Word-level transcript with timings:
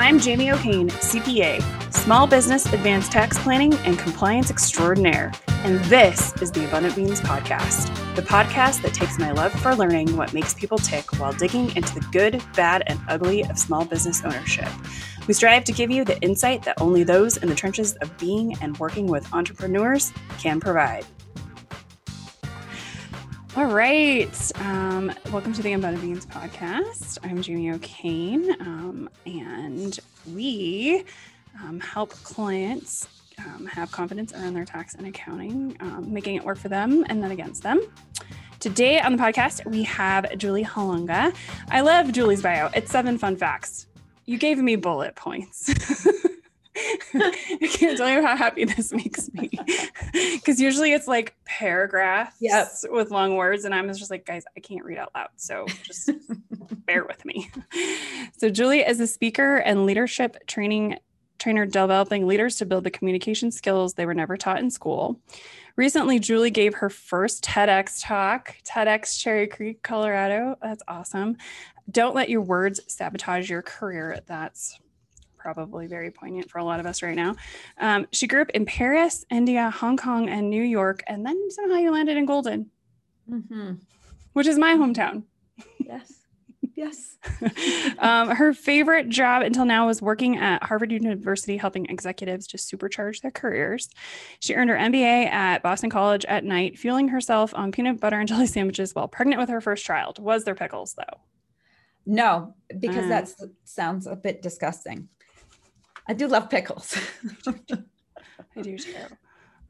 I'm 0.00 0.18
Jamie 0.18 0.50
O'Kane, 0.50 0.88
CPA, 0.88 1.62
Small 1.92 2.26
Business 2.26 2.64
Advanced 2.72 3.12
Tax 3.12 3.38
Planning 3.38 3.74
and 3.84 3.98
Compliance 3.98 4.50
Extraordinaire, 4.50 5.30
and 5.48 5.78
this 5.84 6.32
is 6.40 6.50
the 6.50 6.66
Abundant 6.66 6.96
Beans 6.96 7.20
Podcast, 7.20 7.94
the 8.16 8.22
podcast 8.22 8.80
that 8.80 8.94
takes 8.94 9.18
my 9.18 9.30
love 9.30 9.52
for 9.52 9.74
learning 9.74 10.16
what 10.16 10.32
makes 10.32 10.54
people 10.54 10.78
tick 10.78 11.20
while 11.20 11.34
digging 11.34 11.76
into 11.76 11.94
the 11.94 12.00
good, 12.12 12.42
bad, 12.56 12.82
and 12.86 12.98
ugly 13.08 13.44
of 13.44 13.58
small 13.58 13.84
business 13.84 14.24
ownership. 14.24 14.70
We 15.28 15.34
strive 15.34 15.64
to 15.64 15.72
give 15.72 15.90
you 15.90 16.06
the 16.06 16.18
insight 16.22 16.62
that 16.62 16.80
only 16.80 17.04
those 17.04 17.36
in 17.36 17.50
the 17.50 17.54
trenches 17.54 17.94
of 17.96 18.16
being 18.16 18.56
and 18.62 18.78
working 18.78 19.06
with 19.06 19.30
entrepreneurs 19.34 20.14
can 20.38 20.60
provide. 20.60 21.04
All 23.56 23.66
right. 23.66 24.52
Um, 24.60 25.12
welcome 25.32 25.52
to 25.54 25.60
the 25.60 25.72
Abundant 25.72 26.04
Beans 26.04 26.24
podcast. 26.24 27.18
I'm 27.24 27.42
Jamie 27.42 27.72
O'Kane, 27.72 28.48
um, 28.60 29.10
and 29.26 29.98
we 30.32 31.04
um, 31.60 31.80
help 31.80 32.10
clients 32.10 33.08
um, 33.38 33.66
have 33.66 33.90
confidence 33.90 34.32
around 34.32 34.54
their 34.54 34.64
tax 34.64 34.94
and 34.94 35.04
accounting, 35.04 35.76
um, 35.80 36.12
making 36.12 36.36
it 36.36 36.44
work 36.44 36.58
for 36.58 36.68
them 36.68 37.04
and 37.08 37.20
not 37.20 37.32
against 37.32 37.64
them. 37.64 37.80
Today 38.60 39.00
on 39.00 39.16
the 39.16 39.18
podcast, 39.22 39.68
we 39.68 39.82
have 39.82 40.38
Julie 40.38 40.64
Holunga. 40.64 41.34
I 41.72 41.80
love 41.80 42.12
Julie's 42.12 42.42
bio. 42.42 42.70
It's 42.72 42.92
seven 42.92 43.18
fun 43.18 43.36
facts. 43.36 43.88
You 44.26 44.38
gave 44.38 44.58
me 44.58 44.76
bullet 44.76 45.16
points. 45.16 45.74
I 46.76 47.68
can't 47.72 47.96
tell 47.96 48.08
you 48.08 48.22
how 48.24 48.36
happy 48.36 48.64
this 48.64 48.92
makes 48.92 49.32
me. 49.32 49.50
Because 50.12 50.60
usually 50.60 50.92
it's 50.92 51.06
like 51.06 51.36
paragraphs 51.44 52.36
yep. 52.40 52.68
with 52.84 53.10
long 53.10 53.36
words. 53.36 53.64
And 53.64 53.74
I'm 53.74 53.86
just 53.88 54.10
like, 54.10 54.26
guys, 54.26 54.44
I 54.56 54.60
can't 54.60 54.84
read 54.84 54.98
out 54.98 55.10
loud. 55.14 55.28
So 55.36 55.66
just 55.84 56.10
bear 56.86 57.04
with 57.04 57.24
me. 57.24 57.50
So 58.38 58.48
Julie 58.48 58.80
is 58.80 58.98
a 59.00 59.06
speaker 59.06 59.56
and 59.56 59.86
leadership 59.86 60.46
training 60.46 60.98
trainer 61.38 61.66
developing 61.66 62.26
leaders 62.26 62.56
to 62.56 62.66
build 62.66 62.84
the 62.84 62.90
communication 62.90 63.50
skills 63.50 63.94
they 63.94 64.06
were 64.06 64.14
never 64.14 64.36
taught 64.36 64.58
in 64.58 64.70
school. 64.70 65.20
Recently, 65.76 66.18
Julie 66.18 66.50
gave 66.50 66.74
her 66.74 66.90
first 66.90 67.44
TEDx 67.44 68.02
talk, 68.04 68.56
TEDx 68.64 69.18
Cherry 69.18 69.46
Creek, 69.46 69.82
Colorado. 69.82 70.56
That's 70.60 70.82
awesome. 70.86 71.36
Don't 71.90 72.14
let 72.14 72.28
your 72.28 72.42
words 72.42 72.80
sabotage 72.86 73.48
your 73.48 73.62
career. 73.62 74.20
That's 74.26 74.78
probably 75.40 75.86
very 75.86 76.10
poignant 76.10 76.50
for 76.50 76.58
a 76.58 76.64
lot 76.64 76.80
of 76.80 76.86
us 76.86 77.02
right 77.02 77.16
now. 77.16 77.34
Um, 77.78 78.06
she 78.12 78.26
grew 78.26 78.42
up 78.42 78.50
in 78.50 78.66
Paris, 78.66 79.24
India, 79.30 79.70
Hong 79.70 79.96
Kong, 79.96 80.28
and 80.28 80.50
New 80.50 80.62
York, 80.62 81.02
and 81.06 81.24
then 81.24 81.50
somehow 81.50 81.76
you 81.76 81.90
landed 81.90 82.16
in 82.16 82.26
Golden, 82.26 82.70
mm-hmm. 83.28 83.72
which 84.34 84.46
is 84.46 84.58
my 84.58 84.74
hometown. 84.74 85.24
Yes. 85.78 86.20
Yes. 86.74 87.18
um, 87.98 88.30
her 88.30 88.54
favorite 88.54 89.08
job 89.08 89.42
until 89.42 89.64
now 89.64 89.86
was 89.86 90.00
working 90.00 90.38
at 90.38 90.62
Harvard 90.62 90.92
University, 90.92 91.56
helping 91.56 91.86
executives 91.86 92.46
to 92.48 92.56
supercharge 92.56 93.20
their 93.20 93.30
careers. 93.30 93.90
She 94.40 94.54
earned 94.54 94.70
her 94.70 94.76
MBA 94.76 95.26
at 95.26 95.62
Boston 95.62 95.90
College 95.90 96.24
at 96.26 96.44
night, 96.44 96.78
fueling 96.78 97.08
herself 97.08 97.52
on 97.54 97.72
peanut 97.72 98.00
butter 98.00 98.18
and 98.18 98.28
jelly 98.28 98.46
sandwiches 98.46 98.94
while 98.94 99.08
pregnant 99.08 99.40
with 99.40 99.50
her 99.50 99.60
first 99.60 99.84
child. 99.84 100.18
Was 100.18 100.44
there 100.44 100.54
pickles, 100.54 100.94
though? 100.94 101.20
No, 102.06 102.54
because 102.78 103.04
uh, 103.04 103.08
that 103.08 103.30
sounds 103.64 104.06
a 104.06 104.16
bit 104.16 104.42
disgusting. 104.42 105.08
I 106.06 106.14
do 106.14 106.26
love 106.26 106.50
pickles. 106.50 106.96
I 108.56 108.62
do 108.62 108.78
too. 108.78 108.94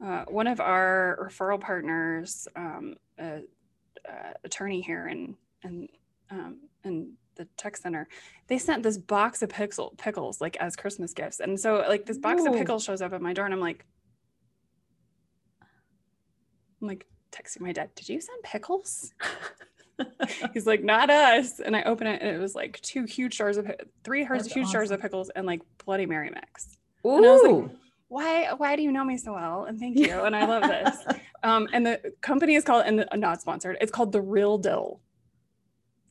Uh, 0.03 0.25
one 0.27 0.47
of 0.47 0.59
our 0.59 1.29
referral 1.29 1.59
partners, 1.59 2.47
um, 2.55 2.95
a, 3.19 3.41
a 4.05 4.33
attorney 4.43 4.81
here 4.81 5.07
in 5.07 5.35
in 5.63 5.87
um, 6.31 6.57
in 6.83 7.13
the 7.35 7.45
tech 7.57 7.77
center, 7.77 8.07
they 8.47 8.57
sent 8.57 8.83
this 8.83 8.97
box 8.97 9.41
of 9.41 9.49
pickle 9.49 9.93
pickles 9.97 10.41
like 10.41 10.57
as 10.57 10.75
Christmas 10.75 11.13
gifts, 11.13 11.39
and 11.39 11.59
so 11.59 11.85
like 11.87 12.05
this 12.05 12.17
box 12.17 12.41
Ooh. 12.41 12.47
of 12.47 12.53
pickles 12.53 12.83
shows 12.83 13.01
up 13.01 13.13
at 13.13 13.21
my 13.21 13.33
door, 13.33 13.45
and 13.45 13.53
I'm 13.53 13.59
like, 13.59 13.85
I'm 16.81 16.87
like 16.87 17.05
texting 17.31 17.61
my 17.61 17.71
dad, 17.71 17.93
"Did 17.95 18.09
you 18.09 18.19
send 18.19 18.41
pickles?" 18.43 19.13
He's 20.53 20.67
like, 20.67 20.83
not 20.83 21.09
us. 21.09 21.59
And 21.59 21.75
I 21.75 21.83
open 21.83 22.07
it 22.07 22.21
and 22.21 22.35
it 22.35 22.39
was 22.39 22.55
like 22.55 22.79
two 22.81 23.05
huge 23.05 23.37
jars 23.37 23.57
of 23.57 23.71
three 24.03 24.25
huge 24.25 24.47
awesome. 24.47 24.71
jars 24.71 24.91
of 24.91 25.01
pickles 25.01 25.29
and 25.29 25.45
like 25.45 25.61
Bloody 25.85 26.05
Mary 26.05 26.29
mix. 26.29 26.77
Ooh. 27.05 27.17
And 27.17 27.25
I 27.25 27.29
was 27.29 27.43
like, 27.43 27.71
why, 28.07 28.51
why 28.57 28.75
do 28.75 28.81
you 28.81 28.91
know 28.91 29.05
me 29.05 29.17
so 29.17 29.33
well? 29.33 29.65
And 29.65 29.79
thank 29.79 29.97
you. 29.99 30.21
And 30.21 30.35
I 30.35 30.45
love 30.45 30.63
this. 30.63 31.17
um, 31.43 31.67
and 31.71 31.85
the 31.85 32.13
company 32.21 32.55
is 32.55 32.63
called, 32.63 32.83
and 32.85 32.99
the, 32.99 33.07
not 33.15 33.41
sponsored, 33.41 33.77
it's 33.79 33.91
called 33.91 34.11
The 34.11 34.21
Real 34.21 34.57
Dill. 34.57 34.99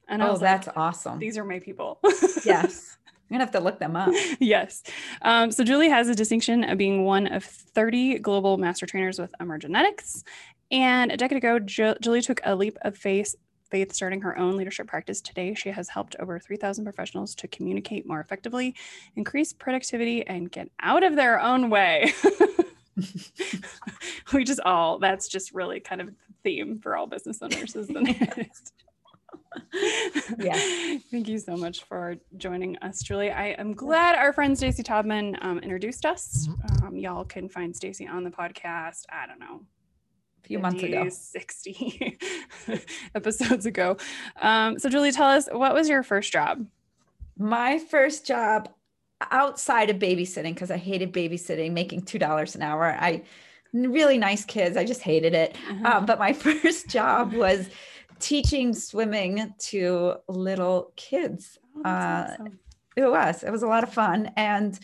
And 0.09 0.23
oh, 0.23 0.37
that's 0.37 0.67
like, 0.67 0.77
awesome. 0.77 1.19
These 1.19 1.39
are 1.39 1.45
my 1.45 1.61
people. 1.61 2.01
yes. 2.45 2.97
I'm 3.07 3.35
gonna 3.35 3.45
have 3.45 3.53
to 3.53 3.61
look 3.61 3.79
them 3.79 3.95
up. 3.95 4.13
yes. 4.41 4.83
Um, 5.23 5.53
so 5.53 5.63
Julie 5.63 5.89
has 5.89 6.09
a 6.09 6.17
distinction 6.17 6.65
of 6.65 6.79
being 6.79 7.05
one 7.05 7.29
of 7.29 7.45
30 7.45 8.19
global 8.19 8.57
master 8.59 8.87
trainers 8.87 9.21
with 9.21 9.33
Emergenetics. 9.41 10.25
And 10.73 11.13
a 11.13 11.17
decade 11.17 11.39
ago, 11.39 11.59
Julie 11.61 12.23
took 12.23 12.41
a 12.45 12.57
leap 12.57 12.77
of 12.83 12.97
faith 12.97 13.37
Faith 13.71 13.93
starting 13.93 14.21
her 14.23 14.37
own 14.37 14.57
leadership 14.57 14.87
practice 14.87 15.21
today. 15.21 15.55
She 15.55 15.71
has 15.71 15.89
helped 15.89 16.17
over 16.19 16.39
3,000 16.39 16.85
professionals 16.85 17.35
to 17.37 17.49
communicate 17.49 18.07
more 18.07 18.21
effectively, 18.21 18.75
increase 19.17 19.53
productivity, 19.53 20.27
and 20.27 20.51
get 20.51 20.71
out 20.81 21.03
of 21.03 21.17
their 21.17 21.41
own 21.41 21.71
way. 21.71 22.13
we 24.33 24.45
just 24.45 24.61
all, 24.61 24.99
that's 24.99 25.29
just 25.29 25.55
really 25.55 25.81
kind 25.81 26.01
of 26.01 26.09
the 26.09 26.15
theme 26.43 26.79
for 26.81 26.97
all 26.97 27.07
business 27.07 27.41
owners, 27.43 27.77
isn't 27.77 28.09
it? 28.09 28.49
yeah. 30.39 30.99
Thank 31.11 31.29
you 31.29 31.39
so 31.39 31.57
much 31.57 31.85
for 31.85 32.17
joining 32.37 32.77
us, 32.79 33.03
Julie. 33.03 33.31
I 33.31 33.49
am 33.49 33.75
glad 33.75 34.17
our 34.17 34.33
friend 34.33 34.57
Stacy 34.57 34.83
Todman 34.83 35.43
um, 35.45 35.59
introduced 35.59 36.07
us. 36.07 36.49
Mm-hmm. 36.49 36.87
Um, 36.87 36.97
y'all 36.97 37.25
can 37.25 37.49
find 37.49 37.75
Stacy 37.75 38.07
on 38.07 38.25
the 38.25 38.31
podcast. 38.31 39.05
I 39.11 39.27
don't 39.27 39.41
know, 39.41 39.63
few 40.51 40.59
months 40.59 40.83
ago. 40.83 41.09
60 41.09 42.19
episodes 43.15 43.67
ago. 43.67 43.97
Um, 44.43 44.81
so 44.81 44.89
julie 44.89 45.13
tell 45.13 45.29
us 45.29 45.49
what 45.53 45.75
was 45.75 45.89
your 45.89 46.03
first 46.03 46.33
job? 46.33 46.67
My 47.39 47.79
first 47.79 48.27
job 48.27 48.69
outside 49.31 49.91
of 49.91 49.99
babysitting 49.99 50.55
because 50.55 50.71
i 50.71 50.77
hated 50.79 51.13
babysitting 51.13 51.73
making 51.73 52.03
two 52.03 52.19
dollars 52.19 52.57
an 52.57 52.63
hour. 52.63 52.97
I 52.99 53.23
really 53.73 54.19
nice 54.19 54.45
kids 54.45 54.77
i 54.77 54.85
just 54.85 55.03
hated 55.03 55.35
it. 55.35 55.57
Uh-huh. 55.71 55.99
um, 55.99 56.07
but 56.07 56.19
my 56.19 56.33
first 56.47 56.89
job 56.89 57.33
was 57.33 57.69
teaching 58.19 58.75
swimming 58.75 59.55
to 59.59 60.17
little 60.27 60.93
kids. 60.97 61.59
Oh, 61.77 61.83
uh, 61.89 62.27
awesome. 62.33 62.59
it 62.97 63.05
was 63.05 63.45
it 63.45 63.51
was 63.53 63.63
a 63.63 63.69
lot 63.69 63.85
of 63.85 63.95
fun. 63.95 64.33
And 64.37 64.77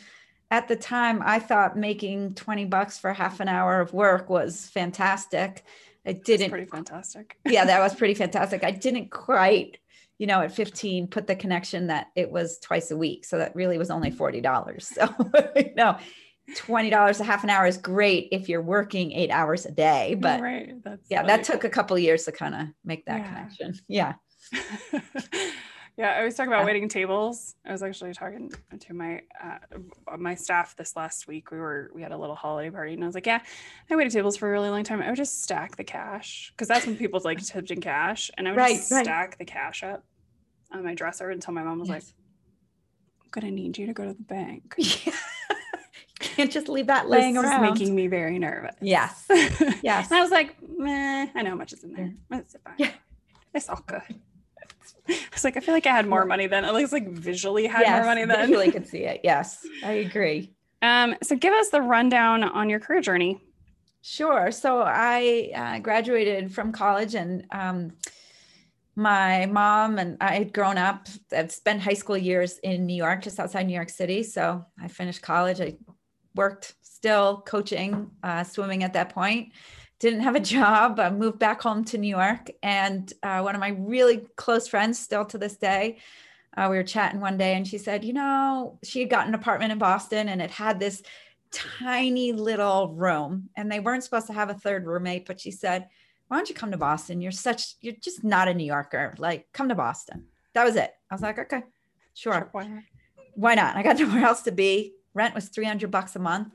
at 0.51 0.69
the 0.69 0.77
time 0.77 1.23
I 1.25 1.39
thought 1.39 1.77
making 1.77 2.35
20 2.35 2.67
bucks 2.67 2.99
for 2.99 3.13
half 3.13 3.41
an 3.41 3.49
hour 3.49 3.81
of 3.81 3.93
work 3.93 4.29
was 4.31 4.67
fantastic. 4.67 5.65
It 6.05 6.25
didn't 6.25 6.43
That's 6.43 6.51
pretty 6.51 6.71
fantastic. 6.71 7.37
yeah, 7.47 7.65
that 7.65 7.81
was 7.81 7.95
pretty 7.95 8.15
fantastic. 8.15 8.63
I 8.63 8.71
didn't 8.71 9.11
quite, 9.11 9.79
you 10.19 10.27
know, 10.27 10.41
at 10.41 10.53
15 10.53 11.09
put 11.09 11.27
the 11.27 11.35
connection 11.35 11.89
that 11.89 12.09
it 12.15 12.31
was 12.31 12.59
twice 12.59 12.93
a 12.93 12.97
week. 12.97 13.25
So 13.25 13.39
that 13.39 13.57
really 13.57 13.77
was 13.77 13.91
only 13.91 14.11
$40. 14.11 14.43
So 14.81 15.07
no, 15.77 15.99
$20 16.55 17.21
a 17.21 17.25
half 17.25 17.43
an 17.43 17.51
hour 17.51 17.67
is 17.67 17.77
great 17.77 18.29
if 18.31 18.49
you're 18.49 18.63
working 18.63 19.11
eight 19.11 19.31
hours 19.31 19.67
a 19.67 19.73
day. 19.73 20.17
But 20.21 20.41
right. 20.41 20.75
That's 20.85 21.11
yeah, 21.11 21.25
that 21.25 21.43
took 21.43 21.65
a 21.65 21.71
couple 21.71 21.99
years 21.99 22.25
to 22.25 22.33
kind 22.33 22.55
of 22.55 22.69
make 22.85 23.05
that 23.07 23.19
yeah. 23.19 23.29
connection. 23.29 23.75
Yeah. 23.89 24.15
Yeah, 25.97 26.11
I 26.11 26.25
was 26.25 26.35
talking 26.35 26.53
about 26.53 26.67
waiting 26.67 26.91
tables. 26.91 27.55
I 27.65 27.73
was 27.73 27.83
actually 27.83 28.13
talking 28.13 28.53
to 28.81 28.95
my 28.95 29.23
uh, 29.43 30.17
my 30.19 30.35
staff 30.35 30.77
this 30.77 30.95
last 30.95 31.27
week. 31.27 31.51
We 31.51 31.59
were 31.59 31.91
we 31.95 32.03
had 32.03 32.13
a 32.13 32.19
little 32.19 32.35
holiday 32.35 32.71
party, 32.71 32.93
and 32.93 33.03
I 33.03 33.07
was 33.07 33.15
like, 33.15 33.25
"Yeah, 33.25 33.41
I 33.91 33.97
waited 33.97 34.13
tables 34.13 34.37
for 34.37 34.47
a 34.47 34.53
really 34.53 34.69
long 34.69 34.85
time. 34.85 35.01
I 35.01 35.09
would 35.09 35.17
just 35.17 35.43
stack 35.43 35.77
the 35.77 35.85
cash 35.85 36.53
because 36.53 36.69
that's 36.69 36.85
when 36.85 36.97
people 36.97 37.21
like 37.25 37.43
tipped 37.43 37.71
in 37.71 37.81
cash, 37.81 38.31
and 38.37 38.47
I 38.47 38.51
would 38.51 38.59
right, 38.59 38.77
just 38.77 38.93
right. 38.93 39.07
stack 39.07 39.39
the 39.39 39.47
cash 39.47 39.83
up 39.83 40.05
on 40.71 40.85
my 40.85 40.95
dresser 40.95 41.31
until 41.31 41.55
my 41.55 41.63
mom 41.63 41.79
was 41.79 41.89
yes. 41.89 41.95
like, 41.95 42.05
"I'm 43.25 43.31
gonna 43.31 43.53
need 43.53 43.79
you 43.79 43.87
to 43.87 43.95
go 43.95 44.05
to 44.05 44.13
the 44.13 44.23
bank." 44.23 44.75
Yeah. 45.07 45.15
Can't 46.19 46.51
just 46.51 46.69
leave 46.69 46.87
that 46.87 47.09
laying 47.09 47.35
this 47.35 47.45
around. 47.45 47.63
making 47.63 47.95
me 47.95 48.07
very 48.07 48.39
nervous. 48.39 48.75
Yes. 48.81 49.27
Yes. 49.83 50.11
and 50.11 50.19
I 50.19 50.23
was 50.23 50.31
like, 50.31 50.57
Meh, 50.67 51.27
I 51.35 51.43
know 51.43 51.51
how 51.51 51.57
much 51.57 51.75
is 51.75 51.85
in 51.85 51.93
there. 51.93 52.15
It's 52.33 52.57
fine. 52.65 52.75
Yeah. 52.79 52.91
It's 53.55 53.69
all 53.69 53.83
good. 53.87 54.03
I 55.09 55.19
was 55.33 55.45
like, 55.45 55.57
I 55.57 55.61
feel 55.61 55.75
like 55.75 55.87
I 55.87 55.93
had 55.93 56.07
more 56.07 56.25
money 56.25 56.47
then. 56.47 56.65
At 56.65 56.75
least 56.75 56.93
like 56.93 57.09
visually 57.09 57.67
had 57.67 57.83
yes, 57.83 57.99
more 57.99 58.07
money 58.07 58.25
then. 58.25 58.47
Visually 58.47 58.71
could 58.71 58.87
see 58.87 59.05
it. 59.05 59.21
Yes, 59.25 59.67
I 59.85 59.93
agree. 59.93 60.53
Um, 60.83 61.17
so 61.23 61.37
give 61.37 61.53
us 61.53 61.71
the 61.71 61.83
rundown 61.83 62.45
on 62.45 62.71
your 62.71 62.81
career 62.81 63.01
journey. 63.01 63.41
Sure. 64.03 64.51
So 64.53 64.83
I 64.83 65.51
uh, 65.55 65.79
graduated 65.81 66.53
from 66.53 66.71
college 66.71 67.15
and 67.15 67.45
um, 67.51 67.93
my 68.95 69.47
mom 69.47 69.99
and 69.99 70.17
I 70.21 70.35
had 70.35 70.53
grown 70.53 70.79
up, 70.79 71.09
I'd 71.33 71.51
spent 71.51 71.83
high 71.83 71.95
school 71.95 72.17
years 72.17 72.59
in 72.59 72.87
New 72.87 72.95
York, 72.95 73.23
just 73.23 73.41
outside 73.41 73.67
New 73.67 73.75
York 73.75 73.91
City. 73.91 74.23
So 74.23 74.65
I 74.81 74.89
finished 74.89 75.23
college. 75.23 75.61
I 75.61 75.77
worked 76.35 76.75
still 76.83 77.43
coaching 77.47 78.11
uh, 78.23 78.45
swimming 78.45 78.85
at 78.85 78.93
that 78.93 79.11
point 79.11 79.53
didn't 80.07 80.23
have 80.23 80.37
a 80.37 80.41
job, 80.57 81.01
I 81.01 81.11
moved 81.11 81.39
back 81.39 81.61
home 81.61 81.85
to 81.87 81.99
New 81.99 82.09
York. 82.09 82.51
And 82.63 83.13
uh, 83.23 83.41
one 83.41 83.55
of 83.55 83.61
my 83.61 83.71
really 83.79 84.27
close 84.37 84.69
friends, 84.69 84.99
still 84.99 85.25
to 85.27 85.39
this 85.39 85.57
day, 85.57 85.99
uh, 86.57 86.69
we 86.71 86.77
were 86.77 86.83
chatting 86.83 87.21
one 87.21 87.37
day 87.37 87.55
and 87.55 87.67
she 87.67 87.77
said, 87.77 88.05
you 88.05 88.15
know, 88.15 88.79
she 88.83 89.01
had 89.01 89.11
gotten 89.11 89.29
an 89.29 89.41
apartment 89.41 89.73
in 89.73 89.79
Boston 89.79 90.29
and 90.29 90.41
it 90.41 90.51
had 90.51 90.81
this 90.81 91.03
tiny 91.53 92.33
little 92.33 92.95
room 92.95 93.51
and 93.57 93.71
they 93.71 93.81
weren't 93.81 94.03
supposed 94.03 94.27
to 94.29 94.33
have 94.33 94.49
a 94.49 94.55
third 94.55 94.87
roommate, 94.87 95.27
but 95.27 95.41
she 95.41 95.51
said, 95.51 95.89
why 96.29 96.37
don't 96.37 96.49
you 96.49 96.55
come 96.55 96.71
to 96.71 96.79
Boston? 96.79 97.21
You're 97.21 97.31
such, 97.31 97.75
you're 97.83 97.95
just 98.01 98.25
not 98.25 98.49
a 98.49 98.55
New 98.55 98.65
Yorker. 98.65 99.15
Like, 99.19 99.47
come 99.53 99.69
to 99.69 99.75
Boston. 99.75 100.25
That 100.55 100.65
was 100.65 100.77
it. 100.77 100.93
I 101.11 101.15
was 101.15 101.23
like, 101.23 101.39
okay, 101.39 101.63
sure. 102.15 102.33
sure 102.33 102.49
why, 102.53 102.67
not? 102.67 102.83
why 103.35 103.55
not? 103.55 103.77
I 103.77 103.83
got 103.83 103.99
nowhere 104.01 104.25
else 104.25 104.43
to 104.43 104.53
be. 104.53 104.95
Rent 105.15 105.35
was 105.35 105.49
300 105.49 105.91
bucks 105.91 106.17
a 106.17 106.19
month. 106.19 106.53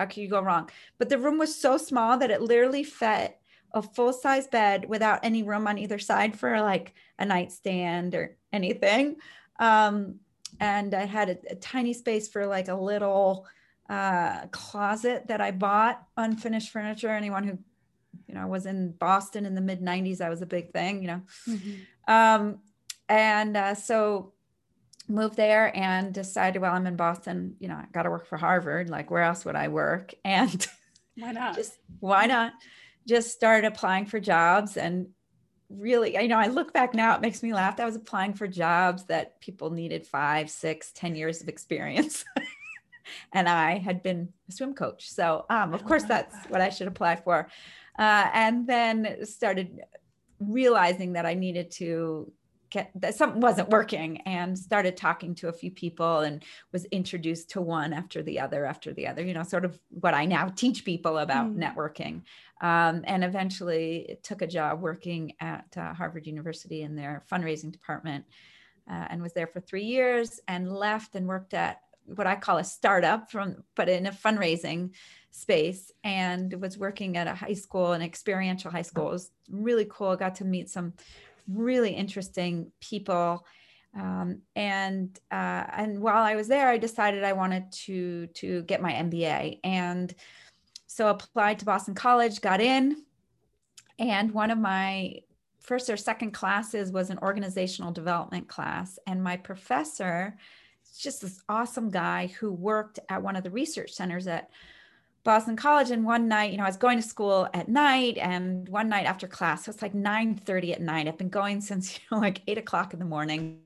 How 0.00 0.06
can 0.06 0.22
you 0.22 0.30
go 0.30 0.40
wrong? 0.40 0.70
But 0.96 1.10
the 1.10 1.18
room 1.18 1.36
was 1.36 1.54
so 1.54 1.76
small 1.76 2.16
that 2.16 2.30
it 2.30 2.40
literally 2.40 2.84
fit 2.84 3.36
a 3.74 3.82
full 3.82 4.14
size 4.14 4.46
bed 4.46 4.88
without 4.88 5.20
any 5.22 5.42
room 5.42 5.66
on 5.66 5.76
either 5.76 5.98
side 5.98 6.38
for 6.38 6.58
like 6.62 6.94
a 7.18 7.26
nightstand 7.26 8.14
or 8.14 8.38
anything. 8.50 9.16
Um, 9.58 10.20
and 10.58 10.94
I 10.94 11.04
had 11.04 11.28
a, 11.28 11.36
a, 11.50 11.54
tiny 11.54 11.92
space 11.92 12.28
for 12.28 12.46
like 12.46 12.68
a 12.68 12.74
little 12.74 13.46
uh, 13.90 14.46
closet 14.46 15.28
that 15.28 15.42
I 15.42 15.50
bought, 15.50 16.02
unfinished 16.16 16.70
furniture. 16.70 17.10
Anyone 17.10 17.44
who, 17.44 17.58
you 18.26 18.34
know, 18.34 18.46
was 18.46 18.64
in 18.64 18.92
Boston 18.92 19.44
in 19.44 19.54
the 19.54 19.60
mid 19.60 19.82
90s, 19.82 20.16
that 20.18 20.30
was 20.30 20.40
a 20.40 20.46
big 20.46 20.72
thing, 20.72 21.02
you 21.02 21.08
know. 21.08 21.22
Mm-hmm. 21.46 22.12
Um, 22.12 22.58
and 23.10 23.54
uh, 23.54 23.74
so 23.74 24.32
moved 25.10 25.36
there 25.36 25.76
and 25.76 26.14
decided, 26.14 26.62
well, 26.62 26.74
I'm 26.74 26.86
in 26.86 26.96
Boston, 26.96 27.56
you 27.58 27.68
know, 27.68 27.74
I 27.74 27.86
got 27.92 28.04
to 28.04 28.10
work 28.10 28.26
for 28.26 28.38
Harvard. 28.38 28.88
Like, 28.88 29.10
where 29.10 29.22
else 29.22 29.44
would 29.44 29.56
I 29.56 29.68
work? 29.68 30.14
And 30.24 30.66
why 31.16 31.32
not? 31.32 31.56
Just 31.56 31.76
why 31.98 32.26
not? 32.26 32.52
Just 33.06 33.32
started 33.32 33.66
applying 33.66 34.06
for 34.06 34.20
jobs 34.20 34.76
and 34.76 35.08
really, 35.68 36.14
you 36.14 36.28
know, 36.28 36.38
I 36.38 36.46
look 36.46 36.72
back 36.72 36.94
now, 36.94 37.14
it 37.14 37.20
makes 37.20 37.42
me 37.42 37.52
laugh. 37.52 37.78
I 37.78 37.84
was 37.84 37.96
applying 37.96 38.34
for 38.34 38.46
jobs 38.46 39.04
that 39.04 39.40
people 39.40 39.70
needed 39.70 40.06
five, 40.06 40.50
six, 40.50 40.92
ten 40.92 41.14
years 41.14 41.40
of 41.40 41.48
experience. 41.48 42.24
and 43.32 43.48
I 43.48 43.78
had 43.78 44.02
been 44.02 44.28
a 44.48 44.52
swim 44.52 44.74
coach. 44.74 45.10
So, 45.10 45.46
um, 45.50 45.74
of 45.74 45.84
course, 45.84 46.04
that's 46.04 46.34
what 46.48 46.60
I 46.60 46.70
should 46.70 46.88
apply 46.88 47.16
for. 47.16 47.48
Uh, 47.98 48.28
and 48.32 48.66
then 48.66 49.24
started 49.26 49.80
realizing 50.40 51.12
that 51.14 51.26
I 51.26 51.34
needed 51.34 51.70
to 51.72 52.32
get 52.70 52.90
that 52.94 53.14
something 53.14 53.40
wasn't 53.40 53.68
working 53.68 54.18
and 54.18 54.58
started 54.58 54.96
talking 54.96 55.34
to 55.34 55.48
a 55.48 55.52
few 55.52 55.70
people 55.70 56.20
and 56.20 56.44
was 56.72 56.84
introduced 56.86 57.50
to 57.50 57.60
one 57.60 57.92
after 57.92 58.22
the 58.22 58.38
other 58.38 58.64
after 58.64 58.92
the 58.92 59.06
other 59.06 59.24
you 59.24 59.34
know 59.34 59.42
sort 59.42 59.64
of 59.64 59.78
what 59.90 60.14
i 60.14 60.24
now 60.24 60.48
teach 60.48 60.84
people 60.84 61.18
about 61.18 61.50
mm. 61.50 61.56
networking. 61.56 62.22
Um, 62.62 63.04
and 63.04 63.24
eventually 63.24 64.18
took 64.22 64.42
a 64.42 64.46
job 64.46 64.82
working 64.82 65.32
at 65.40 65.64
uh, 65.76 65.94
harvard 65.94 66.26
university 66.26 66.82
in 66.82 66.94
their 66.94 67.24
fundraising 67.30 67.72
department 67.72 68.24
uh, 68.90 69.06
and 69.08 69.22
was 69.22 69.32
there 69.32 69.46
for 69.46 69.60
three 69.60 69.84
years 69.84 70.40
and 70.46 70.70
left 70.70 71.14
and 71.14 71.26
worked 71.26 71.54
at 71.54 71.80
what 72.04 72.26
i 72.26 72.36
call 72.36 72.58
a 72.58 72.64
startup 72.64 73.30
from 73.30 73.64
but 73.76 73.88
in 73.88 74.06
a 74.06 74.12
fundraising 74.12 74.90
space 75.30 75.92
and 76.02 76.60
was 76.60 76.76
working 76.76 77.16
at 77.16 77.26
a 77.26 77.34
high 77.34 77.54
school 77.54 77.92
an 77.92 78.02
experiential 78.02 78.70
high 78.70 78.82
school. 78.82 79.08
It 79.08 79.12
was 79.12 79.30
really 79.48 79.86
cool. 79.88 80.16
Got 80.16 80.34
to 80.36 80.44
meet 80.44 80.68
some 80.68 80.92
really 81.52 81.90
interesting 81.90 82.72
people. 82.80 83.46
Um, 83.94 84.42
and 84.54 85.18
uh, 85.32 85.64
and 85.76 86.00
while 86.00 86.22
I 86.22 86.36
was 86.36 86.48
there, 86.48 86.68
I 86.68 86.78
decided 86.78 87.24
I 87.24 87.32
wanted 87.32 87.72
to 87.86 88.28
to 88.28 88.62
get 88.62 88.82
my 88.82 88.92
MBA, 88.92 89.60
and 89.64 90.14
so 90.86 91.08
applied 91.08 91.58
to 91.58 91.64
Boston 91.64 91.94
College, 91.94 92.40
got 92.40 92.60
in, 92.60 93.02
and 93.98 94.32
one 94.32 94.50
of 94.50 94.58
my 94.58 95.16
first 95.60 95.90
or 95.90 95.96
second 95.96 96.32
classes 96.32 96.92
was 96.92 97.10
an 97.10 97.18
organizational 97.18 97.90
development 97.90 98.48
class, 98.48 98.96
and 99.08 99.24
my 99.24 99.36
professor, 99.36 100.36
just 100.98 101.20
this 101.20 101.42
awesome 101.48 101.90
guy 101.90 102.28
who 102.38 102.52
worked 102.52 103.00
at 103.08 103.22
one 103.22 103.34
of 103.34 103.42
the 103.42 103.50
research 103.50 103.90
centers 103.90 104.28
at 104.28 104.50
Boston 105.24 105.56
College. 105.56 105.90
And 105.90 106.04
one 106.04 106.28
night, 106.28 106.52
you 106.52 106.58
know, 106.58 106.64
I 106.64 106.68
was 106.68 106.76
going 106.76 107.00
to 107.00 107.06
school 107.06 107.48
at 107.52 107.68
night, 107.68 108.18
and 108.18 108.68
one 108.68 108.88
night 108.88 109.06
after 109.06 109.26
class, 109.26 109.64
so 109.64 109.70
it's 109.70 109.82
like 109.82 109.94
9 109.94 110.36
30 110.36 110.72
at 110.74 110.80
night. 110.80 111.08
I've 111.08 111.18
been 111.18 111.28
going 111.28 111.60
since, 111.70 111.94
you 111.94 112.00
know, 112.10 112.18
like 112.18 112.42
eight 112.46 112.58
o'clock 112.58 112.92
in 112.92 112.98
the 112.98 113.04
morning. 113.04 113.60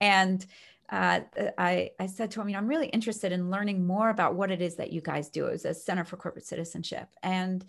And 0.00 0.44
uh, 0.90 1.20
I, 1.58 1.90
I 2.00 2.06
said 2.06 2.30
to 2.32 2.40
him, 2.40 2.48
you 2.48 2.54
know, 2.54 2.60
I'm 2.60 2.68
really 2.68 2.86
interested 2.88 3.32
in 3.32 3.50
learning 3.50 3.86
more 3.86 4.08
about 4.08 4.34
what 4.34 4.50
it 4.50 4.62
is 4.62 4.76
that 4.76 4.92
you 4.92 5.00
guys 5.00 5.28
do 5.28 5.48
as 5.48 5.64
a 5.64 5.74
Center 5.74 6.04
for 6.04 6.16
Corporate 6.16 6.46
Citizenship. 6.46 7.08
And 7.22 7.64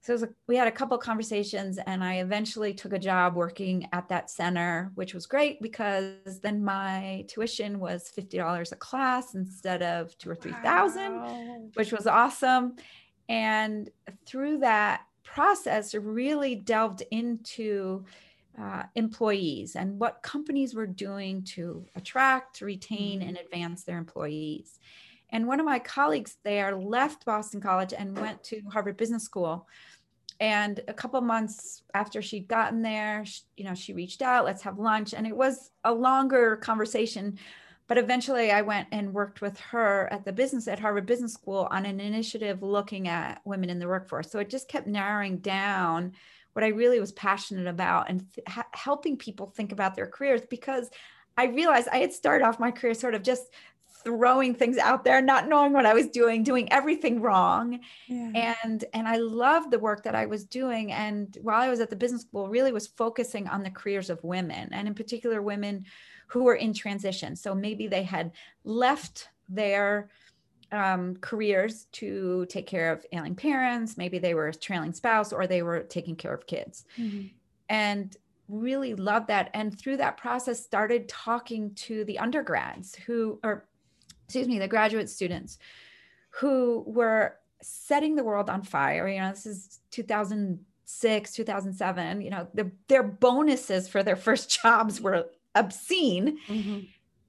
so 0.00 0.14
a, 0.14 0.28
we 0.46 0.56
had 0.56 0.68
a 0.68 0.72
couple 0.72 0.96
conversations 0.98 1.78
and 1.86 2.02
i 2.02 2.16
eventually 2.16 2.72
took 2.72 2.92
a 2.92 2.98
job 2.98 3.34
working 3.34 3.88
at 3.92 4.08
that 4.08 4.30
center 4.30 4.90
which 4.94 5.14
was 5.14 5.26
great 5.26 5.60
because 5.60 6.40
then 6.42 6.62
my 6.64 7.24
tuition 7.28 7.78
was 7.78 8.10
$50 8.16 8.72
a 8.72 8.76
class 8.76 9.34
instead 9.34 9.82
of 9.82 10.16
two 10.18 10.30
or 10.30 10.34
three 10.34 10.52
thousand 10.62 11.20
wow. 11.20 11.60
which 11.74 11.92
was 11.92 12.06
awesome 12.06 12.76
and 13.28 13.90
through 14.26 14.58
that 14.58 15.02
process 15.24 15.94
I 15.94 15.98
really 15.98 16.54
delved 16.54 17.02
into 17.10 18.04
uh, 18.60 18.84
employees 18.94 19.76
and 19.76 19.98
what 20.00 20.22
companies 20.22 20.74
were 20.74 20.86
doing 20.86 21.44
to 21.44 21.86
attract 21.94 22.60
retain 22.60 23.22
and 23.22 23.36
mm-hmm. 23.36 23.44
advance 23.44 23.84
their 23.84 23.98
employees 23.98 24.80
and 25.30 25.46
one 25.46 25.60
of 25.60 25.66
my 25.66 25.78
colleagues 25.78 26.36
there 26.44 26.74
left 26.74 27.24
Boston 27.24 27.60
College 27.60 27.92
and 27.96 28.18
went 28.18 28.42
to 28.44 28.62
Harvard 28.72 28.96
Business 28.96 29.24
School. 29.24 29.66
And 30.40 30.80
a 30.88 30.94
couple 30.94 31.20
months 31.20 31.82
after 31.94 32.22
she'd 32.22 32.48
gotten 32.48 32.80
there, 32.80 33.24
she, 33.24 33.42
you 33.56 33.64
know, 33.64 33.74
she 33.74 33.92
reached 33.92 34.22
out, 34.22 34.44
let's 34.44 34.62
have 34.62 34.78
lunch. 34.78 35.12
And 35.12 35.26
it 35.26 35.36
was 35.36 35.70
a 35.84 35.92
longer 35.92 36.56
conversation. 36.56 37.38
But 37.88 37.98
eventually 37.98 38.52
I 38.52 38.62
went 38.62 38.88
and 38.92 39.12
worked 39.12 39.40
with 39.40 39.58
her 39.60 40.08
at 40.12 40.24
the 40.24 40.32
business 40.32 40.68
at 40.68 40.78
Harvard 40.78 41.06
Business 41.06 41.34
School 41.34 41.66
on 41.70 41.86
an 41.86 42.00
initiative 42.00 42.62
looking 42.62 43.08
at 43.08 43.40
women 43.44 43.70
in 43.70 43.78
the 43.78 43.88
workforce. 43.88 44.30
So 44.30 44.38
it 44.38 44.50
just 44.50 44.68
kept 44.68 44.86
narrowing 44.86 45.38
down 45.38 46.12
what 46.52 46.64
I 46.64 46.68
really 46.68 47.00
was 47.00 47.12
passionate 47.12 47.66
about 47.66 48.08
and 48.08 48.24
th- 48.34 48.46
helping 48.72 49.16
people 49.16 49.46
think 49.46 49.72
about 49.72 49.94
their 49.94 50.06
careers 50.06 50.42
because 50.48 50.90
I 51.36 51.44
realized 51.44 51.88
I 51.92 51.98
had 51.98 52.12
started 52.12 52.44
off 52.44 52.58
my 52.58 52.72
career 52.72 52.94
sort 52.94 53.14
of 53.14 53.22
just 53.22 53.44
throwing 54.04 54.54
things 54.54 54.78
out 54.78 55.04
there 55.04 55.20
not 55.20 55.48
knowing 55.48 55.72
what 55.72 55.86
i 55.86 55.94
was 55.94 56.08
doing 56.08 56.42
doing 56.42 56.70
everything 56.72 57.20
wrong. 57.20 57.80
Yeah. 58.06 58.56
and 58.62 58.84
and 58.94 59.08
i 59.08 59.16
loved 59.16 59.70
the 59.70 59.78
work 59.78 60.02
that 60.04 60.14
i 60.14 60.26
was 60.26 60.44
doing. 60.44 60.92
And 60.92 61.36
while 61.42 61.60
i 61.60 61.68
was 61.68 61.80
at 61.80 61.90
the 61.90 61.96
business 61.96 62.22
school 62.22 62.48
really 62.48 62.72
was 62.72 62.86
focusing 62.86 63.48
on 63.48 63.62
the 63.62 63.70
careers 63.70 64.10
of 64.10 64.22
women 64.24 64.68
and 64.72 64.88
in 64.88 64.94
particular 64.94 65.42
women 65.42 65.84
who 66.28 66.44
were 66.44 66.56
in 66.56 66.74
transition. 66.74 67.34
So 67.36 67.54
maybe 67.54 67.88
they 67.88 68.02
had 68.02 68.32
left 68.64 69.28
their 69.48 70.10
um, 70.70 71.16
careers 71.16 71.86
to 71.92 72.44
take 72.50 72.66
care 72.66 72.92
of 72.92 73.06
ailing 73.12 73.34
parents. 73.34 73.96
Maybe 73.96 74.18
they 74.18 74.34
were 74.34 74.48
a 74.48 74.54
trailing 74.54 74.92
spouse 74.92 75.32
or 75.32 75.46
they 75.46 75.62
were 75.62 75.80
taking 75.80 76.16
care 76.16 76.34
of 76.34 76.46
kids. 76.46 76.84
Mm-hmm. 76.98 77.28
and 77.70 78.16
really 78.48 78.94
loved 78.94 79.28
that. 79.28 79.50
And 79.54 79.78
through 79.78 79.98
that 79.98 80.16
process 80.16 80.62
started 80.62 81.08
talking 81.08 81.74
to 81.74 82.04
the 82.04 82.18
undergrads 82.18 82.94
who 82.94 83.38
or 83.42 83.66
excuse 84.28 84.46
me, 84.46 84.58
the 84.58 84.68
graduate 84.68 85.08
students 85.08 85.58
who 86.28 86.84
were 86.86 87.36
setting 87.62 88.14
the 88.14 88.22
world 88.22 88.50
on 88.50 88.62
fire. 88.62 89.08
You 89.08 89.20
know, 89.20 89.30
this 89.30 89.46
is 89.46 89.80
2006, 89.90 91.32
2007. 91.32 92.20
You 92.20 92.30
know, 92.30 92.46
the, 92.52 92.70
their 92.88 93.02
bonuses 93.02 93.88
for 93.88 94.02
their 94.02 94.16
first 94.26 94.60
jobs 94.62 95.00
were 95.00 95.30
obscene. 95.54 96.38
Mm-hmm. 96.46 96.80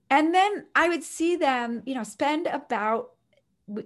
And 0.10 0.36
then 0.36 0.66
I 0.76 0.90
would 0.90 1.04
see 1.04 1.38
them, 1.38 1.84
you 1.86 1.96
know, 1.96 2.04
spend 2.04 2.48
about 2.48 3.12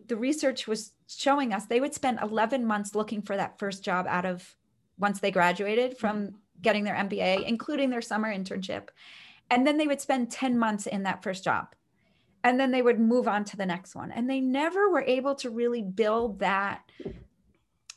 the 0.07 0.15
research 0.15 0.65
was 0.65 0.93
showing 1.07 1.53
us 1.53 1.65
they 1.65 1.81
would 1.81 1.93
spend 1.93 2.17
11 2.19 2.65
months 2.65 2.95
looking 2.95 3.21
for 3.21 3.37
that 3.37 3.59
first 3.59 3.83
job 3.83 4.07
out 4.07 4.25
of 4.25 4.55
once 4.97 5.19
they 5.19 5.29
graduated 5.29 5.97
from 5.97 6.33
getting 6.61 6.83
their 6.83 6.95
MBA, 6.95 7.45
including 7.45 7.91
their 7.91 8.01
summer 8.01 8.33
internship. 8.33 8.87
And 9.51 9.67
then 9.67 9.77
they 9.77 9.85
would 9.85 10.01
spend 10.01 10.31
10 10.31 10.57
months 10.57 10.87
in 10.87 11.03
that 11.03 11.21
first 11.21 11.43
job 11.43 11.75
and 12.43 12.59
then 12.59 12.71
they 12.71 12.81
would 12.81 12.99
move 12.99 13.27
on 13.27 13.45
to 13.45 13.57
the 13.57 13.65
next 13.65 13.95
one. 13.95 14.11
And 14.11 14.29
they 14.29 14.41
never 14.41 14.89
were 14.89 15.01
able 15.01 15.35
to 15.35 15.49
really 15.49 15.81
build 15.81 16.39
that 16.39 16.83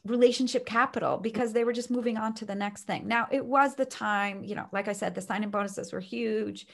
relationship 0.04 0.64
capital 0.66 1.18
because 1.18 1.52
they 1.52 1.64
were 1.64 1.72
just 1.72 1.90
moving 1.90 2.16
on 2.16 2.32
to 2.34 2.44
the 2.44 2.54
next 2.54 2.84
thing. 2.84 3.08
Now 3.08 3.26
it 3.30 3.44
was 3.44 3.74
the 3.74 3.84
time 3.84 4.44
you 4.44 4.54
know 4.54 4.66
like 4.72 4.86
i 4.86 4.92
said 4.92 5.14
the 5.14 5.20
sign-in 5.20 5.50
bonuses 5.50 5.92
were 5.92 6.00
huge. 6.00 6.66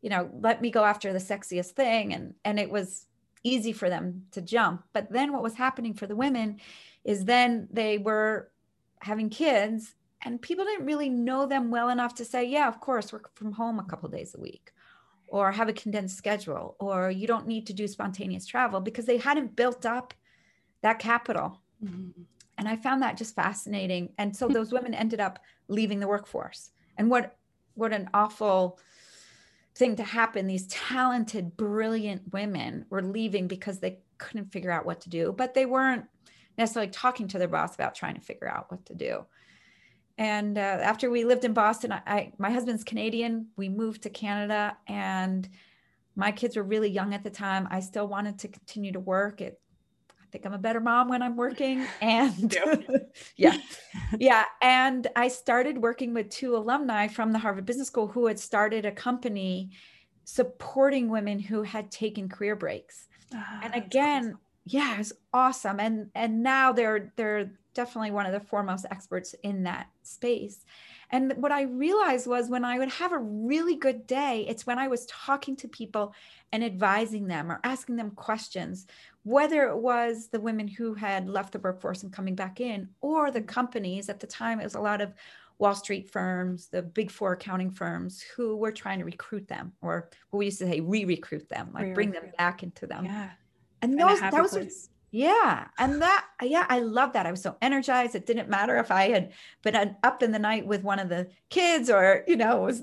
You 0.00 0.10
know 0.10 0.30
let 0.40 0.62
me 0.62 0.70
go 0.70 0.84
after 0.84 1.12
the 1.12 1.18
sexiest 1.18 1.72
thing. 1.72 2.14
And 2.14 2.34
and 2.44 2.58
it 2.58 2.70
was 2.70 3.06
easy 3.42 3.72
for 3.72 3.90
them 3.90 4.26
to 4.32 4.40
jump. 4.40 4.84
But 4.92 5.10
then 5.10 5.32
what 5.32 5.42
was 5.42 5.54
happening 5.54 5.94
for 5.94 6.06
the 6.06 6.16
women 6.16 6.60
is 7.04 7.24
then 7.24 7.68
they 7.70 7.98
were 7.98 8.50
having 9.00 9.30
kids 9.30 9.94
and 10.22 10.40
people 10.42 10.64
didn't 10.64 10.84
really 10.84 11.08
know 11.08 11.46
them 11.46 11.70
well 11.70 11.88
enough 11.88 12.14
to 12.14 12.24
say 12.24 12.44
yeah 12.44 12.68
of 12.68 12.80
course 12.80 13.12
work 13.12 13.34
from 13.34 13.52
home 13.52 13.78
a 13.78 13.84
couple 13.84 14.08
days 14.08 14.34
a 14.34 14.40
week 14.40 14.72
or 15.30 15.52
have 15.52 15.68
a 15.68 15.72
condensed 15.72 16.16
schedule 16.16 16.76
or 16.78 17.10
you 17.10 17.26
don't 17.26 17.46
need 17.46 17.66
to 17.66 17.72
do 17.72 17.86
spontaneous 17.86 18.46
travel 18.46 18.80
because 18.80 19.06
they 19.06 19.16
hadn't 19.16 19.56
built 19.56 19.86
up 19.86 20.12
that 20.82 20.98
capital 20.98 21.60
mm-hmm. 21.82 22.10
and 22.58 22.68
i 22.68 22.76
found 22.76 23.02
that 23.02 23.16
just 23.16 23.34
fascinating 23.34 24.12
and 24.18 24.36
so 24.36 24.48
those 24.48 24.72
women 24.72 24.94
ended 24.94 25.20
up 25.20 25.38
leaving 25.68 26.00
the 26.00 26.08
workforce 26.08 26.70
and 26.98 27.10
what 27.10 27.36
what 27.74 27.92
an 27.92 28.10
awful 28.12 28.78
thing 29.74 29.96
to 29.96 30.04
happen. 30.04 30.46
These 30.46 30.66
talented, 30.66 31.56
brilliant 31.56 32.32
women 32.32 32.84
were 32.90 33.02
leaving 33.02 33.48
because 33.48 33.78
they 33.78 33.98
couldn't 34.18 34.52
figure 34.52 34.70
out 34.70 34.84
what 34.84 35.00
to 35.02 35.08
do, 35.08 35.34
but 35.36 35.54
they 35.54 35.66
weren't 35.66 36.04
necessarily 36.58 36.90
talking 36.90 37.28
to 37.28 37.38
their 37.38 37.48
boss 37.48 37.74
about 37.74 37.94
trying 37.94 38.14
to 38.14 38.20
figure 38.20 38.48
out 38.48 38.70
what 38.70 38.84
to 38.86 38.94
do. 38.94 39.24
And 40.20 40.58
uh, 40.58 40.60
after 40.60 41.10
we 41.10 41.24
lived 41.24 41.46
in 41.46 41.54
Boston, 41.54 41.92
I, 41.92 42.02
I, 42.06 42.32
my 42.36 42.50
husband's 42.50 42.84
Canadian. 42.84 43.46
We 43.56 43.70
moved 43.70 44.02
to 44.02 44.10
Canada, 44.10 44.76
and 44.86 45.48
my 46.14 46.30
kids 46.30 46.58
were 46.58 46.62
really 46.62 46.90
young 46.90 47.14
at 47.14 47.24
the 47.24 47.30
time. 47.30 47.66
I 47.70 47.80
still 47.80 48.06
wanted 48.06 48.38
to 48.40 48.48
continue 48.48 48.92
to 48.92 49.00
work. 49.00 49.40
It, 49.40 49.58
I 50.10 50.24
think 50.30 50.44
I'm 50.44 50.52
a 50.52 50.58
better 50.58 50.78
mom 50.78 51.08
when 51.08 51.22
I'm 51.22 51.36
working. 51.36 51.86
And 52.02 52.54
yeah, 53.36 53.56
yeah. 54.18 54.44
And 54.60 55.06
I 55.16 55.28
started 55.28 55.78
working 55.78 56.12
with 56.12 56.28
two 56.28 56.54
alumni 56.54 57.08
from 57.08 57.32
the 57.32 57.38
Harvard 57.38 57.64
Business 57.64 57.88
School 57.88 58.06
who 58.06 58.26
had 58.26 58.38
started 58.38 58.84
a 58.84 58.92
company 58.92 59.70
supporting 60.24 61.08
women 61.08 61.38
who 61.38 61.62
had 61.62 61.90
taken 61.90 62.28
career 62.28 62.56
breaks. 62.56 63.08
Ah, 63.34 63.60
and 63.62 63.74
again, 63.74 64.24
awesome. 64.24 64.38
yeah, 64.66 65.00
it's 65.00 65.12
awesome. 65.32 65.80
And 65.80 66.10
and 66.14 66.42
now 66.42 66.72
they're 66.72 67.10
they're 67.16 67.52
definitely 67.74 68.10
one 68.10 68.26
of 68.26 68.32
the 68.32 68.40
foremost 68.40 68.86
experts 68.90 69.34
in 69.42 69.62
that 69.64 69.88
space. 70.02 70.64
And 71.10 71.34
what 71.36 71.52
I 71.52 71.62
realized 71.62 72.26
was 72.26 72.48
when 72.48 72.64
I 72.64 72.78
would 72.78 72.90
have 72.90 73.12
a 73.12 73.18
really 73.18 73.76
good 73.76 74.06
day, 74.06 74.46
it's 74.48 74.66
when 74.66 74.78
I 74.78 74.88
was 74.88 75.06
talking 75.06 75.56
to 75.56 75.68
people 75.68 76.14
and 76.52 76.62
advising 76.62 77.26
them 77.26 77.50
or 77.50 77.60
asking 77.64 77.96
them 77.96 78.12
questions, 78.12 78.86
whether 79.24 79.64
it 79.68 79.76
was 79.76 80.28
the 80.28 80.40
women 80.40 80.68
who 80.68 80.94
had 80.94 81.28
left 81.28 81.52
the 81.52 81.58
workforce 81.58 82.02
and 82.02 82.12
coming 82.12 82.34
back 82.34 82.60
in, 82.60 82.88
or 83.00 83.30
the 83.30 83.42
companies 83.42 84.08
at 84.08 84.20
the 84.20 84.26
time, 84.26 84.60
it 84.60 84.64
was 84.64 84.76
a 84.76 84.80
lot 84.80 85.00
of 85.00 85.12
Wall 85.58 85.74
Street 85.74 86.10
firms, 86.10 86.68
the 86.68 86.80
big 86.82 87.10
four 87.10 87.32
accounting 87.32 87.70
firms 87.70 88.24
who 88.34 88.56
were 88.56 88.72
trying 88.72 88.98
to 88.98 89.04
recruit 89.04 89.46
them, 89.46 89.72
or 89.82 90.08
what 90.30 90.38
we 90.38 90.46
used 90.46 90.58
to 90.60 90.66
say, 90.66 90.80
re 90.80 91.04
recruit 91.04 91.48
them, 91.50 91.68
like 91.74 91.82
re-recruit. 91.82 91.94
bring 91.94 92.12
them 92.12 92.32
back 92.38 92.62
into 92.62 92.86
them. 92.86 93.04
Yeah. 93.04 93.30
And 93.82 93.98
those, 93.98 94.20
that 94.20 94.32
was, 94.32 94.88
yeah. 95.10 95.68
And 95.78 96.02
that, 96.02 96.26
yeah, 96.42 96.66
I 96.68 96.80
love 96.80 97.12
that. 97.14 97.26
I 97.26 97.30
was 97.30 97.42
so 97.42 97.56
energized. 97.60 98.14
It 98.14 98.26
didn't 98.26 98.48
matter 98.48 98.78
if 98.78 98.90
I 98.90 99.08
had 99.08 99.32
been 99.62 99.96
up 100.02 100.22
in 100.22 100.32
the 100.32 100.38
night 100.38 100.66
with 100.66 100.82
one 100.82 100.98
of 100.98 101.08
the 101.08 101.28
kids 101.48 101.90
or, 101.90 102.24
you 102.28 102.36
know, 102.36 102.62
was, 102.62 102.82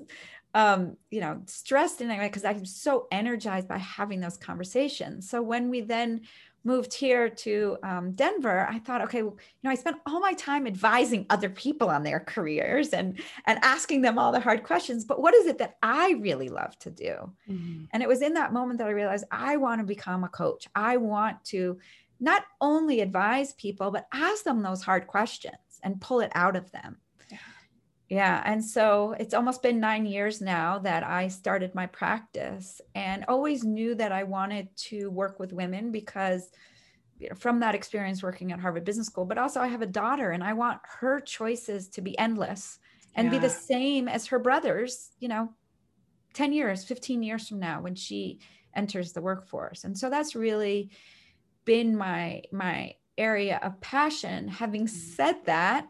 um, 0.53 0.98
you 1.12 1.22
know, 1.22 1.41
stressed 1.46 2.01
in 2.01 2.10
any 2.10 2.19
way 2.19 2.27
because 2.27 2.46
I'm 2.46 2.65
so 2.65 3.07
energized 3.12 3.67
by 3.67 3.77
having 3.77 4.19
those 4.19 4.38
conversations. 4.38 5.29
So 5.29 5.41
when 5.41 5.69
we 5.69 5.81
then 5.81 6.22
moved 6.63 6.93
here 6.93 7.29
to 7.29 7.77
um, 7.81 8.12
Denver, 8.12 8.67
I 8.69 8.79
thought, 8.79 9.01
okay, 9.03 9.24
well, 9.24 9.38
you 9.39 9.67
know, 9.67 9.72
I 9.72 9.75
spent 9.75 9.98
all 10.05 10.19
my 10.19 10.34
time 10.34 10.67
advising 10.67 11.25
other 11.29 11.50
people 11.50 11.89
on 11.89 12.03
their 12.03 12.19
careers 12.19 12.89
and 12.89 13.19
and 13.46 13.60
asking 13.63 14.01
them 14.01 14.19
all 14.19 14.31
the 14.31 14.39
hard 14.39 14.63
questions. 14.63 15.05
But 15.05 15.22
what 15.22 15.34
is 15.34 15.46
it 15.46 15.60
that 15.60 15.77
I 15.81 16.12
really 16.19 16.50
love 16.50 16.77
to 16.79 16.91
do? 16.91 17.31
Mm-hmm. 17.50 17.86
And 17.91 18.03
it 18.03 18.10
was 18.10 18.22
in 18.22 18.34
that 18.34 18.51
moment 18.51 18.79
that 18.79 18.88
I 18.88 18.91
realized 18.91 19.25
I 19.31 19.57
want 19.57 19.79
to 19.79 19.86
become 19.86 20.24
a 20.24 20.29
coach. 20.29 20.67
I 20.75 20.98
want 20.98 21.43
to 21.46 21.79
not 22.19 22.43
only 22.62 23.01
advise 23.01 23.53
people, 23.53 23.91
but 23.91 24.07
ask 24.13 24.43
them 24.43 24.62
those 24.62 24.81
hard 24.81 25.07
questions 25.07 25.55
and 25.83 26.01
pull 26.01 26.19
it 26.19 26.31
out 26.33 26.55
of 26.55 26.71
them. 26.71 26.97
Yeah. 27.29 27.38
yeah. 28.09 28.43
And 28.45 28.63
so 28.63 29.15
it's 29.19 29.33
almost 29.33 29.62
been 29.62 29.79
nine 29.79 30.05
years 30.05 30.41
now 30.41 30.79
that 30.79 31.03
I 31.03 31.27
started 31.27 31.75
my 31.75 31.86
practice 31.86 32.81
and 32.95 33.25
always 33.27 33.63
knew 33.63 33.95
that 33.95 34.12
I 34.12 34.24
wanted 34.24 34.69
to 34.88 35.09
work 35.09 35.39
with 35.39 35.53
women 35.53 35.91
because 35.91 36.50
you 37.19 37.29
know, 37.29 37.36
from 37.36 37.59
that 37.59 37.75
experience 37.75 38.21
working 38.21 38.51
at 38.51 38.59
Harvard 38.59 38.86
Business 38.86 39.07
School, 39.07 39.25
but 39.25 39.38
also 39.38 39.59
I 39.59 39.67
have 39.67 39.81
a 39.81 39.88
daughter 39.88 40.31
and 40.31 40.43
I 40.43 40.53
want 40.53 40.79
her 41.00 41.19
choices 41.19 41.89
to 41.89 42.01
be 42.01 42.17
endless 42.17 42.79
and 43.15 43.25
yeah. 43.25 43.31
be 43.31 43.39
the 43.39 43.50
same 43.50 44.07
as 44.07 44.27
her 44.27 44.39
brothers, 44.39 45.12
you 45.19 45.27
know, 45.27 45.50
10 46.33 46.53
years, 46.53 46.83
15 46.83 47.24
years 47.24 47.47
from 47.47 47.59
now 47.59 47.81
when 47.81 47.95
she 47.95 48.39
enters 48.75 49.13
the 49.13 49.21
workforce. 49.21 49.83
And 49.83 49.97
so 49.97 50.09
that's 50.09 50.36
really 50.36 50.91
been 51.67 51.95
my 51.95 52.41
my 52.51 52.95
area 53.17 53.59
of 53.62 53.79
passion. 53.81 54.47
Having 54.47 54.86
mm. 54.86 54.89
said 54.89 55.36
that, 55.45 55.88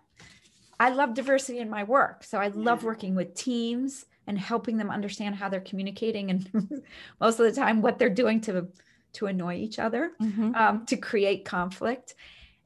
I 0.79 0.89
love 0.89 1.13
diversity 1.13 1.59
in 1.59 1.69
my 1.69 1.85
work. 1.85 2.25
So 2.25 2.39
I 2.39 2.49
love 2.49 2.83
working 2.83 3.15
with 3.15 3.33
teams 3.35 4.05
and 4.25 4.37
helping 4.37 4.77
them 4.77 4.89
understand 4.89 5.35
how 5.35 5.47
they're 5.47 5.61
communicating 5.61 6.29
and 6.29 6.83
most 7.21 7.39
of 7.39 7.45
the 7.45 7.53
time 7.53 7.81
what 7.81 7.97
they're 7.97 8.09
doing 8.09 8.41
to 8.41 8.67
to 9.13 9.27
annoy 9.27 9.55
each 9.55 9.79
other, 9.79 10.11
mm-hmm. 10.21 10.53
um, 10.53 10.85
to 10.87 10.97
create 10.97 11.45
conflict. 11.45 12.15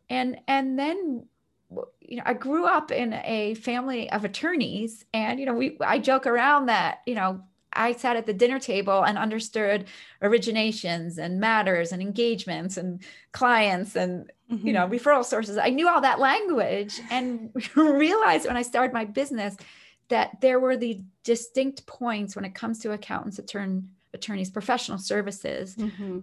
And 0.09 0.39
and 0.47 0.79
then 0.79 1.27
you 2.01 2.17
know, 2.17 2.23
I 2.25 2.33
grew 2.33 2.65
up 2.65 2.91
in 2.91 3.13
a 3.13 3.53
family 3.55 4.09
of 4.09 4.25
attorneys 4.25 5.05
and 5.13 5.39
you 5.39 5.45
know, 5.45 5.53
we 5.53 5.77
I 5.81 5.99
joke 5.99 6.25
around 6.25 6.67
that, 6.67 6.99
you 7.05 7.15
know, 7.15 7.43
I 7.73 7.93
sat 7.93 8.15
at 8.15 8.25
the 8.25 8.33
dinner 8.33 8.59
table 8.59 9.03
and 9.03 9.17
understood 9.17 9.85
originations 10.21 11.17
and 11.17 11.39
matters 11.39 11.91
and 11.91 12.01
engagements 12.01 12.77
and 12.77 13.01
clients 13.31 13.95
and 13.95 14.31
mm-hmm. 14.51 14.67
you 14.67 14.73
know 14.73 14.85
mm-hmm. 14.85 14.93
referral 14.93 15.25
sources. 15.25 15.57
I 15.57 15.69
knew 15.69 15.87
all 15.87 16.01
that 16.01 16.19
language 16.19 16.99
and 17.09 17.51
realized 17.75 18.47
when 18.47 18.57
I 18.57 18.61
started 18.61 18.93
my 18.93 19.05
business 19.05 19.55
that 20.09 20.41
there 20.41 20.59
were 20.59 20.75
the 20.75 21.01
distinct 21.23 21.85
points 21.85 22.35
when 22.35 22.45
it 22.45 22.53
comes 22.53 22.79
to 22.79 22.91
accountants, 22.91 23.39
attorney, 23.39 23.83
attorneys, 24.13 24.49
professional 24.49 24.97
services. 24.97 25.75
Mm-hmm. 25.75 26.19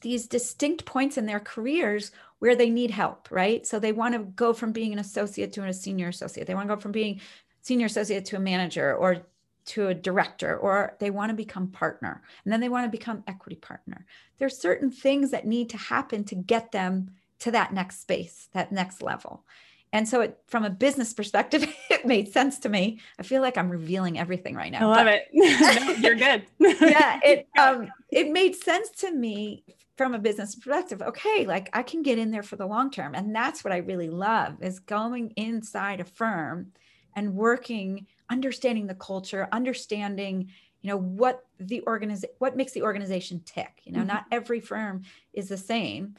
These 0.00 0.26
distinct 0.26 0.84
points 0.84 1.18
in 1.18 1.26
their 1.26 1.40
careers 1.40 2.12
where 2.38 2.56
they 2.56 2.70
need 2.70 2.90
help, 2.90 3.28
right? 3.30 3.66
So 3.66 3.78
they 3.78 3.92
want 3.92 4.14
to 4.14 4.20
go 4.20 4.52
from 4.52 4.72
being 4.72 4.92
an 4.92 4.98
associate 4.98 5.52
to 5.54 5.64
a 5.64 5.72
senior 5.72 6.08
associate. 6.08 6.46
They 6.46 6.54
want 6.54 6.68
to 6.68 6.74
go 6.74 6.80
from 6.80 6.92
being 6.92 7.20
senior 7.62 7.86
associate 7.86 8.24
to 8.26 8.36
a 8.36 8.40
manager 8.40 8.94
or 8.94 9.26
to 9.68 9.88
a 9.88 9.94
director 9.94 10.56
or 10.56 10.96
they 10.98 11.10
want 11.10 11.30
to 11.30 11.36
become 11.36 11.68
partner 11.68 12.22
and 12.44 12.52
then 12.52 12.60
they 12.60 12.68
want 12.68 12.86
to 12.86 12.96
become 12.96 13.22
equity 13.26 13.56
partner. 13.56 14.06
There's 14.38 14.58
certain 14.58 14.90
things 14.90 15.30
that 15.30 15.46
need 15.46 15.70
to 15.70 15.76
happen 15.76 16.24
to 16.24 16.34
get 16.34 16.72
them 16.72 17.10
to 17.40 17.50
that 17.50 17.72
next 17.72 18.00
space 18.00 18.48
that 18.54 18.72
next 18.72 19.02
level. 19.02 19.44
And 19.92 20.06
so 20.06 20.20
it, 20.20 20.38
from 20.48 20.64
a 20.64 20.70
business 20.70 21.12
perspective 21.12 21.66
it 21.90 22.06
made 22.06 22.32
sense 22.32 22.58
to 22.60 22.68
me. 22.68 23.00
I 23.18 23.22
feel 23.22 23.42
like 23.42 23.58
i'm 23.58 23.68
revealing 23.70 24.18
everything 24.18 24.54
right 24.54 24.72
now 24.72 24.90
i 24.90 24.96
love 24.96 25.06
but, 25.06 25.22
it. 25.32 25.98
You're 26.02 26.14
good. 26.14 26.46
Yeah 26.80 27.20
it 27.22 27.48
um 27.58 27.88
it 28.10 28.30
made 28.30 28.56
sense 28.56 28.90
to 29.00 29.12
me 29.12 29.64
from 29.98 30.14
a 30.14 30.18
business 30.18 30.54
perspective. 30.54 31.02
Okay 31.02 31.44
like 31.46 31.68
i 31.74 31.82
can 31.82 32.02
get 32.02 32.18
in 32.18 32.30
there 32.30 32.42
for 32.42 32.56
the 32.56 32.66
long 32.66 32.90
term 32.90 33.14
and 33.14 33.34
that's 33.34 33.62
what 33.62 33.72
i 33.72 33.78
really 33.78 34.08
love 34.08 34.62
is 34.62 34.78
going 34.78 35.32
inside 35.36 36.00
a 36.00 36.04
firm 36.04 36.72
and 37.14 37.34
working 37.34 38.06
understanding 38.30 38.86
the 38.86 38.94
culture, 38.94 39.48
understanding, 39.52 40.50
you 40.80 40.88
know, 40.88 40.96
what 40.96 41.44
the 41.58 41.82
organization, 41.86 42.34
what 42.38 42.56
makes 42.56 42.72
the 42.72 42.82
organization 42.82 43.42
tick. 43.44 43.80
You 43.84 43.92
know, 43.92 44.00
mm-hmm. 44.00 44.08
not 44.08 44.26
every 44.30 44.60
firm 44.60 45.02
is 45.32 45.48
the 45.48 45.56
same. 45.56 46.14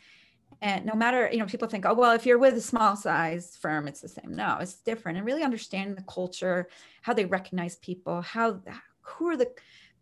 And 0.62 0.86
no 0.86 0.94
matter, 0.94 1.30
you 1.32 1.38
know, 1.38 1.46
people 1.46 1.70
think, 1.70 1.86
oh, 1.86 1.94
well, 1.94 2.12
if 2.12 2.26
you're 2.26 2.38
with 2.38 2.56
a 2.56 2.62
small 2.62 2.96
size 2.96 3.56
firm, 3.56 3.88
it's 3.88 4.02
the 4.02 4.10
same. 4.10 4.36
No, 4.36 4.58
it's 4.60 4.76
different. 4.76 5.18
And 5.18 5.26
really 5.26 5.44
understanding 5.44 5.96
the 5.96 6.04
culture, 6.04 6.68
how 7.02 7.14
they 7.14 7.26
recognize 7.26 7.78
people, 7.78 8.22
how, 8.22 8.60
who 9.02 9.28
are 9.28 9.38
the 9.38 9.52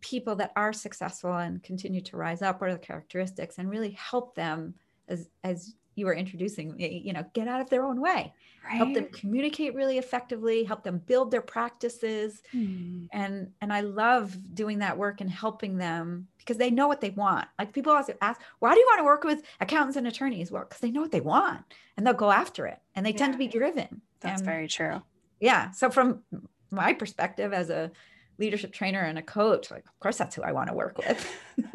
people 0.00 0.34
that 0.36 0.52
are 0.56 0.72
successful 0.72 1.36
and 1.36 1.62
continue 1.62 2.00
to 2.00 2.16
rise 2.16 2.42
up, 2.42 2.60
what 2.60 2.70
are 2.70 2.74
the 2.74 2.78
characteristics, 2.80 3.58
and 3.58 3.70
really 3.70 3.90
help 3.92 4.34
them 4.34 4.74
as, 5.06 5.28
as 5.44 5.74
you 5.98 6.06
were 6.06 6.14
introducing, 6.14 6.78
you 6.78 7.12
know, 7.12 7.24
get 7.34 7.48
out 7.48 7.60
of 7.60 7.68
their 7.68 7.84
own 7.84 8.00
way. 8.00 8.32
Right. 8.64 8.76
help 8.76 8.92
them 8.92 9.08
communicate 9.12 9.74
really 9.74 9.96
effectively 9.96 10.62
help 10.62 10.82
them 10.82 10.98
build 10.98 11.30
their 11.30 11.40
practices. 11.40 12.42
Hmm. 12.52 13.04
and 13.12 13.50
and 13.62 13.72
i 13.72 13.80
love 13.80 14.36
doing 14.54 14.80
that 14.80 14.98
work 14.98 15.22
and 15.22 15.30
helping 15.30 15.78
them 15.78 16.28
because 16.38 16.58
they 16.58 16.70
know 16.70 16.86
what 16.86 17.00
they 17.00 17.10
want. 17.10 17.48
Like 17.58 17.72
people 17.72 17.92
always 17.92 18.10
ask 18.20 18.40
why 18.58 18.74
do 18.74 18.80
you 18.80 18.86
want 18.86 19.00
to 19.00 19.04
work 19.04 19.24
with 19.24 19.42
accountants 19.60 19.96
and 19.96 20.06
attorneys? 20.06 20.50
Well 20.50 20.64
because 20.64 20.80
they 20.80 20.90
know 20.90 21.00
what 21.00 21.12
they 21.12 21.20
want 21.20 21.64
and 21.96 22.06
they'll 22.06 22.14
go 22.14 22.30
after 22.30 22.66
it 22.66 22.78
and 22.94 23.06
they 23.06 23.12
yeah. 23.12 23.18
tend 23.18 23.32
to 23.32 23.38
be 23.38 23.48
driven. 23.48 24.02
That's 24.20 24.40
and, 24.40 24.46
very 24.46 24.68
true. 24.68 25.02
Yeah. 25.40 25.70
So 25.70 25.90
from 25.90 26.22
my 26.70 26.92
perspective 26.92 27.52
as 27.52 27.70
a 27.70 27.90
leadership 28.38 28.72
trainer 28.72 29.00
and 29.00 29.18
a 29.18 29.22
coach 29.22 29.70
like 29.70 29.84
of 29.84 30.00
course 30.00 30.16
that's 30.16 30.36
who 30.36 30.42
i 30.42 30.52
want 30.52 30.68
to 30.68 30.74
work 30.74 30.96
with 30.98 31.26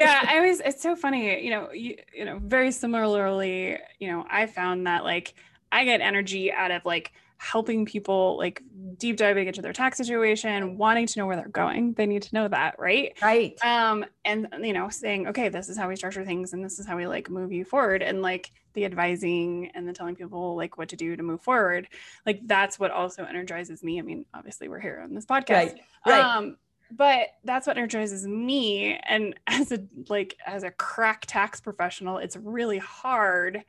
yeah 0.00 0.22
i 0.28 0.36
always 0.36 0.60
it's 0.60 0.82
so 0.82 0.94
funny 0.94 1.42
you 1.42 1.50
know 1.50 1.72
you, 1.72 1.96
you 2.14 2.24
know 2.24 2.38
very 2.42 2.70
similarly 2.70 3.78
you 3.98 4.08
know 4.08 4.24
i 4.30 4.46
found 4.46 4.86
that 4.86 5.02
like 5.04 5.34
I 5.74 5.84
get 5.84 6.00
energy 6.00 6.52
out 6.52 6.70
of 6.70 6.84
like 6.84 7.12
helping 7.38 7.84
people 7.84 8.38
like 8.38 8.62
deep 8.96 9.16
diving 9.16 9.48
into 9.48 9.60
their 9.60 9.72
tax 9.72 9.98
situation, 9.98 10.78
wanting 10.78 11.06
to 11.08 11.18
know 11.18 11.26
where 11.26 11.34
they're 11.34 11.48
going. 11.48 11.94
They 11.94 12.06
need 12.06 12.22
to 12.22 12.34
know 12.34 12.46
that, 12.46 12.78
right? 12.78 13.12
Right. 13.20 13.62
Um, 13.62 14.04
and 14.24 14.46
you 14.62 14.72
know, 14.72 14.88
saying, 14.88 15.26
okay, 15.28 15.48
this 15.48 15.68
is 15.68 15.76
how 15.76 15.88
we 15.88 15.96
structure 15.96 16.24
things 16.24 16.52
and 16.52 16.64
this 16.64 16.78
is 16.78 16.86
how 16.86 16.96
we 16.96 17.08
like 17.08 17.28
move 17.28 17.50
you 17.52 17.64
forward. 17.64 18.02
And 18.02 18.22
like 18.22 18.52
the 18.74 18.84
advising 18.84 19.70
and 19.74 19.88
the 19.88 19.92
telling 19.92 20.14
people 20.16 20.56
like 20.56 20.76
what 20.76 20.88
to 20.90 20.96
do 20.96 21.16
to 21.16 21.22
move 21.22 21.40
forward. 21.40 21.88
Like 22.26 22.40
that's 22.46 22.78
what 22.78 22.90
also 22.90 23.24
energizes 23.24 23.82
me. 23.82 23.98
I 23.98 24.02
mean, 24.02 24.26
obviously 24.34 24.68
we're 24.68 24.80
here 24.80 25.00
on 25.02 25.14
this 25.14 25.24
podcast. 25.26 25.48
Right. 25.48 25.80
right. 26.06 26.20
Um, 26.24 26.56
but 26.90 27.28
that's 27.44 27.66
what 27.66 27.78
energizes 27.78 28.26
me. 28.26 28.98
And 29.08 29.34
as 29.46 29.72
a 29.72 29.78
like 30.08 30.36
as 30.46 30.62
a 30.62 30.70
crack 30.70 31.24
tax 31.26 31.60
professional, 31.60 32.18
it's 32.18 32.36
really 32.36 32.78
hard 32.78 33.64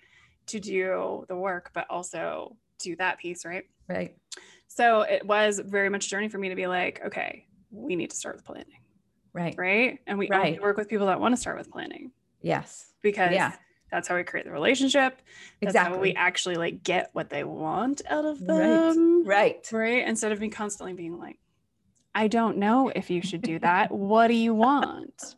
to 0.47 0.59
do 0.59 1.25
the 1.27 1.35
work, 1.35 1.71
but 1.73 1.87
also 1.89 2.57
do 2.79 2.95
that 2.97 3.17
piece, 3.17 3.45
right? 3.45 3.63
Right. 3.87 4.15
So 4.67 5.01
it 5.01 5.25
was 5.25 5.59
very 5.59 5.89
much 5.89 6.07
a 6.07 6.09
journey 6.09 6.27
for 6.27 6.37
me 6.37 6.49
to 6.49 6.55
be 6.55 6.67
like, 6.67 7.01
okay, 7.05 7.47
we 7.71 7.95
need 7.95 8.09
to 8.09 8.15
start 8.15 8.35
with 8.35 8.45
planning. 8.45 8.65
Right. 9.33 9.55
Right. 9.57 9.99
And 10.07 10.17
we 10.17 10.27
Right. 10.29 10.47
only 10.47 10.59
work 10.59 10.77
with 10.77 10.87
people 10.89 11.07
that 11.07 11.19
want 11.19 11.33
to 11.33 11.41
start 11.41 11.57
with 11.57 11.69
planning 11.69 12.11
Yes. 12.41 12.93
because 13.01 13.33
Yeah. 13.33 13.53
That's 13.91 14.07
how 14.07 14.15
we 14.15 14.23
create 14.23 14.45
the 14.45 14.51
relationship. 14.51 15.21
That's 15.61 15.77
how 15.77 15.97
we 15.97 16.13
actually 16.13 16.55
like 16.55 16.83
get 16.83 17.09
what 17.13 17.29
they 17.29 17.43
want 17.43 18.01
out 18.09 18.25
of 18.25 18.41
Right. 18.41 18.81
them. 18.81 19.23
Right. 19.25 19.67
Right. 19.71 20.07
Instead 20.07 20.31
of 20.31 20.39
me 20.39 20.49
constantly 20.49 20.93
being 20.93 21.17
like, 21.17 21.37
I 22.13 22.27
don't 22.27 22.57
know 22.57 22.89
if 22.95 23.09
you 23.09 23.21
should 23.21 23.41
do 23.41 23.59
that. 23.59 23.91
what 23.91 24.27
do 24.27 24.33
you 24.33 24.53
want? 24.53 25.35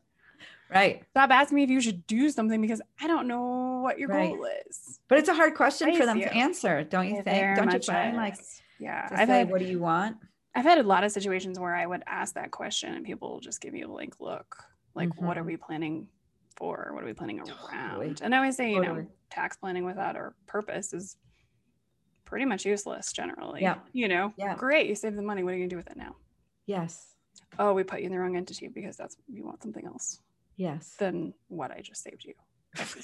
Right. 0.69 1.03
Stop 1.11 1.29
asking 1.31 1.55
me 1.55 1.63
if 1.63 1.69
you 1.69 1.79
should 1.81 2.05
do 2.07 2.29
something 2.29 2.61
because 2.61 2.81
I 3.01 3.07
don't 3.07 3.27
know 3.27 3.79
what 3.83 3.97
your 3.99 4.09
Right. 4.09 4.29
goal 4.31 4.47
is. 4.67 4.99
But 5.07 5.19
it's 5.19 5.29
a 5.29 5.33
hard 5.33 5.55
question 5.55 5.95
for 5.95 6.05
them 6.05 6.17
you. 6.19 6.25
to 6.25 6.33
answer, 6.33 6.83
don't 6.83 7.07
you 7.07 7.23
think? 7.23 7.55
Don't 7.55 7.73
you 7.73 7.79
find 7.79 8.15
like 8.17 8.35
yeah, 8.79 9.07
to 9.07 9.13
I've 9.19 9.27
say, 9.27 9.39
had 9.39 9.49
what 9.49 9.59
do 9.59 9.65
you 9.65 9.79
want? 9.79 10.17
I've 10.53 10.65
had 10.65 10.77
a 10.77 10.83
lot 10.83 11.03
of 11.03 11.11
situations 11.11 11.59
where 11.59 11.73
I 11.75 11.85
would 11.85 12.03
ask 12.05 12.35
that 12.35 12.51
question 12.51 12.93
and 12.93 13.05
people 13.05 13.31
will 13.31 13.39
just 13.39 13.61
give 13.61 13.73
me 13.73 13.81
a 13.83 13.87
blank 13.87 14.19
look. 14.19 14.57
Like, 14.93 15.19
what 15.21 15.37
are 15.37 15.43
Mhm. 15.43 15.47
we 15.47 15.57
planning 15.57 16.07
for? 16.57 16.89
What 16.93 17.03
are 17.03 17.07
we 17.07 17.13
planning 17.13 17.37
Totally. 17.39 17.57
around? 17.71 18.21
And 18.21 18.33
I 18.35 18.39
always 18.39 18.57
say, 18.57 18.71
you 18.71 18.81
know, 18.81 19.05
tax 19.29 19.55
planning 19.57 19.85
without 19.85 20.15
our 20.15 20.35
purpose 20.47 20.91
is 20.93 21.15
pretty 22.25 22.45
much 22.45 22.65
useless 22.65 23.13
generally. 23.13 23.61
Yeah. 23.61 23.77
You 23.93 24.07
know, 24.09 24.33
Yeah. 24.37 24.55
great, 24.55 24.87
you 24.87 24.95
save 24.95 25.15
the 25.15 25.21
money. 25.21 25.43
What 25.43 25.53
are 25.53 25.57
you 25.57 25.61
gonna 25.63 25.69
do 25.69 25.77
with 25.77 25.87
it 25.89 25.95
now? 25.97 26.15
Yes. 26.65 27.13
Oh, 27.59 27.73
we 27.73 27.83
put 27.83 27.99
you 28.01 28.07
in 28.07 28.11
the 28.11 28.19
wrong 28.19 28.35
entity 28.35 28.67
because 28.67 28.97
that's 28.97 29.15
you 29.27 29.45
want 29.45 29.61
something 29.63 29.85
else 29.85 30.19
Yes. 30.57 30.95
than 30.97 31.33
what 31.47 31.71
I 31.71 31.79
just 31.81 32.03
saved 32.03 32.25
you 32.25 32.33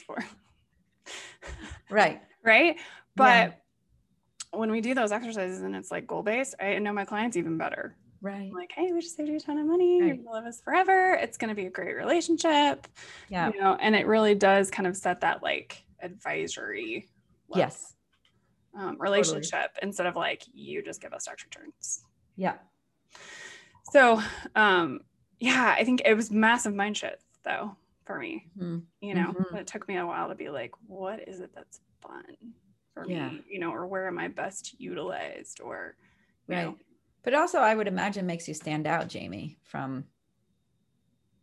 for. 0.06 0.18
Right. 1.90 2.22
right? 2.44 2.76
Yeah. 2.78 2.82
But 3.16 3.60
when 4.58 4.72
we 4.72 4.82
do 4.82 4.94
those 4.94 5.12
exercises 5.12 5.62
and 5.62 5.76
it's 5.76 5.92
like 5.92 6.08
goal 6.08 6.24
based, 6.24 6.56
I 6.60 6.80
know 6.80 6.94
my 6.94 7.06
clients 7.06 7.38
even 7.38 7.58
better. 7.58 7.96
Right. 8.24 8.48
I'm 8.50 8.52
like, 8.52 8.72
hey, 8.74 8.94
we 8.94 9.02
just 9.02 9.18
saved 9.18 9.28
you 9.28 9.36
a 9.36 9.40
ton 9.40 9.58
of 9.58 9.68
money. 9.68 9.98
You're 9.98 10.16
gonna 10.16 10.32
love 10.32 10.46
us 10.46 10.62
forever. 10.62 11.14
It's 11.16 11.38
gonna 11.38 11.54
be 11.54 11.66
a 11.66 11.70
great 11.70 11.94
relationship. 11.94 12.88
Yeah. 13.30 13.52
You 13.54 13.60
know, 13.60 13.76
and 13.76 13.96
it 13.98 14.08
really 14.08 14.34
does 14.34 14.72
kind 14.72 14.88
of 14.88 14.96
set 14.96 15.20
that 15.22 15.44
like 15.44 15.84
advisory 16.02 17.10
level, 17.50 17.60
Yes. 17.60 17.96
um, 18.76 18.96
relationship 18.98 19.72
instead 19.82 20.08
of 20.08 20.16
like 20.16 20.44
you 20.54 20.82
just 20.82 21.02
give 21.02 21.12
us 21.14 21.26
tax 21.26 21.44
returns. 21.44 22.06
Yeah. 22.38 22.56
So 23.92 24.22
um 24.56 25.02
yeah, 25.40 25.76
I 25.78 25.84
think 25.84 26.02
it 26.06 26.14
was 26.14 26.32
massive 26.32 26.74
mind 26.74 26.96
shift 26.96 27.26
though 27.44 27.76
for 28.06 28.18
me. 28.20 28.50
Mhm. 28.58 28.84
You 29.02 29.16
know, 29.16 29.34
Mhm. 29.34 29.56
it 29.60 29.68
took 29.68 29.86
me 29.90 29.98
a 29.98 30.06
while 30.06 30.30
to 30.30 30.36
be 30.36 30.50
like, 30.50 30.72
what 30.88 31.28
is 31.28 31.42
it 31.42 31.54
that's 31.54 31.82
fun 32.00 32.24
for 32.94 33.06
Yeah. 33.06 33.32
me? 33.32 33.44
You 33.50 33.60
know, 33.60 33.72
or 33.74 33.86
where 33.86 34.08
am 34.08 34.18
I 34.18 34.30
best 34.30 34.80
utilized 34.80 35.60
or 35.60 35.98
you 36.48 36.56
Right. 36.56 36.64
know, 36.64 36.78
But 37.24 37.34
also, 37.34 37.60
I 37.60 37.74
would 37.76 37.88
imagine 37.88 38.26
makes 38.26 38.48
you 38.48 38.54
stand 38.54 38.86
out, 38.86 39.08
Jamie, 39.08 39.58
from 39.64 40.06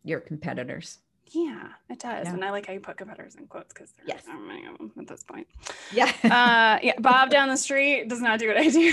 your 0.05 0.21
competitors. 0.21 0.99
Yeah, 1.33 1.69
it 1.89 2.01
does. 2.01 2.27
Yeah. 2.27 2.33
And 2.35 2.45
I 2.45 2.51
like 2.51 2.67
how 2.67 2.73
you 2.73 2.81
put 2.81 2.97
competitors 2.97 3.37
in 3.37 3.47
quotes 3.47 3.73
because 3.73 3.93
there's 3.93 4.09
Yes. 4.09 4.25
not 4.27 4.41
many 4.43 4.67
of 4.67 4.77
them 4.79 4.93
at 4.99 5.07
this 5.07 5.23
point. 5.25 5.47
Yeah. 5.93 6.11
Uh, 6.25 6.79
yeah, 6.83 6.99
Bob 6.99 7.31
down 7.31 7.49
the 7.49 7.57
street 7.57 8.09
does 8.09 8.21
not 8.21 8.39
do 8.39 8.49
what 8.49 8.57
I 8.57 8.69
do. 8.69 8.93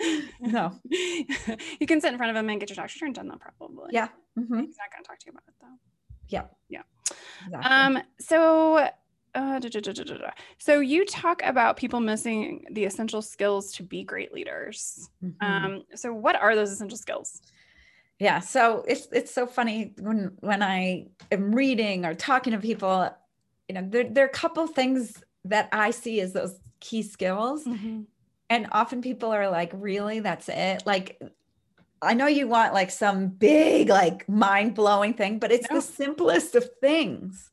no. 0.40 0.72
you 0.90 1.86
can 1.86 2.00
sit 2.00 2.12
in 2.12 2.16
front 2.18 2.30
of 2.30 2.36
him 2.36 2.48
and 2.48 2.60
get 2.60 2.68
your 2.70 2.76
tax 2.76 2.94
return 2.94 3.12
done, 3.12 3.28
though, 3.28 3.38
probably. 3.58 3.90
Yeah. 3.92 4.08
Mhm. 4.38 4.66
He's 4.66 4.76
not 4.78 4.90
going 4.92 5.02
to 5.02 5.08
talk 5.08 5.18
to 5.18 5.26
you 5.26 5.32
about 5.32 5.42
it, 5.48 5.54
though. 5.60 5.78
Yeah. 6.28 6.44
Yeah. 6.68 6.82
Exactly. 7.46 7.70
Um, 7.70 7.98
so, 8.20 8.88
uh, 9.34 9.58
da, 9.58 9.68
da, 9.68 9.80
da, 9.80 10.30
so 10.58 10.80
you 10.80 11.04
talk 11.04 11.42
about 11.42 11.76
people 11.76 12.00
missing 12.00 12.64
the 12.70 12.84
essential 12.84 13.20
skills 13.22 13.72
to 13.72 13.82
be 13.82 14.04
great 14.04 14.32
leaders. 14.32 15.10
Mhm. 15.22 15.34
Um, 15.40 15.82
so 15.94 16.12
what 16.12 16.36
are 16.36 16.54
those 16.54 16.70
essential 16.70 16.98
skills? 16.98 17.40
yeah 18.20 18.38
so 18.38 18.84
it's 18.86 19.08
it's 19.10 19.34
so 19.34 19.44
funny 19.44 19.92
when 19.98 20.30
when 20.38 20.62
i 20.62 21.04
am 21.32 21.52
reading 21.52 22.06
or 22.06 22.14
talking 22.14 22.52
to 22.52 22.60
people 22.60 23.10
you 23.68 23.74
know 23.74 23.84
there, 23.90 24.04
there 24.08 24.24
are 24.24 24.28
a 24.28 24.32
couple 24.32 24.64
things 24.68 25.20
that 25.44 25.68
i 25.72 25.90
see 25.90 26.20
as 26.20 26.32
those 26.32 26.54
key 26.78 27.02
skills 27.02 27.66
and 28.50 28.68
often 28.70 29.02
people 29.02 29.32
are 29.32 29.50
like 29.50 29.72
really 29.74 30.20
that's 30.20 30.48
it 30.48 30.84
like 30.86 31.20
i 32.02 32.14
know 32.14 32.28
you 32.28 32.46
want 32.46 32.72
like 32.72 32.92
some 32.92 33.26
big 33.26 33.88
like 33.88 34.28
mind-blowing 34.28 35.14
thing 35.14 35.40
but 35.40 35.50
it's 35.50 35.66
No. 35.68 35.76
the 35.76 35.82
simplest 35.82 36.54
of 36.54 36.64
things 36.80 37.50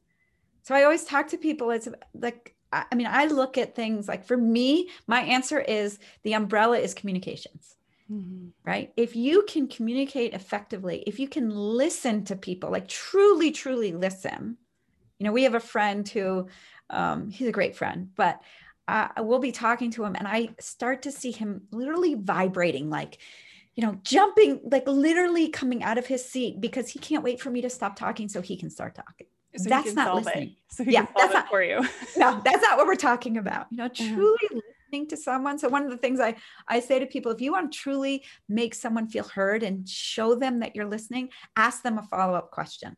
so 0.64 0.76
i 0.76 0.84
always 0.84 1.04
talk 1.04 1.28
to 1.28 1.38
people 1.38 1.72
it's 1.72 1.88
like 2.14 2.56
I 2.72 2.86
I 2.90 2.96
mean, 2.96 3.08
I 3.08 3.26
look 3.26 3.58
at 3.58 3.76
things 3.76 4.08
like 4.08 4.26
for 4.26 4.38
me, 4.38 4.90
my 5.06 5.20
answer 5.20 5.60
is 5.60 6.00
the 6.24 6.32
umbrella 6.34 6.80
is 6.80 6.94
communications 6.94 7.76
right? 8.66 8.92
If 8.98 9.16
you 9.16 9.44
can 9.48 9.68
communicate 9.68 10.34
effectively, 10.34 11.04
if 11.08 11.20
you 11.20 11.28
can 11.28 11.50
listen 11.50 12.26
to 12.26 12.36
people, 12.36 12.70
like 12.72 12.88
truly, 12.88 13.52
truly 13.52 13.94
listen. 13.94 14.58
You 15.18 15.26
know, 15.26 15.32
we 15.32 15.44
have 15.44 15.56
a 15.56 15.60
friend 15.60 16.08
who, 16.08 16.48
um, 16.90 17.30
he's 17.30 17.48
a 17.48 17.54
great 17.54 17.76
friend, 17.76 18.10
but 18.16 18.42
uh, 18.88 19.08
we'll 19.20 19.40
be 19.40 19.52
talking 19.52 19.92
to 19.92 20.04
him 20.04 20.16
and 20.16 20.28
I 20.28 20.50
start 20.60 21.04
to 21.04 21.12
see 21.12 21.32
him 21.32 21.64
literally 21.72 22.16
vibrating, 22.16 22.90
like, 22.90 23.20
you 23.76 23.86
know, 23.86 23.98
jumping, 24.04 24.60
like 24.64 24.88
literally 24.88 25.48
coming 25.48 25.84
out 25.84 25.98
of 25.98 26.06
his 26.06 26.28
seat 26.28 26.60
because 26.60 26.90
he 26.90 27.00
can't 27.00 27.24
wait 27.24 27.40
for 27.40 27.50
me 27.50 27.62
to 27.62 27.70
stop 27.70 27.96
talking 27.96 28.28
so 28.28 28.42
he 28.42 28.58
can 28.58 28.70
start 28.70 28.96
talking. 28.96 29.28
So 29.58 29.70
That's 29.70 29.94
not 29.96 30.16
listening. 30.16 30.50
It. 30.50 30.56
So 30.70 30.84
Yeah, 30.88 31.06
that's 31.18 31.36
it 31.36 31.46
for 31.50 31.62
you. 31.62 31.82
no, 32.18 32.42
that's 32.46 32.62
not 32.62 32.78
what 32.78 32.88
we're 32.88 32.96
talking 32.96 33.38
about. 33.38 33.68
You 33.72 33.78
know, 33.78 33.90
Mhm. 33.90 34.14
truly 34.16 34.38
listening 34.52 35.08
to 35.10 35.18
someone. 35.18 35.60
So 35.60 35.68
one 35.68 35.84
of 35.84 35.92
the 35.92 35.98
things 35.98 36.20
I 36.22 36.36
I 36.68 36.80
say 36.80 37.00
to 37.00 37.06
people, 37.06 37.32
if 37.32 37.42
you 37.42 37.52
want 37.52 37.72
to 37.72 37.78
truly 37.78 38.24
make 38.48 38.74
someone 38.74 39.08
feel 39.08 39.26
heard 39.26 39.64
and 39.64 39.88
show 39.88 40.36
them 40.36 40.60
that 40.60 40.76
you're 40.76 40.88
listening, 40.88 41.30
ask 41.58 41.84
them 41.84 41.98
a 41.98 42.04
follow 42.04 42.36
up 42.36 42.52
question. 42.52 42.96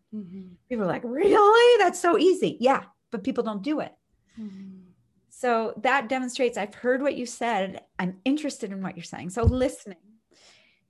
People 0.69 0.83
are 0.85 0.87
like, 0.87 1.03
really? 1.03 1.83
That's 1.83 1.99
so 1.99 2.17
easy. 2.17 2.57
Yeah, 2.59 2.83
but 3.11 3.23
people 3.23 3.43
don't 3.43 3.63
do 3.63 3.79
it. 3.79 3.93
So 5.29 5.73
that 5.81 6.09
demonstrates 6.09 6.57
I've 6.57 6.75
heard 6.75 7.01
what 7.01 7.15
you 7.15 7.25
said. 7.25 7.81
I'm 7.99 8.19
interested 8.23 8.71
in 8.71 8.81
what 8.81 8.95
you're 8.95 9.03
saying. 9.03 9.31
So 9.31 9.43
listening, 9.43 9.97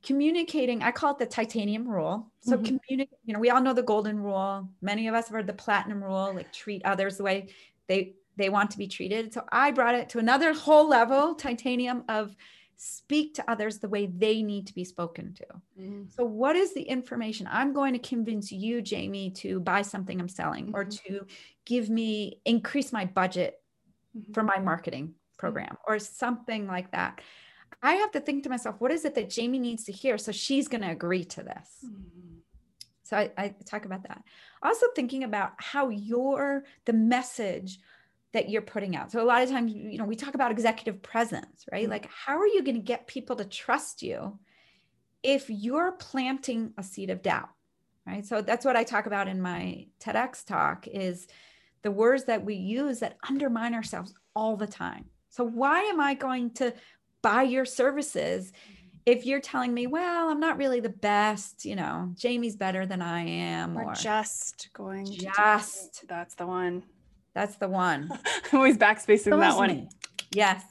communicating, 0.04 0.84
I 0.84 0.92
call 0.92 1.12
it 1.14 1.18
the 1.20 1.26
titanium 1.26 1.88
rule. 1.88 2.32
So 2.42 2.58
Mhm. 2.58 2.66
communicate, 2.66 3.18
you 3.26 3.34
know, 3.34 3.40
we 3.40 3.50
all 3.50 3.62
know 3.62 3.74
the 3.74 3.84
golden 3.84 4.20
rule. 4.20 4.70
Many 4.82 5.08
of 5.08 5.16
us 5.16 5.28
have 5.28 5.36
heard 5.36 5.48
the 5.48 5.54
platinum 5.54 6.04
rule, 6.04 6.34
like 6.34 6.52
treat 6.52 6.84
others 6.86 7.18
the 7.18 7.24
way 7.24 7.48
they 7.88 8.16
they 8.36 8.50
want 8.50 8.72
to 8.72 8.80
be 8.80 8.88
treated. 8.88 9.32
So 9.32 9.46
I 9.52 9.70
brought 9.70 9.94
it 9.94 10.10
to 10.10 10.20
another 10.20 10.54
whole 10.54 10.88
level, 10.90 11.36
titanium 11.36 12.04
of 12.10 12.36
speak 12.76 13.36
to 13.36 13.50
others 13.50 13.78
the 13.78 13.88
way 13.88 14.08
they 14.08 14.42
need 14.42 14.66
to 14.68 14.74
be 14.74 14.84
spoken 14.84 15.36
to. 15.36 15.46
So, 16.10 16.26
what 16.26 16.56
is 16.56 16.74
the 16.74 16.82
information 16.82 17.48
I'm 17.50 17.74
going 17.74 17.94
to 17.94 18.00
convince 18.00 18.52
you, 18.52 18.82
Jamie, 18.82 19.30
to 19.32 19.60
buy 19.60 19.84
something 19.84 20.20
I'm 20.20 20.28
selling 20.28 20.72
or 20.74 20.86
Mhm. 20.86 21.00
to 21.06 21.28
give 21.66 21.90
me 21.92 22.42
increase 22.46 22.92
my 22.92 23.06
budget 23.06 23.62
Mhm. 24.18 24.34
for 24.34 24.42
my 24.44 24.58
marketing 24.58 25.14
program 25.38 25.78
or 25.88 26.00
something 26.00 26.66
like 26.68 26.92
that? 26.92 27.22
I 27.82 27.94
have 27.96 28.12
to 28.12 28.20
think 28.20 28.44
to 28.44 28.50
myself, 28.50 28.76
what 28.80 28.92
is 28.92 29.06
it 29.06 29.16
that 29.16 29.30
Jamie 29.30 29.60
needs 29.60 29.84
to 29.86 29.92
hear? 29.92 30.18
So 30.18 30.32
she's 30.32 30.68
going 30.68 30.82
to 30.82 30.92
agree 30.92 31.26
to 31.26 31.44
this. 31.44 31.86
So 33.04 33.18
I, 33.18 33.32
I 33.38 33.56
talk 33.66 33.86
about 33.86 34.04
that. 34.04 34.24
Also 34.62 34.88
thinking 34.96 35.24
about 35.24 35.52
how 35.58 35.90
your 35.90 36.64
the 36.86 36.94
message 36.94 37.80
that 38.32 38.50
you're 38.50 38.62
putting 38.62 38.96
out. 38.96 39.12
So 39.12 39.22
a 39.22 39.26
lot 39.26 39.44
of 39.44 39.50
times, 39.50 39.74
you 39.74 39.98
know, 39.98 40.06
we 40.06 40.16
talk 40.16 40.34
about 40.34 40.52
executive 40.52 41.02
presence, 41.04 41.66
right? 41.72 41.86
Mhm. 41.86 41.92
Like, 41.92 42.10
how 42.10 42.38
are 42.38 42.48
you 42.48 42.64
going 42.64 42.76
to 42.76 42.82
get 42.82 43.06
people 43.06 43.36
to 43.36 43.46
trust 43.46 44.02
you 44.02 44.40
if 45.22 45.50
you're 45.50 45.92
planting 45.94 46.74
a 46.78 46.84
seed 46.84 47.10
of 47.10 47.22
doubt, 47.22 47.50
right? 48.08 48.26
So 48.26 48.42
that's 48.42 48.66
what 48.66 48.76
I 48.76 48.84
talk 48.84 49.06
about 49.06 49.28
in 49.28 49.42
my 49.42 49.88
TEDx 50.00 50.44
talk 50.46 50.88
is 50.88 51.28
the 51.84 51.92
words 51.92 52.24
that 52.26 52.44
we 52.44 52.56
use 52.56 53.00
that 53.00 53.18
undermine 53.30 53.74
ourselves 53.76 54.14
all 54.36 54.58
the 54.58 54.68
time. 54.68 55.06
So 55.30 55.44
why 55.44 55.82
am 55.84 56.00
I 56.00 56.14
going 56.14 56.52
to 56.56 56.74
buy 57.24 57.42
your 57.42 57.66
services 57.66 58.54
if 59.06 59.26
you're 59.26 59.42
telling 59.42 59.74
me, 59.74 59.86
well, 59.88 60.30
I'm 60.30 60.40
not 60.40 60.58
really 60.58 60.80
the 60.80 60.88
best, 60.90 61.66
you 61.66 61.76
know, 61.76 62.12
Jamie's 62.16 62.56
better 62.56 62.86
than 62.86 63.02
I 63.02 63.26
am, 63.26 63.74
We're 63.74 63.86
or 63.86 63.94
just 63.96 64.70
going 64.74 65.06
to. 65.08 65.12
Just. 65.18 66.08
that's 66.08 66.36
the 66.36 66.46
one. 66.48 66.84
that's 67.34 67.56
the 67.58 67.68
one. 67.68 68.10
I'm 68.52 68.60
always 68.60 68.78
backspacing 68.78 69.32
that 69.38 69.42
Kills 69.48 69.56
one. 69.58 69.68
me. 69.70 69.90
Yes. 70.32 70.64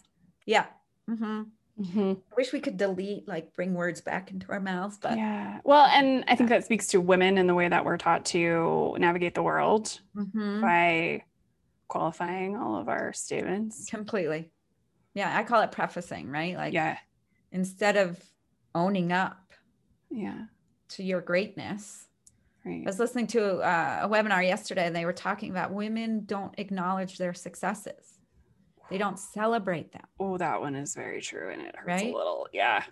Yeah. 0.46 0.64
Mm-hmm. 1.10 1.42
Mm-hmm. 1.80 2.10
I 2.32 2.34
wish 2.36 2.52
we 2.52 2.60
could 2.60 2.76
delete, 2.76 3.26
like, 3.28 3.52
bring 3.54 3.74
words 3.74 4.00
back 4.00 4.30
into 4.30 4.50
our 4.52 4.60
mouths, 4.60 4.98
but 5.02 5.16
Yeah. 5.18 5.58
Well, 5.64 5.86
and 5.86 6.24
I 6.28 6.36
think 6.36 6.48
that 6.50 6.64
speaks 6.64 6.86
to 6.88 7.00
women 7.00 7.36
in 7.38 7.46
the 7.46 7.54
way 7.54 7.68
that 7.68 7.84
we're 7.84 7.98
taught 7.98 8.24
to 8.26 8.94
navigate 8.98 9.34
the 9.34 9.42
world 9.42 9.98
Mhm. 10.16 10.60
by 10.62 11.24
qualifying 11.88 12.56
all 12.56 12.76
of 12.76 12.88
our 12.88 13.12
statements. 13.12 13.90
completely. 13.90 14.51
Yeah. 15.14 15.36
I 15.36 15.42
call 15.44 15.60
it 15.62 15.72
prefacing, 15.72 16.28
right? 16.30 16.56
Like, 16.56 16.72
Yeah. 16.72 16.98
instead 17.50 17.96
of 17.96 18.22
owning 18.74 19.12
up 19.12 19.52
Yeah. 20.10 20.46
to 20.90 21.02
your 21.02 21.20
greatness. 21.20 22.06
Right. 22.64 22.82
I 22.84 22.86
was 22.86 22.98
listening 23.00 23.26
to 23.28 23.56
uh, 23.58 24.00
a 24.02 24.08
webinar 24.08 24.42
yesterday 24.46 24.86
and 24.86 24.94
they 24.94 25.04
were 25.04 25.12
talking 25.12 25.50
about 25.50 25.72
women 25.72 26.24
don't 26.24 26.54
acknowledge 26.58 27.18
their 27.18 27.34
successes. 27.34 28.18
They 28.88 28.98
don't 28.98 29.18
celebrate 29.18 29.92
them. 29.92 30.04
Oh, 30.20 30.38
that 30.38 30.60
one 30.60 30.74
is 30.76 30.94
very 30.94 31.20
true. 31.20 31.50
And 31.50 31.62
it 31.62 31.74
hurts 31.74 31.86
Right? 31.86 32.12
a 32.12 32.16
little. 32.16 32.48
Yeah. 32.52 32.84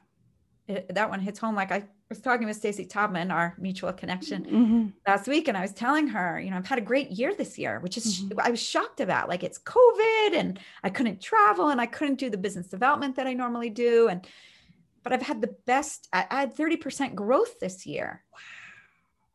it, 0.67 0.95
that 0.95 1.09
one 1.11 1.21
hits 1.21 1.39
home. 1.39 1.55
Like 1.55 1.73
I 1.73 1.85
was 2.11 2.21
talking 2.21 2.47
with 2.49 2.57
Stacy 2.57 2.85
Tobman, 2.85 3.33
our 3.33 3.55
mutual 3.57 3.93
connection 3.93 4.45
Mm-hmm. 4.45 4.87
last 5.07 5.29
week, 5.29 5.47
and 5.47 5.57
I 5.57 5.63
was 5.63 5.73
telling 5.73 6.09
her, 6.09 6.41
you 6.41 6.51
know, 6.51 6.57
I've 6.57 6.67
had 6.67 6.79
a 6.79 6.83
great 6.83 7.11
year 7.11 7.33
this 7.35 7.57
year, 7.57 7.79
which 7.81 7.97
is 7.97 8.23
Mhm. 8.25 8.41
I 8.43 8.51
was 8.51 8.61
shocked 8.61 9.01
about. 9.01 9.29
Like 9.29 9.45
it's 9.45 9.61
COVID, 9.61 10.35
and 10.35 10.59
I 10.83 10.91
couldn't 10.91 11.23
travel, 11.23 11.69
and 11.69 11.81
I 11.81 11.87
couldn't 11.87 12.17
do 12.19 12.29
the 12.29 12.37
business 12.37 12.67
development 12.67 13.15
that 13.17 13.29
I 13.29 13.33
normally 13.33 13.71
do, 13.71 14.09
and 14.09 14.27
but 15.03 15.13
I've 15.15 15.23
had 15.23 15.41
the 15.41 15.55
best. 15.67 16.09
I, 16.13 16.27
I 16.31 16.41
had 16.41 16.55
thirty 16.55 16.77
percent 16.77 17.15
growth 17.15 17.61
this 17.61 17.87
year. 17.87 18.25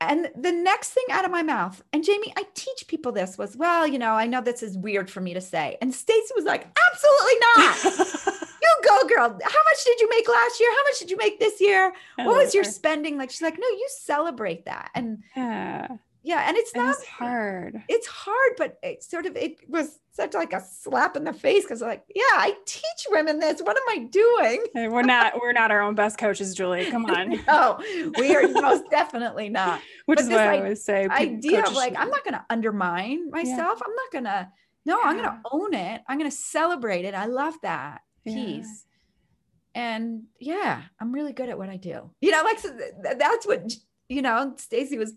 And 0.01 0.29
the 0.35 0.51
next 0.51 0.89
thing 0.91 1.05
out 1.09 1.23
of 1.25 1.31
my 1.31 1.41
mouth, 1.41 1.81
and 1.93 2.03
Jamie, 2.03 2.33
I 2.37 2.43
teach 2.53 2.85
people 2.87 3.11
this 3.13 3.37
was, 3.37 3.55
well, 3.55 3.87
you 3.87 3.97
know, 3.97 4.11
I 4.11 4.27
know 4.27 4.41
this 4.41 4.61
is 4.61 4.77
weird 4.77 5.09
for 5.09 5.21
me 5.21 5.33
to 5.33 5.41
say. 5.41 5.77
And 5.81 5.93
Stacy 5.95 6.33
was 6.35 6.43
like, 6.45 6.67
absolutely 6.91 7.33
not. 7.55 8.37
you 8.61 8.75
go, 8.83 9.07
girl. 9.07 9.29
How 9.29 9.63
much 9.69 9.83
did 9.85 10.01
you 10.01 10.09
make 10.09 10.27
last 10.27 10.59
year? 10.59 10.69
How 10.71 10.83
much 10.83 10.99
did 10.99 11.09
you 11.11 11.17
make 11.17 11.39
this 11.39 11.61
year? 11.61 11.93
I 12.17 12.25
What 12.27 12.43
was 12.43 12.53
your 12.53 12.65
her. 12.65 12.69
spending? 12.69 13.17
Like, 13.17 13.31
she's 13.31 13.41
like, 13.41 13.57
no, 13.57 13.67
you 13.67 13.87
celebrate 13.99 14.65
that. 14.65 14.91
And 14.93 15.23
Yeah, 15.35 15.87
yeah, 16.25 16.47
and 16.47 16.57
it's 16.57 16.75
not 16.75 16.97
is 16.97 17.03
hard. 17.05 17.81
it's 17.87 18.07
hard, 18.07 18.53
but 18.57 18.77
it 18.83 19.03
sort 19.03 19.25
of 19.25 19.35
it 19.37 19.57
was 19.69 19.99
such 20.11 20.33
like 20.33 20.53
a 20.53 20.61
slap 20.61 21.15
in 21.15 21.23
the 21.23 21.33
face 21.33 21.63
because 21.63 21.81
like, 21.81 22.03
yeah, 22.13 22.23
I 22.33 22.53
teach 22.65 23.05
women 23.09 23.39
this. 23.39 23.61
What 23.61 23.77
am 23.77 23.83
I 23.89 24.05
doing? 24.07 24.63
Hey, 24.73 24.87
We're 24.95 25.03
not 25.03 25.39
we're 25.39 25.51
not 25.53 25.71
our 25.71 25.81
own 25.81 25.93
best 25.95 26.17
coaches, 26.17 26.55
Julie. 26.55 26.85
Come 26.89 27.05
on. 27.17 27.39
No, 27.47 27.79
we 28.17 28.35
are 28.35 28.47
most 28.61 28.83
definitely 28.89 29.49
not. 29.49 29.81
Which 30.07 30.17
But 30.17 30.23
is 30.25 30.29
why 30.31 30.55
I 30.55 30.57
always 30.57 30.83
say 30.83 31.07
Idea 31.07 31.63
of 31.63 31.73
like, 31.73 31.89
should- 31.93 31.97
I'm 31.97 32.09
not 32.09 32.23
going 32.23 32.33
to 32.35 32.45
undermine 32.49 33.29
myself. 33.29 33.79
I'm 33.85 33.93
not 33.95 34.11
going 34.11 34.23
to, 34.25 34.49
no, 34.85 34.99
I'm 35.03 35.17
going 35.17 35.29
to 35.29 35.39
own 35.51 35.73
it. 35.73 36.01
I'm 36.07 36.17
going 36.17 36.29
to 36.29 36.35
celebrate 36.35 37.05
it. 37.05 37.13
I 37.13 37.25
love 37.25 37.53
that 37.61 38.01
Yeah. 38.23 38.33
piece. 38.35 38.85
And 39.73 40.23
yeah, 40.39 40.83
I'm 40.99 41.11
really 41.11 41.33
good 41.33 41.49
at 41.49 41.57
what 41.57 41.69
I 41.69 41.75
do. 41.77 42.09
You 42.21 42.31
know, 42.31 42.43
like 42.43 42.59
so 42.59 42.71
th- 42.75 43.17
that's 43.17 43.45
what 43.45 43.73
you 44.07 44.21
know, 44.21 44.53
Stacy 44.57 44.97
was 44.97 45.13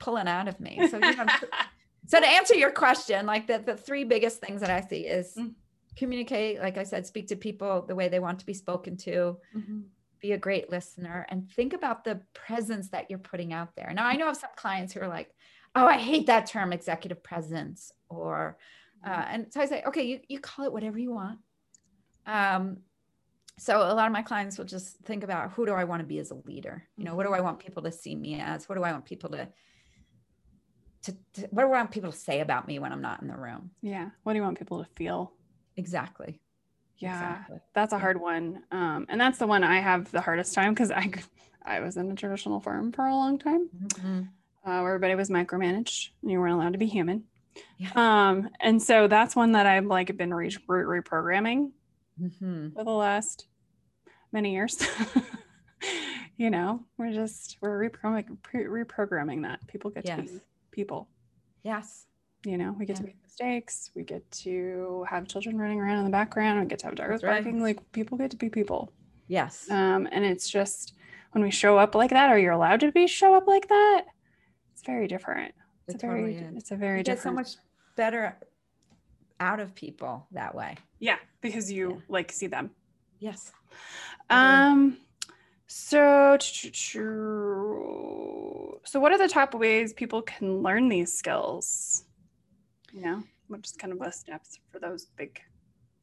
pulling 0.00 0.26
out 0.26 0.48
of 0.48 0.58
me. 0.58 0.80
So 0.90 0.98
you 0.98 1.14
know, 1.16 1.26
so 2.06 2.18
to 2.20 2.26
answer 2.26 2.54
your 2.54 2.72
question, 2.72 3.26
like 3.26 3.46
the, 3.46 3.58
the 3.64 3.76
three 3.76 4.04
biggest 4.04 4.40
things 4.40 4.60
that 4.62 4.70
I 4.70 4.80
see 4.80 5.06
is 5.06 5.34
Mm. 5.38 5.54
communicate, 5.96 6.60
like 6.60 6.78
I 6.78 6.82
said, 6.84 7.06
speak 7.06 7.28
to 7.28 7.36
people 7.36 7.82
the 7.86 7.94
way 7.94 8.08
they 8.08 8.20
want 8.20 8.38
to 8.40 8.46
be 8.46 8.54
spoken 8.54 8.96
to, 8.98 9.38
Mhm. 9.54 9.84
be 10.20 10.32
a 10.32 10.38
great 10.38 10.70
listener, 10.70 11.26
and 11.28 11.48
think 11.50 11.72
about 11.72 12.04
the 12.04 12.20
presence 12.34 12.88
that 12.90 13.10
you're 13.10 13.18
putting 13.18 13.52
out 13.52 13.74
there. 13.76 13.92
Now 13.94 14.06
I 14.06 14.16
know 14.16 14.28
of 14.28 14.36
some 14.36 14.50
clients 14.56 14.92
who 14.92 15.00
are 15.00 15.08
like, 15.08 15.30
oh, 15.74 15.86
I 15.86 15.98
hate 15.98 16.26
that 16.26 16.46
term 16.46 16.72
executive 16.72 17.22
presence, 17.22 17.92
or 18.08 18.58
uh, 19.04 19.24
and 19.28 19.50
so 19.52 19.60
I 19.62 19.66
say, 19.66 19.82
okay, 19.86 20.02
you, 20.02 20.20
you 20.28 20.38
call 20.40 20.66
it 20.66 20.72
whatever 20.74 20.98
you 20.98 21.10
want. 21.10 21.38
Um, 22.26 22.78
so 23.58 23.78
a 23.78 23.94
lot 23.94 24.06
of 24.06 24.12
my 24.12 24.22
clients 24.22 24.58
will 24.58 24.64
just 24.66 24.98
think 25.00 25.24
about 25.24 25.52
who 25.52 25.64
do 25.66 25.72
I 25.72 25.84
want 25.84 26.00
to 26.00 26.06
be 26.06 26.18
as 26.18 26.30
a 26.30 26.34
leader? 26.34 26.86
You 26.96 27.04
know, 27.04 27.14
what 27.14 27.26
do 27.26 27.32
I 27.32 27.40
want 27.40 27.58
people 27.58 27.82
to 27.84 27.92
see 27.92 28.14
me 28.14 28.40
as? 28.40 28.68
What 28.68 28.76
do 28.76 28.84
I 28.84 28.92
want 28.92 29.04
people 29.04 29.30
to, 29.30 29.48
to, 31.02 31.16
to 31.34 31.42
what 31.50 31.62
do 31.62 31.68
I 31.68 31.70
want 31.70 31.90
people 31.90 32.12
to 32.12 32.16
say 32.18 32.40
about 32.40 32.66
me 32.68 32.78
when 32.78 32.92
I'm 32.92 33.00
not 33.02 33.22
in 33.22 33.28
the 33.28 33.36
room? 33.36 33.70
Yeah. 33.82 34.10
What 34.22 34.32
do 34.32 34.38
you 34.38 34.42
want 34.42 34.58
people 34.58 34.82
to 34.84 34.90
feel? 34.96 35.32
Exactly. 35.76 36.40
Yeah. 36.98 37.14
Exactly. 37.14 37.58
That's 37.74 37.92
a 37.92 37.96
Yeah. 37.96 38.00
hard 38.00 38.20
one. 38.20 38.62
Um, 38.70 39.06
and 39.08 39.20
that's 39.20 39.38
the 39.38 39.46
one 39.46 39.64
I 39.64 39.80
have 39.80 40.10
the 40.10 40.20
hardest 40.20 40.54
time 40.54 40.74
because 40.74 40.90
I 40.90 41.10
I 41.62 41.80
was 41.80 41.96
in 41.98 42.10
a 42.10 42.14
traditional 42.14 42.58
firm 42.60 42.90
for 42.92 43.06
a 43.06 43.14
long 43.14 43.38
time. 43.38 43.68
Mhm. 43.76 44.28
uh, 44.62 44.80
where 44.80 44.88
everybody 44.94 45.14
was 45.14 45.30
micromanaged 45.30 46.10
and 46.20 46.30
you 46.30 46.38
weren't 46.38 46.52
allowed 46.54 46.72
to 46.74 46.78
be 46.78 46.86
human. 46.86 47.24
Yeah. 47.78 47.90
Um, 47.96 48.50
and 48.60 48.80
so 48.82 49.08
that's 49.08 49.34
one 49.34 49.52
that 49.52 49.64
I've 49.66 49.86
like 49.86 50.14
been 50.18 50.34
re- 50.34 50.54
re- 50.68 51.00
reprogramming 51.02 51.70
Mhm. 52.20 52.74
for 52.74 52.84
the 52.84 52.90
last 52.90 53.46
many 54.32 54.52
years. 54.52 54.78
you 56.36 56.50
know, 56.50 56.84
we're 56.98 57.12
just 57.12 57.56
we're 57.60 57.88
reprogramming 57.88 58.36
reprogramming 58.52 59.42
that 59.42 59.66
people 59.66 59.90
get 59.90 60.04
to 60.04 60.08
Yes. 60.16 60.30
be 60.30 60.40
people. 60.70 61.08
Yes. 61.62 62.06
You 62.44 62.56
know, 62.56 62.74
we 62.78 62.86
get 62.86 62.96
to 62.96 63.02
make 63.04 63.20
mistakes. 63.22 63.90
We 63.94 64.02
get 64.02 64.28
to 64.42 65.04
have 65.08 65.28
children 65.28 65.58
running 65.58 65.78
around 65.80 65.98
in 65.98 66.04
the 66.04 66.10
background. 66.10 66.60
We 66.60 66.66
get 66.66 66.78
to 66.80 66.86
have 66.86 66.94
dogs 66.94 67.22
right. 67.22 67.42
barking. 67.44 67.60
Like 67.62 67.92
people 67.92 68.16
get 68.16 68.30
to 68.30 68.36
be 68.36 68.48
people. 68.48 68.92
Yes. 69.28 69.70
Um, 69.70 70.08
and 70.10 70.24
it's 70.24 70.48
just 70.48 70.94
when 71.32 71.44
we 71.44 71.50
show 71.50 71.76
up 71.78 71.94
like 71.94 72.10
that, 72.10 72.30
or 72.32 72.38
you're 72.38 72.52
allowed 72.52 72.80
to 72.80 72.90
be 72.92 73.06
show 73.06 73.34
up 73.34 73.46
like 73.46 73.68
that, 73.68 74.04
it's 74.72 74.82
very 74.82 75.06
different. 75.06 75.54
It's 75.86 75.96
It 75.96 76.02
a 76.02 76.06
very, 76.06 76.34
totally 76.34 76.48
is. 76.48 76.56
it's 76.56 76.70
a 76.70 76.76
very 76.76 77.02
different. 77.02 77.08
You 77.08 77.14
get 77.14 77.22
so 77.22 77.32
much 77.32 77.64
better 77.96 78.36
out 79.38 79.60
of 79.60 79.74
people 79.74 80.26
that 80.32 80.54
way. 80.54 80.76
Yeah, 80.98 81.16
because 81.42 81.70
you 81.70 81.90
Yeah. 81.90 81.96
like 82.08 82.32
see 82.32 82.46
them. 82.46 82.70
Yes. 83.18 83.52
Um 84.30 84.96
so 85.72 86.36
so 88.84 88.98
what 88.98 89.12
are 89.12 89.18
the 89.18 89.28
top 89.28 89.54
ways 89.54 89.92
people 89.92 90.20
can 90.20 90.64
learn 90.64 90.88
these 90.88 91.12
skills? 91.12 92.06
You 92.92 93.02
know, 93.02 93.22
is 93.62 93.76
kind 93.78 93.92
of 93.92 94.00
the 94.00 94.10
steps 94.10 94.58
for 94.72 94.80
those 94.80 95.06
big 95.16 95.40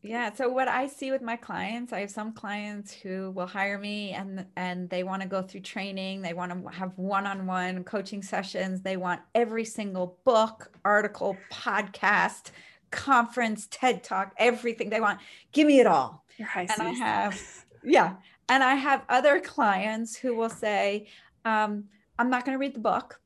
Yeah. 0.02 0.34
So 0.34 0.48
what 0.48 0.70
I 0.70 0.88
see 0.88 1.12
with 1.12 1.22
my 1.22 1.36
clients, 1.36 1.92
I 1.92 2.00
have 2.00 2.12
some 2.12 2.32
clients 2.32 2.94
who 2.94 3.32
will 3.32 3.46
hire 3.46 3.78
me 3.78 4.12
and 4.12 4.46
and 4.56 4.90
they 4.90 5.04
want 5.04 5.22
to 5.24 5.28
go 5.28 5.42
through 5.42 5.62
training. 5.62 6.22
They 6.22 6.34
want 6.34 6.54
to 6.54 6.70
have 6.72 6.94
one-on-one 6.98 7.84
coaching 7.84 8.24
sessions. 8.24 8.84
They 8.84 8.96
want 8.96 9.20
every 9.36 9.66
single 9.66 10.18
book, 10.24 10.72
article, 10.86 11.36
podcast, 11.52 12.52
conference, 12.92 13.68
TED 13.70 14.02
Talk, 14.06 14.34
everything 14.38 14.90
they 14.90 15.02
want. 15.02 15.20
Give 15.52 15.68
me 15.68 15.82
it 15.82 15.88
all. 15.88 16.24
your 16.38 16.48
high 16.48 16.70
And 16.74 16.88
I 16.88 16.92
have, 16.92 17.66
yeah. 17.84 18.14
And 18.50 18.64
I 18.64 18.76
have 18.76 19.04
other 19.10 19.40
clients 19.40 20.16
who 20.16 20.36
will 20.36 20.50
say, 20.50 21.08
um, 21.46 21.86
I'm 22.18 22.30
not 22.30 22.46
going 22.46 22.56
to 22.56 22.60
read 22.60 22.74
the 22.74 22.80
book. 22.80 23.20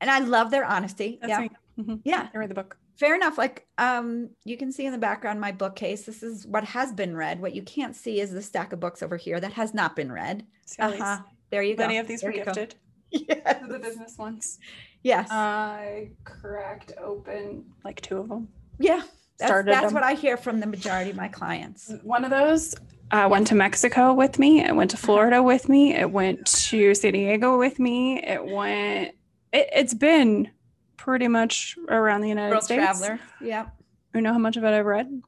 And 0.00 0.10
I 0.10 0.18
love 0.18 0.50
their 0.50 0.64
honesty. 0.64 1.18
That's 1.20 1.30
yeah. 1.30 1.40
me. 1.40 1.50
Mhm. 1.78 2.00
Yeah. 2.04 2.28
I 2.34 2.38
read 2.38 2.50
the 2.50 2.54
book. 2.54 2.76
Fair 2.96 3.14
enough. 3.14 3.38
Like 3.38 3.66
um, 3.78 4.30
you 4.44 4.56
can 4.56 4.70
see 4.70 4.84
in 4.84 4.92
the 4.92 4.98
background 4.98 5.40
my 5.40 5.52
bookcase. 5.52 6.04
This 6.04 6.22
is 6.22 6.46
what 6.46 6.64
has 6.64 6.92
been 6.92 7.16
read. 7.16 7.40
What 7.40 7.54
you 7.54 7.62
can't 7.62 7.96
see 7.96 8.20
is 8.20 8.30
the 8.30 8.42
stack 8.42 8.72
of 8.72 8.80
books 8.80 9.02
over 9.02 9.16
here 9.16 9.40
that 9.40 9.52
has 9.54 9.72
not 9.72 9.96
been 9.96 10.12
read. 10.12 10.44
Uh-huh. 10.78 11.18
There 11.50 11.62
you 11.62 11.74
go. 11.76 11.84
Many 11.84 11.98
of 11.98 12.06
these 12.06 12.20
There 12.20 12.30
were 12.30 12.36
gifted. 12.44 12.74
Yes. 13.10 13.62
The 13.68 13.78
business 13.78 14.16
ones. 14.18 14.58
Yes. 15.02 15.28
I 15.30 16.10
cracked 16.24 16.92
open 16.98 17.64
like 17.84 18.00
two 18.00 18.18
of 18.18 18.28
them. 18.28 18.48
yeah. 18.78 19.02
That's, 19.38 19.64
that's 19.66 19.92
what 19.92 20.04
I 20.04 20.14
hear 20.14 20.36
from 20.36 20.60
the 20.60 20.66
majority 20.66 21.10
of 21.10 21.16
my 21.16 21.26
clients. 21.26 21.92
One 22.04 22.24
of 22.24 22.30
those 22.30 22.76
uh, 23.12 23.28
went 23.30 23.46
to 23.48 23.54
Mexico 23.54 24.12
with 24.14 24.38
me. 24.38 24.60
It 24.64 24.74
went 24.74 24.90
to 24.92 24.96
Florida 24.96 25.42
with 25.42 25.68
me. 25.68 25.94
It 25.94 26.10
went 26.10 26.46
to 26.46 26.94
San 26.94 27.12
Diego 27.12 27.58
with 27.58 27.78
me. 27.78 28.18
It 28.22 28.44
went. 28.44 29.14
It, 29.52 29.68
it's 29.74 29.94
been 29.94 30.50
pretty 30.96 31.28
much 31.28 31.76
around 31.88 32.22
the 32.22 32.28
United 32.28 32.50
World 32.52 32.64
States. 32.64 32.82
traveler. 33.00 33.20
Yeah. 33.40 33.66
You 34.14 34.20
know 34.22 34.32
how 34.32 34.38
much 34.38 34.56
of 34.56 34.64
it 34.64 34.68
I've 34.68 34.86
read? 34.86 35.22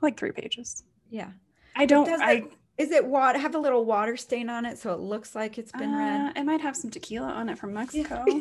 Like 0.00 0.16
three 0.18 0.32
pages. 0.32 0.84
Yeah. 1.10 1.30
I 1.74 1.86
don't. 1.86 2.04
Does 2.06 2.20
I 2.20 2.32
it, 2.32 2.52
is 2.76 2.90
it 2.90 3.04
water? 3.04 3.38
Have 3.38 3.54
a 3.54 3.58
little 3.58 3.84
water 3.84 4.16
stain 4.16 4.50
on 4.50 4.64
it 4.66 4.78
so 4.78 4.92
it 4.94 5.00
looks 5.00 5.34
like 5.34 5.58
it's 5.58 5.72
been 5.72 5.94
read. 5.94 6.28
uh, 6.28 6.32
it 6.40 6.44
might 6.44 6.60
have 6.60 6.76
some 6.76 6.90
tequila 6.90 7.28
on 7.28 7.48
it 7.48 7.58
from 7.58 7.72
Mexico. 7.74 8.24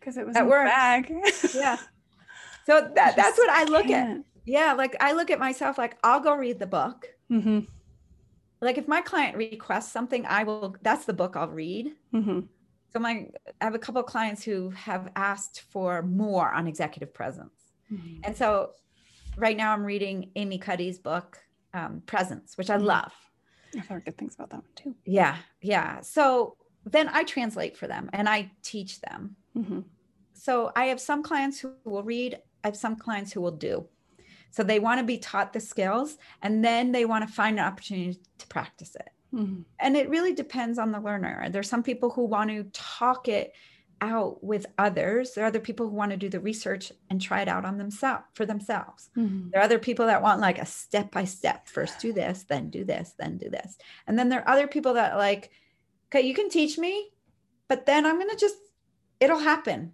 Because 0.00 0.16
it 0.16 0.26
was 0.26 0.34
That 0.34 0.42
in 0.44 0.48
works. 0.48 0.68
bag. 0.70 1.12
Yeah. 1.54 1.76
So 2.66 2.90
that, 2.94 3.14
that's 3.16 3.38
what 3.38 3.50
I 3.50 3.64
look 3.64 3.86
at. 3.86 4.18
Yeah. 4.44 4.72
Like 4.74 4.96
I 5.00 5.12
look 5.12 5.30
at 5.30 5.38
myself 5.38 5.78
like 5.78 5.98
I'll 6.02 6.20
go 6.20 6.34
read 6.34 6.58
the 6.58 6.66
book. 6.66 7.08
Mhm, 7.30 7.66
Like 8.60 8.78
if 8.78 8.86
my 8.88 9.00
client 9.00 9.36
requests 9.36 9.90
something, 9.90 10.24
I 10.26 10.44
will, 10.44 10.76
that's 10.82 11.04
the 11.04 11.12
book 11.12 11.36
I'll 11.36 11.48
read. 11.48 11.96
mhm. 12.12 12.48
So 12.92 12.98
my, 13.00 13.28
I 13.60 13.64
have 13.64 13.74
a 13.74 13.78
couple 13.78 14.00
of 14.02 14.06
clients 14.06 14.42
who 14.44 14.68
have 14.70 15.10
asked 15.16 15.62
for 15.62 16.02
more 16.02 16.52
on 16.52 16.66
executive 16.66 17.14
presence. 17.14 17.72
Mhm. 17.90 18.20
And 18.24 18.36
so 18.36 18.72
right 19.36 19.56
now 19.56 19.72
I'm 19.72 19.84
reading 19.84 20.30
Amy 20.36 20.58
Cuddy's 20.58 20.98
book, 20.98 21.38
um, 21.72 22.02
Presence, 22.02 22.56
which 22.58 22.68
I 22.70 22.76
Mhm. 22.76 22.84
love. 22.84 23.12
I've 23.76 23.86
heard 23.88 24.04
good 24.04 24.18
things 24.18 24.34
about 24.34 24.50
that 24.50 24.62
one 24.62 24.74
too. 24.74 24.94
Yeah. 25.06 25.38
Yeah. 25.62 26.02
So 26.02 26.56
then 26.84 27.08
I 27.08 27.24
translate 27.24 27.76
for 27.78 27.86
them 27.86 28.10
and 28.12 28.28
I 28.28 28.52
teach 28.62 29.00
them. 29.00 29.36
Mhm. 29.56 29.84
So 30.34 30.70
I 30.76 30.86
have 30.86 31.00
some 31.00 31.22
clients 31.22 31.60
who 31.60 31.74
will 31.84 32.02
read, 32.02 32.34
I 32.62 32.68
have 32.68 32.76
some 32.76 32.96
clients 32.96 33.32
who 33.32 33.40
will 33.40 33.56
do. 33.56 33.88
So 34.52 34.62
they 34.62 34.78
want 34.78 35.00
to 35.00 35.04
be 35.04 35.18
taught 35.18 35.52
the 35.52 35.60
skills 35.60 36.18
and 36.42 36.64
then 36.64 36.92
they 36.92 37.04
want 37.04 37.26
to 37.26 37.34
find 37.34 37.58
an 37.58 37.64
opportunity 37.64 38.20
to 38.38 38.46
practice 38.46 38.94
it. 38.94 39.08
Mhm. 39.34 39.64
And 39.80 39.96
it 39.96 40.10
really 40.10 40.34
depends 40.34 40.78
on 40.78 40.92
the 40.92 41.00
learner. 41.00 41.48
There's 41.48 41.68
some 41.68 41.82
people 41.82 42.10
who 42.10 42.24
want 42.26 42.50
to 42.50 42.64
talk 42.72 43.28
it 43.28 43.54
out 44.02 44.44
with 44.44 44.66
others. 44.78 45.32
There 45.32 45.44
are 45.44 45.46
other 45.46 45.60
people 45.60 45.88
who 45.88 45.94
want 45.94 46.10
to 46.10 46.16
do 46.18 46.28
the 46.28 46.40
research 46.40 46.92
and 47.08 47.20
try 47.20 47.40
it 47.40 47.48
out 47.48 47.64
on 47.64 47.78
themselves 47.78 48.24
for 48.34 48.44
themselves. 48.44 49.10
Mhm. 49.16 49.50
There 49.50 49.60
are 49.60 49.64
other 49.64 49.78
people 49.78 50.06
that 50.06 50.22
want 50.22 50.40
like 50.40 50.58
a 50.58 50.66
step 50.66 51.10
by 51.12 51.24
step. 51.24 51.66
First 51.68 52.00
do 52.00 52.12
this, 52.12 52.42
then 52.42 52.68
do 52.68 52.84
this, 52.84 53.14
then 53.18 53.38
do 53.38 53.48
this. 53.48 53.78
And 54.06 54.18
then 54.18 54.28
there 54.28 54.40
are 54.40 54.48
other 54.48 54.66
people 54.66 54.94
that 54.94 55.16
like, 55.16 55.50
okay, 56.08 56.26
you 56.26 56.34
can 56.34 56.50
teach 56.50 56.76
me, 56.78 57.12
but 57.68 57.86
then 57.86 58.04
I'm 58.04 58.16
going 58.16 58.28
to 58.28 58.36
just, 58.36 58.56
it'll 59.18 59.38
happen. 59.38 59.92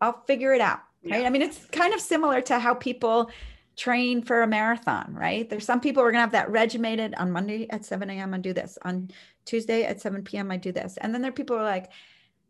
I'll 0.00 0.20
figure 0.26 0.52
it 0.52 0.60
out. 0.60 0.80
Right. 1.02 1.22
Yeah. 1.22 1.26
I 1.26 1.30
mean, 1.30 1.42
it's 1.42 1.64
kind 1.66 1.94
of 1.94 2.00
similar 2.00 2.42
to 2.42 2.58
how 2.58 2.74
people 2.74 3.30
train 3.76 4.22
for 4.22 4.42
a 4.42 4.46
marathon, 4.46 5.14
right? 5.14 5.48
There's 5.48 5.64
some 5.64 5.80
people 5.80 6.02
who 6.02 6.08
are 6.08 6.12
going 6.12 6.18
to 6.20 6.22
have 6.26 6.32
that 6.32 6.50
regimented 6.50 7.14
on 7.16 7.32
Monday 7.32 7.68
at 7.70 7.84
7 7.84 8.08
a.m. 8.10 8.34
I 8.34 8.38
do 8.38 8.52
this. 8.52 8.78
On 8.82 9.10
Tuesday 9.44 9.84
at 9.84 10.00
7 10.00 10.22
p.m. 10.24 10.50
I 10.50 10.56
do 10.56 10.72
this. 10.72 10.96
And 10.98 11.12
then 11.12 11.22
there 11.22 11.30
are 11.30 11.32
people 11.34 11.56
who 11.56 11.62
are 11.62 11.66
like, 11.66 11.90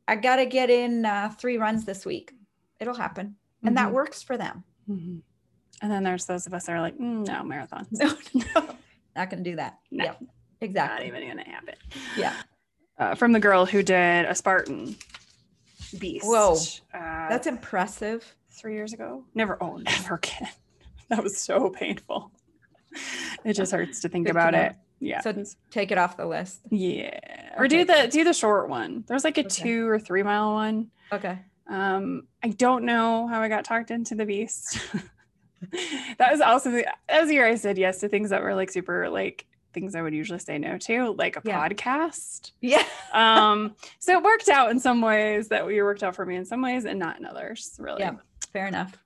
I 0.07 0.17
got 0.17 0.37
to 0.37 0.47
get 0.47 0.69
in 0.71 1.05
uh, 1.05 1.31
three 1.39 1.57
runs 1.57 1.85
this 1.85 2.05
week. 2.05 2.33
It'll 2.81 2.95
happen. 2.95 3.37
And 3.63 3.75
Mm-hmm. 3.75 3.87
that 3.87 3.93
works 3.95 4.23
for 4.23 4.37
them. 4.37 4.63
Mhm. 4.91 5.23
And 5.83 5.91
then 5.91 6.03
there's 6.05 6.27
those 6.27 6.47
of 6.47 6.53
us 6.55 6.67
that 6.67 6.73
are 6.77 6.81
like, 6.81 6.97
"Mm, 6.99 7.27
no, 7.27 7.43
marathon. 7.43 7.87
No, 7.91 8.15
no, 8.35 8.75
not 9.17 9.31
going 9.31 9.43
to 9.43 9.51
do 9.51 9.57
that. 9.57 9.79
No. 9.91 10.05
Yep, 10.05 10.21
Not 10.21 10.29
exactly. 10.61 11.07
even 11.09 11.23
going 11.23 11.39
to 11.39 11.51
happen. 11.51 11.75
Yeah. 12.17 12.35
Uh, 12.99 13.15
from 13.15 13.33
the 13.33 13.41
girl 13.41 13.65
who 13.67 13.83
did 13.83 14.27
a 14.27 14.35
Spartan 14.35 14.97
beast. 15.99 16.27
Whoa. 16.27 16.55
Uh, 16.93 17.29
That's 17.29 17.47
impressive. 17.47 18.35
three 18.51 18.75
years 18.75 18.93
ago. 18.93 19.25
Never, 19.35 19.57
oh, 19.63 19.79
never 19.79 20.15
again. 20.17 20.49
That 21.15 21.23
was 21.23 21.37
so 21.37 21.71
painful. 21.71 22.31
It 23.45 23.55
just 23.55 23.73
hurts 23.73 24.01
to 24.01 24.09
think 24.09 24.27
Good 24.27 24.33
about 24.33 24.55
it. 24.55 24.75
Yeah. 25.01 25.21
So 25.21 25.45
take 25.71 25.91
it 25.93 25.99
off 25.99 26.17
the 26.17 26.27
list. 26.27 26.61
yeah. 26.71 27.19
Or 27.57 27.67
Okay. 27.67 27.79
do 27.79 27.85
the 27.85 28.09
do 28.11 28.25
the 28.25 28.33
short 28.33 28.69
one. 28.69 29.05
There's 29.07 29.25
like 29.25 29.37
a 29.39 29.43
Okay. 29.43 29.49
two 29.49 29.87
or 29.89 29.99
three 29.99 30.23
mile 30.23 30.55
one. 30.55 30.91
Okay. 31.13 31.39
Um, 31.69 32.27
I 32.43 32.49
don't 32.49 32.85
know 32.85 33.27
how 33.27 33.41
I 33.41 33.49
got 33.49 33.65
talked 33.65 33.91
into 33.91 34.15
the 34.15 34.25
beast. 34.27 34.79
that 36.19 36.31
was 36.31 36.41
also 36.41 36.71
the 36.71 36.87
that 37.09 37.21
was 37.21 37.29
the 37.29 37.35
year 37.35 37.47
I 37.47 37.55
said 37.57 37.79
yes 37.79 37.99
to 38.01 38.09
things 38.09 38.31
that 38.31 38.43
were 38.43 38.55
like 38.55 38.71
super 38.71 39.09
like 39.09 39.47
things 39.73 39.95
I 39.97 40.03
would 40.03 40.15
usually 40.15 40.39
say 40.39 40.57
no 40.59 40.79
to, 40.79 41.11
like 41.19 41.37
a 41.37 41.43
Yeah. 41.45 41.69
podcast. 41.69 42.53
Yeah. 42.61 42.85
Um, 43.13 43.75
so 43.99 44.17
it 44.17 44.23
worked 44.23 44.49
out 44.49 44.71
in 44.71 44.79
some 44.79 45.01
ways 45.03 45.49
that 45.49 45.67
we 45.67 45.83
worked 45.83 46.03
out 46.05 46.15
for 46.15 46.25
me 46.25 46.37
in 46.37 46.45
some 46.45 46.63
ways 46.63 46.85
and 46.85 46.99
not 46.99 47.19
in 47.19 47.27
others, 47.27 47.75
really. 47.81 48.01
Yeah. 48.03 48.13
Fair 48.53 48.69
enough. 48.69 48.97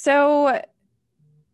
So 0.00 0.62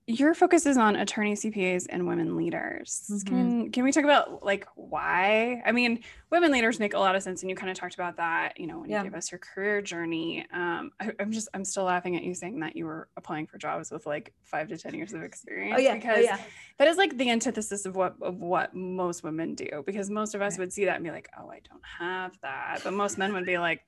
your 0.07 0.35
focus 0.35 0.67
is 0.67 0.77
on 0.77 0.97
attorney 0.97 1.33
CPAs 1.33 1.87
and 1.89 2.07
women 2.07 2.37
leaders. 2.37 3.07
Mhm. 3.11 3.27
Can 3.27 3.73
can 3.73 3.85
we 3.85 3.91
talk 3.91 4.05
about 4.05 4.45
like 4.45 4.67
why? 4.75 5.63
I 5.65 5.73
mean, 5.73 6.01
women 6.31 6.53
leaders 6.53 6.79
make 6.79 6.93
a 6.93 6.99
lot 6.99 7.17
of 7.17 7.23
sense, 7.23 7.41
and 7.43 7.49
you 7.49 7.57
kind 7.57 7.71
of 7.71 7.79
talked 7.79 7.95
about 7.95 8.17
that. 8.19 8.61
You 8.61 8.67
know, 8.67 8.81
when 8.81 8.91
Yeah. 8.91 8.99
you 8.99 9.05
gave 9.05 9.15
us 9.15 9.33
your 9.33 9.39
career 9.39 9.81
journey. 9.81 10.45
Um, 10.53 10.91
I, 11.01 11.13
I'm 11.19 11.33
just 11.33 11.49
I'm 11.55 11.65
still 11.65 11.85
laughing 11.85 12.17
at 12.17 12.23
you 12.23 12.35
saying 12.35 12.61
that 12.61 12.77
you 12.77 12.85
were 12.85 13.09
applying 13.17 13.47
for 13.47 13.57
jobs 13.57 13.91
with 13.91 14.05
like 14.05 14.35
five 14.43 14.69
to 14.69 14.77
ten 14.77 14.93
years 14.93 15.15
of 15.15 15.23
experience. 15.23 15.77
Oh 15.79 15.81
yeah. 15.81 15.95
because 15.95 16.19
oh, 16.19 16.21
yeah. 16.21 16.39
that 16.77 16.87
is 16.89 16.99
like 16.99 17.17
the 17.17 17.31
antithesis 17.31 17.87
of 17.87 17.97
what 17.97 18.17
of 18.21 18.43
what 18.43 18.75
most 18.75 19.23
women 19.25 19.55
do. 19.55 19.83
Because 19.87 20.11
most 20.11 20.35
of 20.35 20.43
us 20.43 20.53
Right. 20.53 20.59
would 20.65 20.73
see 20.75 20.85
that 20.85 20.97
and 20.97 21.05
be 21.05 21.11
like, 21.13 21.31
oh, 21.41 21.49
I 21.49 21.61
don't 21.67 21.83
have 21.99 22.39
that, 22.43 22.81
but 22.85 22.93
most 22.93 23.17
men 23.17 23.33
would 23.33 23.47
be 23.47 23.57
like. 23.57 23.81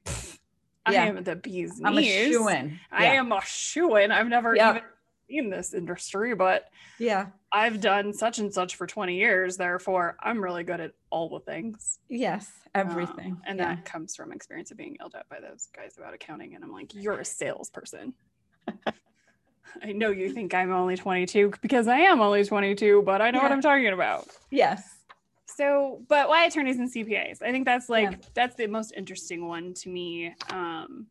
"Pfft, 0.86 0.98
I 0.98 1.06
am 1.06 1.24
the 1.24 1.36
bee's 1.36 1.80
I'm 1.84 1.96
a 1.96 2.00
knees. 2.00 2.28
shoe 2.34 2.48
in. 2.48 2.78
I 2.90 3.04
Yeah. 3.04 3.20
am 3.20 3.32
a 3.32 3.40
shoe 3.42 3.96
in. 3.96 4.10
I've 4.12 4.28
never 4.28 4.54
Yeah. 4.56 4.70
even 4.70 4.82
seen 5.28 5.50
this 5.50 5.74
industry, 5.74 6.34
but 6.34 6.68
Yeah. 6.98 7.26
I've 7.52 7.80
done 7.80 8.12
such 8.12 8.38
and 8.38 8.52
such 8.52 8.76
for 8.76 8.86
20 8.86 9.16
years. 9.16 9.56
Therefore, 9.56 10.16
I'm 10.20 10.42
really 10.42 10.62
good 10.64 10.80
at 10.80 10.92
all 11.10 11.28
the 11.28 11.40
things. 11.40 11.98
Yes. 12.08 12.50
Um, 12.74 12.88
Everything. 12.88 13.40
and 13.46 13.58
yeah. 13.58 13.74
that 13.76 13.84
comes 13.84 14.14
from 14.14 14.30
experience 14.32 14.70
of 14.70 14.76
being 14.76 14.96
yelled 14.98 15.14
at 15.14 15.28
by 15.28 15.40
those 15.40 15.68
guys 15.74 15.96
about 15.96 16.12
accounting. 16.14 16.54
And 16.54 16.62
I'm 16.62 16.72
like, 16.72 16.94
you're 16.94 17.18
a 17.18 17.24
salesperson. 17.24 18.14
I 19.82 19.92
know 19.92 20.10
you 20.10 20.32
think 20.32 20.54
I'm 20.54 20.72
only 20.72 20.96
22 20.96 21.52
because 21.60 21.86
I 21.88 21.98
am 21.98 22.20
only 22.20 22.44
22, 22.44 23.02
but 23.02 23.20
I 23.20 23.30
know 23.30 23.42
what 23.42 23.52
I'm 23.52 23.60
talking 23.60 23.88
about. 23.88 24.26
Yes. 24.50 24.95
So, 25.56 26.02
but 26.08 26.28
why 26.28 26.44
attorneys 26.44 26.78
and 26.78 26.92
CPAs? 26.92 27.40
I 27.40 27.50
think 27.50 27.64
that's 27.64 27.88
like 27.88 28.10
Yeah. 28.10 28.16
that's 28.34 28.56
the 28.56 28.66
most 28.66 28.92
interesting 28.96 29.46
one 29.46 29.72
to 29.74 29.88
me. 29.88 30.34
Um, 30.50 31.06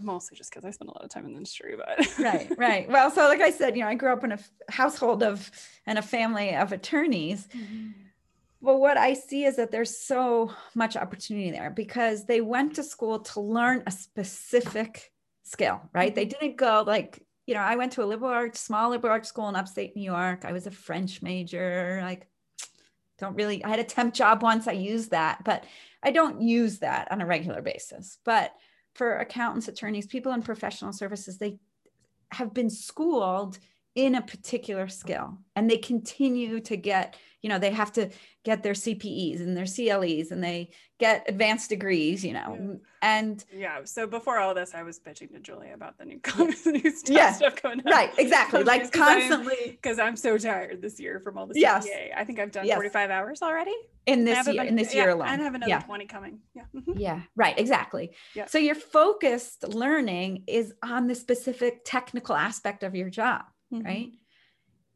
mostly 0.00 0.36
just 0.36 0.50
because 0.50 0.64
I 0.64 0.70
spend 0.70 0.90
a 0.90 0.92
lot 0.92 1.04
of 1.04 1.10
time 1.10 1.24
in 1.26 1.32
the 1.32 1.36
industry, 1.36 1.76
but 1.76 2.06
right 2.18 2.52
right 2.56 2.88
well 2.88 3.10
so 3.10 3.22
like 3.26 3.40
i 3.40 3.50
said 3.50 3.76
you 3.76 3.82
know 3.82 3.88
i 3.88 3.94
grew 3.94 4.12
up 4.12 4.22
in 4.24 4.30
a 4.32 4.34
f- 4.34 4.50
household 4.68 5.22
of 5.22 5.50
and 5.86 5.98
a 5.98 6.02
family 6.02 6.54
of 6.54 6.72
attorneys 6.72 7.48
but 8.62 8.78
what 8.78 8.96
i 8.96 9.12
see 9.14 9.44
is 9.44 9.56
that 9.56 9.70
there's 9.70 9.96
so 9.98 10.52
much 10.74 10.96
opportunity 10.96 11.50
there 11.50 11.70
because 11.70 12.26
they 12.26 12.40
went 12.40 12.74
to 12.76 12.82
school 12.82 13.18
to 13.20 13.40
learn 13.40 13.82
a 13.86 13.90
specific 13.90 15.12
skill 15.42 15.80
right 15.92 16.14
they 16.14 16.24
didn't 16.24 16.56
go 16.56 16.84
like 16.86 17.24
you 17.46 17.54
know 17.54 17.60
i 17.60 17.76
went 17.76 17.92
to 17.92 18.02
a 18.04 18.06
liberal 18.06 18.30
arts 18.30 18.60
small 18.60 18.90
liberal 18.90 19.12
arts 19.12 19.28
school 19.28 19.48
in 19.48 19.56
upstate 19.56 19.96
new 19.96 20.02
york 20.02 20.44
i 20.44 20.52
was 20.52 20.66
a 20.66 20.70
french 20.70 21.22
major 21.22 22.00
like 22.02 22.28
don't 23.18 23.34
really 23.34 23.64
i 23.64 23.68
had 23.68 23.78
a 23.78 23.84
temp 23.84 24.14
job 24.14 24.42
once 24.42 24.68
i 24.68 24.72
used 24.72 25.10
that 25.10 25.42
but 25.44 25.64
i 26.02 26.10
don't 26.10 26.40
use 26.40 26.78
that 26.78 27.10
on 27.10 27.20
a 27.20 27.26
regular 27.26 27.62
basis. 27.62 28.18
But 28.24 28.52
for 28.94 29.18
accountants 29.18 29.68
attorneys 29.68 30.06
people 30.06 30.32
in 30.32 30.42
professional 30.42 30.92
services 30.92 31.38
they 31.38 31.58
have 32.32 32.52
been 32.52 32.70
schooled 32.70 33.58
in 33.94 34.14
a 34.14 34.22
particular 34.22 34.88
skill 34.88 35.38
and 35.56 35.68
they 35.68 35.78
continue 35.78 36.60
to 36.60 36.76
get 36.76 37.16
you 37.42 37.48
know 37.48 37.58
they 37.58 37.70
have 37.70 37.92
to 37.92 38.10
get 38.44 38.62
their 38.62 38.72
cpes 38.72 39.40
and 39.40 39.56
their 39.56 39.64
cles 39.66 40.30
and 40.30 40.42
they 40.42 40.70
get 40.98 41.24
advanced 41.28 41.68
degrees 41.70 42.24
you 42.24 42.32
know 42.32 42.80
and 43.00 43.44
Yeah. 43.52 43.84
So 43.84 44.08
before 44.08 44.38
all 44.40 44.54
this, 44.54 44.74
I 44.74 44.82
was 44.82 44.98
bitching 44.98 45.30
to 45.32 45.38
Julia 45.38 45.72
about 45.72 45.96
the 45.98 46.04
new, 46.04 46.20
new 46.66 46.90
stuff, 46.90 47.14
Yeah. 47.16 47.32
stuff 47.32 47.62
going 47.62 47.78
on. 47.86 47.92
right 47.92 48.10
exactly 48.18 48.64
like 48.64 48.90
constantly 48.90 49.54
Because 49.70 50.00
I'm 50.00 50.16
so 50.16 50.36
tired 50.36 50.82
this 50.82 50.98
year 50.98 51.20
from 51.20 51.38
all 51.38 51.46
the 51.46 51.54
CPA. 51.54 52.10
I 52.16 52.24
think 52.24 52.40
I've 52.40 52.50
done 52.50 52.66
Yes. 52.66 52.74
45 52.74 53.10
hours 53.10 53.40
already. 53.42 53.74
in 54.06 54.24
this 54.24 54.44
year 54.48 54.56
been- 54.56 54.66
in 54.68 54.74
this 54.74 54.92
yeah, 54.92 55.02
year 55.02 55.10
alone 55.10 55.28
And 55.28 55.40
I 55.40 55.44
have 55.44 55.54
another 55.54 55.70
yeah 55.70 55.80
20 55.80 56.06
coming. 56.06 56.40
Yeah. 56.54 56.64
Mhm. 56.74 56.94
yeah 56.98 57.20
right 57.36 57.56
exactly 57.58 58.10
Yeah. 58.34 58.46
so 58.46 58.58
your 58.58 58.74
focused 58.74 59.62
learning 59.68 60.42
is 60.48 60.74
on 60.82 61.06
the 61.06 61.14
specific 61.14 61.82
technical 61.84 62.34
aspect 62.34 62.82
of 62.82 62.96
your 62.96 63.10
job 63.10 63.42
Mhm. 63.72 63.84
right 63.84 64.10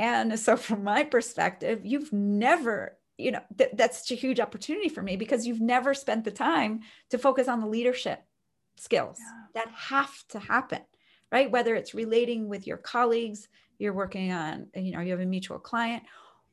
and 0.03 0.39
so 0.39 0.57
from 0.57 0.85
my 0.85 1.03
perspective 1.05 1.81
you've 1.85 2.13
never 2.13 2.99
you 3.17 3.31
know 3.31 3.41
th- 3.57 3.71
that's 3.75 3.99
such 4.01 4.13
a 4.13 4.21
huge 4.21 4.41
opportunity 4.41 4.89
for 4.89 5.03
me 5.03 5.17
because 5.17 5.47
you've 5.47 5.61
never 5.61 5.95
spent 5.95 6.25
the 6.25 6.31
time 6.31 6.81
to 7.11 7.17
focus 7.19 7.49
on 7.49 7.61
the 7.61 7.67
leadership 7.67 8.21
skills 8.77 9.19
Yeah. 9.21 9.63
that 9.65 9.73
have 9.75 10.13
to 10.29 10.39
happen 10.39 10.83
right? 11.31 11.51
Whether 11.51 11.75
it's 11.75 11.95
relating 11.95 12.49
with 12.49 12.67
your 12.67 12.77
colleagues 12.77 13.49
you're 13.79 13.95
working 13.95 14.33
on 14.33 14.67
you 14.75 14.93
know 14.93 15.01
you 15.01 15.13
have 15.13 15.21
a 15.21 15.27
mutual 15.27 15.59
client 15.59 16.03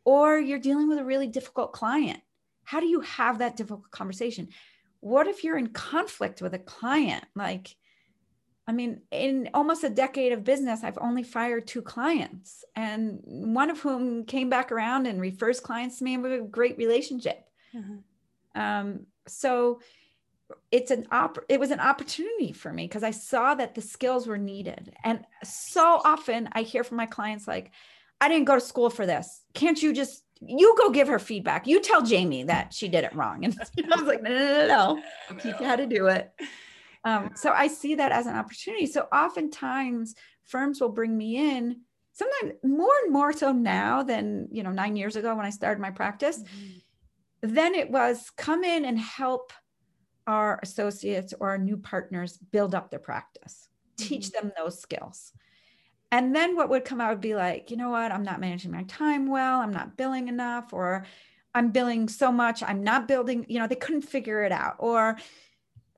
or 0.05 0.39
you're 0.39 0.59
dealing 0.59 0.87
with 0.87 0.97
a 0.97 1.03
really 1.03 1.27
difficult 1.27 1.73
client. 1.73 2.19
How 2.63 2.79
do 2.79 2.87
you 2.87 3.01
have 3.01 3.39
that 3.39 3.57
difficult 3.57 3.91
conversation? 3.91 4.49
What 5.01 5.27
if 5.27 5.43
you're 5.43 5.57
in 5.57 5.67
conflict 5.67 6.41
with 6.41 6.53
a 6.53 6.59
client? 6.59 7.25
Like 7.35 7.75
I 8.69 8.71
mean, 8.71 9.01
in 9.09 9.49
almost 9.55 9.83
a 9.83 9.89
decade 9.89 10.31
of 10.31 10.43
business, 10.43 10.83
I've 10.83 10.99
only 11.01 11.23
fired 11.23 11.65
two 11.65 11.81
clients, 11.81 12.63
and 12.75 13.19
one 13.25 13.71
of 13.71 13.79
whom 13.79 14.25
came 14.25 14.47
back 14.47 14.71
around 14.71 15.07
and 15.07 15.19
refers 15.19 15.59
clients 15.59 15.97
to 15.97 16.03
me, 16.03 16.13
and 16.13 16.21
we 16.21 16.29
have 16.29 16.41
a 16.41 16.43
great 16.43 16.77
relationship. 16.77 17.49
Mhm. 17.73 18.03
Um, 18.53 19.07
so 19.25 19.81
it's 20.71 20.91
an 20.91 21.07
op- 21.11 21.43
it 21.49 21.59
was 21.59 21.71
an 21.71 21.79
opportunity 21.79 22.51
for 22.53 22.71
me 22.71 22.85
because 22.85 23.01
I 23.01 23.09
saw 23.09 23.55
that 23.55 23.73
the 23.73 23.81
skills 23.81 24.27
were 24.27 24.37
needed, 24.37 24.93
and 25.03 25.25
so 25.43 25.99
often 26.05 26.47
I 26.51 26.61
hear 26.61 26.83
from 26.83 26.97
my 26.97 27.07
clients 27.07 27.47
like, 27.47 27.71
"I 28.21 28.27
didn't 28.27 28.45
go 28.45 28.53
to 28.53 28.61
school 28.61 28.91
for 28.91 29.07
this. 29.07 29.41
Can't 29.55 29.81
you 29.81 29.93
just 29.93 30.25
you 30.41 30.75
go 30.77 30.91
give 30.91 31.07
her 31.07 31.17
feedback? 31.17 31.65
You 31.65 31.81
tell 31.81 32.03
Jamie 32.03 32.43
that 32.43 32.71
she 32.71 32.87
did 32.87 33.03
it 33.03 33.15
wrong." 33.15 33.43
And 33.77 33.93
I 33.93 33.95
was 33.95 34.05
like, 34.05 34.21
"No, 34.21 34.29
no, 34.29 34.45
no, 34.45 34.67
no. 34.67 35.03
I'll 35.27 35.37
teach 35.37 35.59
you 35.59 35.65
how 35.65 35.75
to 35.75 35.87
do 35.87 36.05
it." 36.05 36.31
Um, 37.03 37.31
so 37.35 37.51
I 37.51 37.67
see 37.67 37.95
that 37.95 38.11
as 38.11 38.27
an 38.27 38.35
opportunity. 38.35 38.85
So 38.85 39.07
oftentimes 39.13 40.15
firms 40.43 40.81
will 40.81 40.89
bring 40.89 41.17
me 41.17 41.37
in, 41.37 41.81
sometimes 42.13 42.53
more 42.63 42.91
and 43.03 43.13
more 43.13 43.31
so 43.31 43.51
now 43.53 44.03
than 44.03 44.49
you 44.51 44.63
know 44.63 44.71
nine 44.71 44.95
years 44.95 45.15
ago 45.15 45.35
when 45.35 45.45
I 45.45 45.51
started 45.51 45.81
my 45.81 45.91
practice. 45.91 46.43
Mhm. 46.43 46.81
Then 47.41 47.75
it 47.75 47.89
was 47.89 48.29
come 48.31 48.63
in 48.63 48.83
and 48.83 48.99
help 48.99 49.53
our 50.27 50.59
associates 50.61 51.33
or 51.39 51.49
our 51.49 51.57
new 51.57 51.77
partners 51.77 52.37
build 52.37 52.75
up 52.75 52.91
their 52.91 52.99
practice, 52.99 53.69
teach 53.97 54.31
them 54.31 54.51
those 54.57 54.79
skills. 54.79 55.31
And 56.11 56.35
then 56.35 56.55
what 56.55 56.69
would 56.69 56.85
come 56.85 57.01
out 57.01 57.11
would 57.11 57.21
be 57.21 57.35
like, 57.35 57.71
you 57.71 57.77
know 57.77 57.89
what, 57.89 58.11
I'm 58.11 58.23
not 58.23 58.39
managing 58.39 58.71
my 58.71 58.83
time 58.83 59.27
well, 59.27 59.59
I'm 59.61 59.71
not 59.71 59.95
billing 59.95 60.27
enough, 60.27 60.73
or 60.73 61.05
I'm 61.55 61.71
billing 61.71 62.09
so 62.09 62.31
much, 62.31 62.61
I'm 62.63 62.83
not 62.83 63.07
building, 63.07 63.45
you 63.47 63.59
know, 63.59 63.67
they 63.67 63.75
couldn't 63.75 64.01
figure 64.01 64.43
it 64.43 64.51
out. 64.51 64.75
Or, 64.79 65.17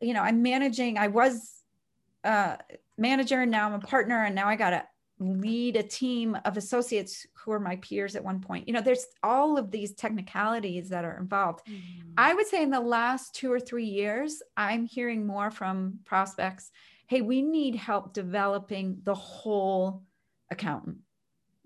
you 0.01 0.13
know, 0.13 0.21
I'm 0.21 0.41
managing, 0.41 0.97
I 0.97 1.07
was 1.07 1.63
a 2.23 2.57
manager, 2.97 3.41
and 3.41 3.51
now 3.51 3.67
I'm 3.67 3.73
a 3.73 3.79
partner, 3.79 4.23
and 4.25 4.35
now 4.35 4.47
I 4.47 4.55
got 4.55 4.71
to 4.71 4.83
lead 5.19 5.75
a 5.75 5.83
team 5.83 6.35
of 6.45 6.57
associates 6.57 7.27
who 7.33 7.51
are 7.51 7.59
my 7.59 7.75
peers 7.77 8.15
at 8.15 8.23
one 8.23 8.41
point. 8.41 8.67
You 8.67 8.73
know, 8.73 8.81
there's 8.81 9.05
all 9.21 9.57
of 9.57 9.69
these 9.69 9.93
technicalities 9.93 10.89
that 10.89 11.05
are 11.05 11.17
involved. 11.17 11.61
Mhm. 11.67 12.13
I 12.17 12.33
would 12.33 12.47
say 12.47 12.63
in 12.63 12.71
the 12.71 12.79
last 12.79 13.35
two 13.35 13.51
or 13.51 13.59
three 13.59 13.85
years, 13.85 14.41
I'm 14.57 14.85
hearing 14.85 15.25
more 15.25 15.51
from 15.51 15.99
prospects 16.05 16.71
hey, 17.11 17.19
we 17.19 17.41
need 17.41 17.75
help 17.75 18.13
developing 18.13 19.01
the 19.03 19.13
whole 19.13 20.05
accountant. 20.49 20.99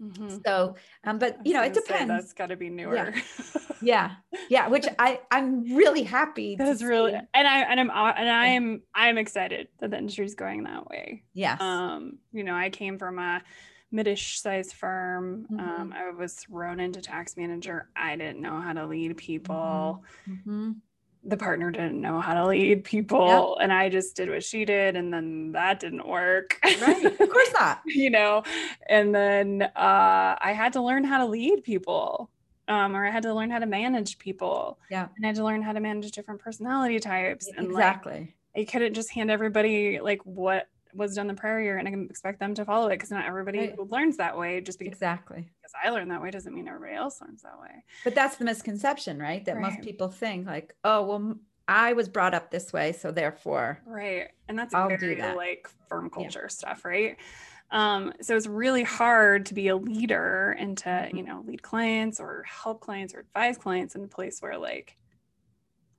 Mhm. 0.01 0.41
So, 0.45 0.75
um, 1.03 1.19
but 1.19 1.45
you 1.45 1.53
know, 1.53 1.63
it 1.63 1.73
depends. 1.73 2.09
that's 2.09 2.33
got 2.33 2.47
to 2.47 2.55
be 2.57 2.69
newer. 2.69 3.13
yeah, 3.81 4.15
yeah, 4.49 4.67
which 4.67 4.85
I 4.99 5.21
I'm 5.31 5.63
really 5.75 6.03
happy. 6.03 6.55
That's 6.57 6.83
really, 6.83 7.11
see. 7.13 7.17
and 7.33 7.47
I 7.47 7.59
and 7.61 7.79
I'm 7.79 7.89
and 7.89 8.29
I'm 8.29 8.81
I'm 8.93 9.17
excited 9.17 9.69
that 9.79 9.91
the 9.91 9.97
industry's 9.97 10.35
going 10.35 10.63
that 10.63 10.87
way. 10.87 11.23
yes, 11.33 11.61
Um, 11.61 12.19
you 12.33 12.43
know, 12.43 12.55
I 12.55 12.69
came 12.69 12.97
from 12.97 13.19
a 13.19 13.41
midish 13.93 14.39
size 14.41 14.73
firm. 14.73 15.47
Mhm. 15.49 15.59
Um, 15.59 15.93
I 15.93 16.09
was 16.11 16.33
thrown 16.33 16.79
into 16.81 16.99
tax 17.01 17.37
manager. 17.37 17.89
I 17.95 18.17
didn't 18.17 18.41
know 18.41 18.59
how 18.59 18.73
to 18.73 18.85
lead 18.87 19.15
people. 19.17 20.03
Mhm. 20.27 20.75
The 21.27 21.37
partner 21.37 21.71
didn't 21.71 21.99
know 21.99 22.21
how 22.21 22.35
to 22.35 22.45
lead 22.47 22.83
people, 22.83 23.57
and 23.57 23.73
I 23.73 23.89
just 23.89 24.15
did 24.15 24.29
what 24.29 24.43
she 24.43 24.63
did, 24.63 24.95
and 24.95 25.11
then 25.11 25.51
that 25.53 25.79
didn't 25.79 26.07
work. 26.07 26.59
Right. 26.63 27.05
Of 27.19 27.29
course 27.29 27.51
not. 27.53 27.81
you 27.85 28.09
know, 28.11 28.43
and 28.87 29.13
then 29.13 29.63
uh, 29.63 30.35
I 30.39 30.53
had 30.55 30.73
to 30.73 30.81
learn 30.81 31.03
how 31.03 31.17
to 31.19 31.25
lead 31.25 31.63
people. 31.63 32.29
Um, 32.67 32.95
or 32.95 33.05
I 33.05 33.11
had 33.11 33.21
to 33.23 33.33
learn 33.33 33.51
how 33.51 33.59
to 33.59 33.67
manage 33.67 34.17
people. 34.17 34.79
Yeah. 34.89 35.07
And 35.15 35.23
I 35.23 35.27
had 35.27 35.35
to 35.35 35.43
learn 35.43 35.61
how 35.61 35.71
to 35.73 35.79
manage 35.79 36.09
different 36.11 36.39
personality 36.41 36.99
types. 36.99 37.47
And 37.47 37.67
like 37.67 37.83
Exactly. 37.85 38.35
I 38.57 38.63
couldn't 38.63 38.95
just 38.95 39.11
hand 39.11 39.29
everybody 39.29 39.99
like 39.99 40.19
what 40.25 40.67
was 40.95 41.15
done 41.15 41.27
the 41.27 41.33
prior 41.33 41.59
year 41.61 41.77
and 41.77 41.87
I 41.87 41.91
can 41.91 42.05
expect 42.09 42.39
them 42.39 42.53
to 42.55 42.65
follow 42.65 42.87
it 42.87 42.91
because 42.91 43.11
not 43.11 43.25
everybody 43.25 43.59
Right. 43.59 43.89
learns 43.89 44.17
that 44.17 44.37
way 44.37 44.61
just 44.61 44.79
because, 44.79 44.93
Exactly. 44.93 45.51
because 45.61 45.73
I 45.83 45.89
learned 45.89 46.11
that 46.11 46.21
way 46.21 46.31
doesn't 46.31 46.53
mean 46.53 46.67
everybody 46.67 46.93
else 46.95 47.21
learns 47.21 47.41
that 47.43 47.59
way. 47.59 47.83
But 48.03 48.15
that's 48.15 48.37
the 48.37 48.45
misconception, 48.45 49.19
right? 49.19 49.43
That 49.45 49.59
most 49.59 49.81
people 49.81 50.09
think 50.09 50.47
like, 50.47 50.73
oh, 50.83 51.03
well, 51.05 51.35
I 51.67 51.93
was 51.93 52.07
brought 52.09 52.33
up 52.35 52.51
this 52.51 52.71
way, 52.71 52.91
so 52.91 53.11
therefore, 53.11 53.79
Right. 53.85 54.29
And 54.47 54.57
that's 54.57 54.73
I'll 54.73 54.89
very 54.89 55.15
that. 55.15 55.35
like 55.35 55.67
firm 55.89 56.09
culture 56.09 56.47
stuff, 56.49 56.85
right? 56.85 57.17
Um, 57.71 58.13
so 58.21 58.35
it's 58.37 58.45
really 58.45 58.83
hard 58.83 59.47
to 59.47 59.55
be 59.55 59.69
a 59.69 59.75
leader 59.75 60.55
and 60.59 60.77
to, 60.77 60.89
Mhm. 60.89 61.13
you 61.15 61.23
know, 61.23 61.43
lead 61.47 61.63
clients 61.63 62.19
or 62.19 62.43
help 62.43 62.79
clients 62.81 63.15
or 63.15 63.21
advise 63.21 63.57
clients 63.57 63.95
in 63.95 64.03
a 64.03 64.07
place 64.07 64.39
where 64.41 64.57
like 64.57 64.95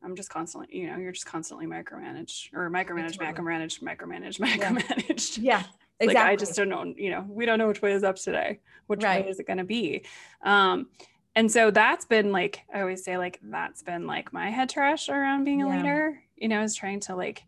I'm 0.02 0.14
just 0.16 0.30
constantly, 0.30 0.76
you 0.76 0.86
know, 0.88 0.96
you're 0.98 1.12
just 1.12 1.26
constantly 1.26 1.66
micromanaged 1.66 2.52
or 2.54 2.70
micromanaged, 2.70 3.18
micromanaged, 3.18 3.80
micromanaged, 3.82 4.38
micromanaged. 4.40 5.38
yeah, 5.42 5.62
Like 6.00 6.10
exactly. 6.10 6.32
I 6.32 6.36
just 6.36 6.54
don't 6.54 6.68
know, 6.68 6.84
you 6.96 7.10
know, 7.10 7.24
we 7.28 7.46
don't 7.46 7.58
know 7.58 7.68
which 7.68 7.82
way 7.82 7.92
is 7.92 8.04
up 8.04 8.16
today. 8.16 8.60
Which 8.86 9.02
Right. 9.02 9.24
way 9.24 9.30
is 9.30 9.40
it 9.40 9.46
going 9.46 9.58
to 9.58 9.64
be? 9.64 10.04
Um, 10.42 10.90
and 11.34 11.50
so 11.50 11.70
that's 11.70 12.04
been 12.04 12.32
like, 12.32 12.60
I 12.72 12.80
always 12.80 13.02
say, 13.04 13.18
like, 13.18 13.40
that's 13.42 13.82
been 13.82 14.06
like 14.06 14.32
my 14.32 14.50
head 14.50 14.68
trash 14.70 15.08
around 15.08 15.44
being 15.44 15.62
a 15.62 15.68
Yeah. 15.68 15.76
leader, 15.76 16.22
you 16.36 16.48
know, 16.48 16.62
is 16.62 16.74
trying 16.76 17.00
to 17.00 17.16
like 17.16 17.44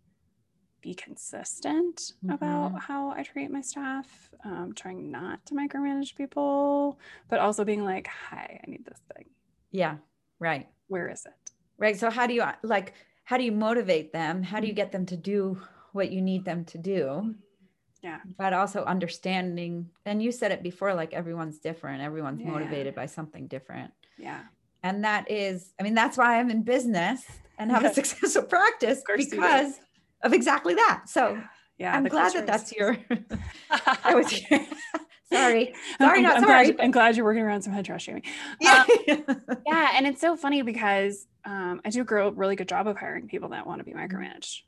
be 0.80 0.94
consistent 0.94 2.12
about 2.28 2.72
Mhm. 2.72 2.80
how 2.80 3.10
I 3.10 3.22
treat 3.22 3.50
my 3.50 3.60
staff, 3.60 4.30
um, 4.44 4.72
trying 4.74 5.10
not 5.10 5.44
to 5.46 5.54
micromanage 5.54 6.14
people, 6.16 6.98
but 7.28 7.40
also 7.40 7.64
being 7.64 7.84
like, 7.84 8.06
hi, 8.06 8.60
I 8.66 8.70
need 8.70 8.84
this 8.84 9.00
thing. 9.14 9.26
yeah, 9.70 9.98
right. 10.38 10.68
Where 10.86 11.08
is 11.10 11.26
it? 11.26 11.47
Right. 11.78 11.98
So 11.98 12.10
how 12.10 12.26
do 12.26 12.34
you 12.34 12.44
like 12.62 12.94
how 13.24 13.36
do 13.36 13.44
you 13.44 13.52
motivate 13.52 14.12
them? 14.12 14.42
How 14.42 14.58
do 14.58 14.66
you 14.66 14.72
mm-hmm. 14.72 14.76
get 14.76 14.92
them 14.92 15.06
to 15.06 15.16
do 15.16 15.60
what 15.92 16.10
you 16.10 16.22
need 16.22 16.44
them 16.44 16.64
to 16.66 16.78
do? 16.78 17.34
Yeah. 18.02 18.20
But 18.38 18.52
also 18.52 18.84
understanding, 18.84 19.90
and 20.06 20.22
you 20.22 20.32
said 20.32 20.52
it 20.52 20.62
before, 20.62 20.94
like 20.94 21.12
everyone's 21.12 21.58
different, 21.58 22.02
everyone's 22.02 22.40
Yeah. 22.40 22.50
motivated 22.50 22.94
by 22.94 23.06
something 23.06 23.46
different. 23.46 23.92
Yeah. 24.16 24.42
And 24.82 25.04
that 25.04 25.30
is, 25.30 25.74
I 25.78 25.82
mean, 25.82 25.94
that's 25.94 26.16
why 26.16 26.38
I'm 26.38 26.50
in 26.50 26.62
business 26.62 27.24
and 27.58 27.70
have 27.70 27.84
a 27.84 27.92
successful 28.00 28.44
practice 28.44 29.02
because 29.06 29.78
of 30.22 30.32
exactly 30.32 30.74
that. 30.74 31.02
So 31.06 31.38
Yeah. 31.76 31.94
I'm 31.94 32.04
glad 32.04 32.32
that 32.34 32.46
that's 32.46 32.72
your 32.72 32.96
that 33.08 34.14
was 34.14 34.32
your 34.32 34.60
sorry. 35.30 35.74
Sorry, 35.98 36.18
I'm, 36.18 36.22
not 36.22 36.36
I'm 36.38 36.44
sorry. 36.44 36.70
Glad, 36.70 36.84
I'm 36.84 36.90
glad 36.92 37.16
you're 37.16 37.26
working 37.26 37.42
around 37.42 37.62
some 37.62 37.72
head 37.72 37.84
trash 37.84 38.04
shaming. 38.04 38.22
Yeah. 38.60 38.84
Um, 39.08 39.58
yeah 39.66 39.90
and 39.96 40.06
it's 40.06 40.20
so 40.20 40.36
funny 40.36 40.62
because 40.62 41.26
um, 41.48 41.80
i 41.84 41.90
do 41.90 42.02
a 42.02 42.30
really 42.32 42.56
good 42.56 42.68
job 42.68 42.86
of 42.86 42.96
hiring 42.96 43.26
people 43.26 43.48
that 43.50 43.66
want 43.66 43.78
to 43.80 43.84
be 43.84 43.92
micromanaged 43.92 44.60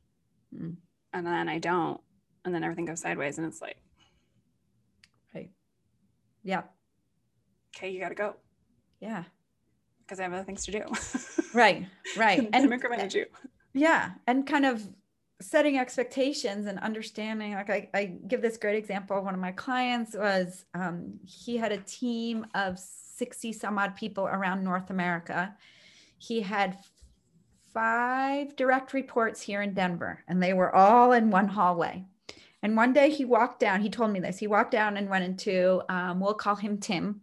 Mm. 0.53 0.77
and 1.13 1.25
then 1.27 1.49
i 1.49 1.59
don't 1.59 2.01
and 2.45 2.53
then 2.53 2.65
everything 2.65 2.85
goes 2.87 3.01
sideways 3.01 3.39
and 3.39 3.47
it's 3.47 3.61
like 3.63 3.77
right. 5.35 5.51
Yeah. 6.43 6.63
okay 7.77 7.91
you 7.91 8.01
gotta 8.01 8.15
go 8.17 8.35
Yeah. 9.01 9.25
because 10.01 10.19
i 10.19 10.25
have 10.25 10.33
other 10.33 10.43
things 10.45 10.65
to 10.67 10.73
do 10.73 10.83
Right. 11.55 11.87
Right. 12.17 12.49
and 12.53 12.69
micromanage 12.71 13.15
you 13.15 13.27
yeah 13.75 14.11
and 14.27 14.47
kind 14.47 14.67
of 14.67 14.83
setting 15.41 15.79
expectations 15.79 16.67
and 16.67 16.79
understanding 16.81 17.55
like 17.55 17.71
I, 17.71 17.89
I 17.95 18.05
give 18.27 18.43
this 18.43 18.57
great 18.57 18.77
example 18.77 19.23
one 19.23 19.35
of 19.35 19.41
my 19.41 19.53
clients 19.53 20.15
was 20.17 20.65
um, 20.75 21.19
he 21.25 21.57
had 21.57 21.73
a 21.73 21.79
team 21.79 22.45
of 22.55 22.79
60 22.79 23.53
some 23.53 23.79
odd 23.79 23.95
people 23.97 24.27
around 24.27 24.65
north 24.65 24.91
america 24.91 25.55
he 26.21 26.41
had 26.43 26.79
five 27.73 28.55
direct 28.57 28.93
reports 28.93 29.41
here 29.41 29.63
in 29.63 29.75
denver 29.75 30.23
and 30.29 30.43
they 30.43 30.53
were 30.53 30.75
all 30.75 31.13
in 31.13 31.31
one 31.31 31.49
hallway 31.49 32.05
and 32.63 32.77
one 32.77 32.93
day 32.93 33.11
he 33.11 33.25
walked 33.25 33.59
down 33.61 33.81
he 33.81 33.89
told 33.91 34.11
me 34.13 34.21
this 34.21 34.39
he 34.39 34.47
walked 34.47 34.71
down 34.73 34.97
and 34.97 35.09
went 35.09 35.25
into 35.25 35.81
um, 35.89 36.21
we'll 36.21 36.35
call 36.35 36.57
him 36.57 36.79
tim 36.79 37.21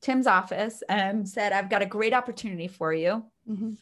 tim's 0.00 0.26
office 0.26 0.82
and 0.88 1.28
said 1.28 1.52
i've 1.52 1.70
got 1.70 1.82
a 1.82 1.86
great 1.86 2.12
opportunity 2.12 2.68
for 2.68 2.92
you 2.92 3.24
Mhm. 3.48 3.76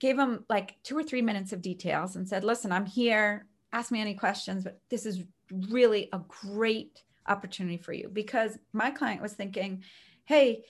gave 0.00 0.18
him 0.18 0.44
like 0.48 0.76
two 0.82 0.96
or 0.98 1.02
three 1.02 1.22
minutes 1.22 1.52
of 1.52 1.62
details 1.62 2.16
and 2.16 2.28
said, 2.28 2.44
listen, 2.44 2.72
I'm 2.72 2.84
here. 2.84 3.46
Ask 3.72 3.90
me 3.90 4.00
any 4.00 4.14
questions, 4.14 4.64
but 4.64 4.78
this 4.90 5.06
is 5.06 5.24
really 5.70 6.08
a 6.12 6.20
great 6.28 7.02
opportunity 7.26 7.78
for 7.78 7.92
you 7.94 8.08
because 8.08 8.58
my 8.72 8.90
client 8.90 9.22
was 9.22 9.32
thinking, 9.32 9.82
hey, 10.26 10.64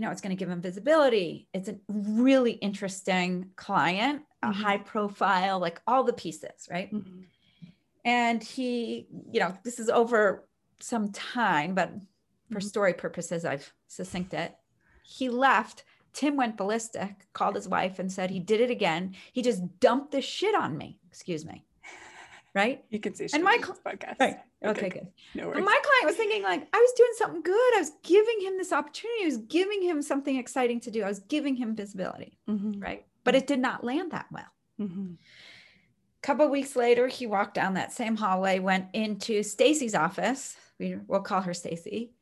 you 0.00 0.06
know, 0.06 0.10
it's 0.10 0.22
going 0.22 0.34
to 0.34 0.36
give 0.36 0.48
him 0.48 0.62
visibility. 0.62 1.46
It's 1.52 1.68
a 1.68 1.76
really 1.90 2.52
interesting 2.52 3.50
client, 3.56 4.22
a 4.42 4.46
Mhm. 4.48 4.54
high 4.54 4.78
profile, 4.78 5.58
like 5.58 5.82
all 5.86 6.04
the 6.04 6.14
pieces, 6.14 6.66
right? 6.70 6.90
Mhm. 6.90 7.26
And 8.06 8.42
he, 8.42 9.08
you 9.30 9.40
know, 9.40 9.54
this 9.62 9.78
is 9.78 9.90
over 9.90 10.48
some 10.78 11.12
time, 11.12 11.74
but 11.74 11.92
for 12.50 12.60
Mhm. 12.60 12.62
story 12.62 12.94
purposes, 12.94 13.44
I've 13.44 13.74
succinct 13.88 14.32
it. 14.32 14.56
He 15.02 15.28
left. 15.28 15.84
Tim 16.14 16.34
went 16.34 16.56
ballistic, 16.56 17.30
called 17.34 17.54
his 17.54 17.68
wife 17.68 17.98
and 17.98 18.10
said 18.10 18.30
he 18.30 18.40
did 18.40 18.62
it 18.62 18.70
again. 18.70 19.14
He 19.34 19.42
just 19.42 19.80
dumped 19.80 20.12
this 20.12 20.24
shit 20.24 20.54
on 20.54 20.78
me. 20.78 20.98
Excuse 21.08 21.44
me. 21.44 21.66
Right? 22.54 22.84
you 22.90 22.98
can 22.98 23.14
see 23.14 23.28
And 23.32 23.44
my 23.44 23.58
cl- 23.58 23.78
podcast 23.86 24.16
Right. 24.18 24.38
Okay, 24.64 24.88
good. 24.88 25.06
no 25.34 25.44
But 25.44 25.54
worries 25.54 25.64
my 25.64 25.80
client 25.82 26.04
was 26.04 26.16
thinking, 26.16 26.42
like, 26.42 26.66
I 26.74 26.78
was 26.78 26.92
doing 26.96 27.10
something 27.16 27.42
good. 27.42 27.74
I 27.76 27.78
was 27.78 27.92
giving 28.02 28.40
him 28.40 28.56
this 28.58 28.72
opportunity. 28.72 29.22
I 29.22 29.26
was 29.26 29.38
giving 29.38 29.82
him 29.82 30.02
something 30.02 30.36
exciting 30.36 30.80
to 30.80 30.90
do. 30.90 31.02
I 31.02 31.08
was 31.08 31.20
giving 31.20 31.54
him 31.56 31.76
visibility. 31.76 32.38
Mhm. 32.48 32.82
Right. 32.82 33.06
But 33.24 33.34
it 33.36 33.46
did 33.46 33.60
not 33.60 33.84
land 33.84 34.10
that 34.12 34.26
well. 34.32 34.50
Mhm. 34.80 35.16
couple 36.22 36.46
weeks 36.48 36.76
later, 36.76 37.06
he 37.08 37.26
walked 37.26 37.54
down 37.54 37.72
that 37.74 37.92
same 37.92 38.14
hallway, 38.16 38.58
went 38.58 38.86
into 38.92 39.42
Stacy's 39.42 39.94
office. 39.94 40.54
We, 40.78 40.96
we'll 41.06 41.22
call 41.22 41.40
her 41.40 41.54
Stacy. 41.54 42.12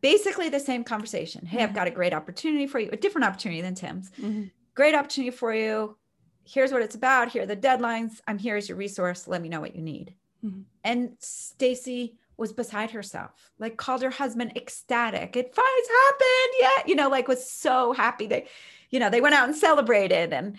Basically, 0.00 0.48
the 0.48 0.60
same 0.60 0.84
conversation. 0.84 1.44
Hey, 1.44 1.62
I've 1.62 1.74
got 1.74 1.86
a 1.86 1.90
great 1.90 2.14
opportunity 2.14 2.66
for 2.66 2.78
you, 2.78 2.88
a 2.92 2.96
different 2.96 3.26
opportunity 3.26 3.60
than 3.60 3.74
Tim's. 3.74 4.10
Mhm. 4.12 4.50
Great 4.74 4.94
opportunity 4.94 5.30
for 5.36 5.52
you. 5.54 5.98
Here's 6.46 6.72
what 6.72 6.82
it's 6.82 6.94
about. 6.94 7.30
Here 7.30 7.42
are 7.42 7.46
the 7.46 7.56
deadlines. 7.56 8.20
I'm 8.26 8.38
here 8.38 8.56
as 8.56 8.68
your 8.68 8.78
resource. 8.78 9.26
Let 9.26 9.42
me 9.42 9.48
know 9.48 9.60
what 9.60 9.74
you 9.74 9.82
need. 9.82 10.14
Mhm. 10.44 10.64
And 10.84 11.16
Stacy 11.18 12.16
was 12.36 12.52
beside 12.52 12.92
herself, 12.92 13.50
like 13.58 13.76
called 13.76 14.02
her 14.02 14.10
husband 14.10 14.52
ecstatic. 14.56 15.36
It 15.36 15.54
finally 15.54 15.82
happened. 16.04 16.54
Yeah. 16.60 16.82
You 16.86 16.94
know, 16.94 17.08
like 17.08 17.26
was 17.28 17.50
so 17.50 17.92
happy. 17.92 18.26
They, 18.26 18.46
you 18.90 19.00
know, 19.00 19.10
they 19.10 19.20
went 19.20 19.34
out 19.34 19.48
and 19.48 19.56
celebrated 19.56 20.32
and 20.32 20.56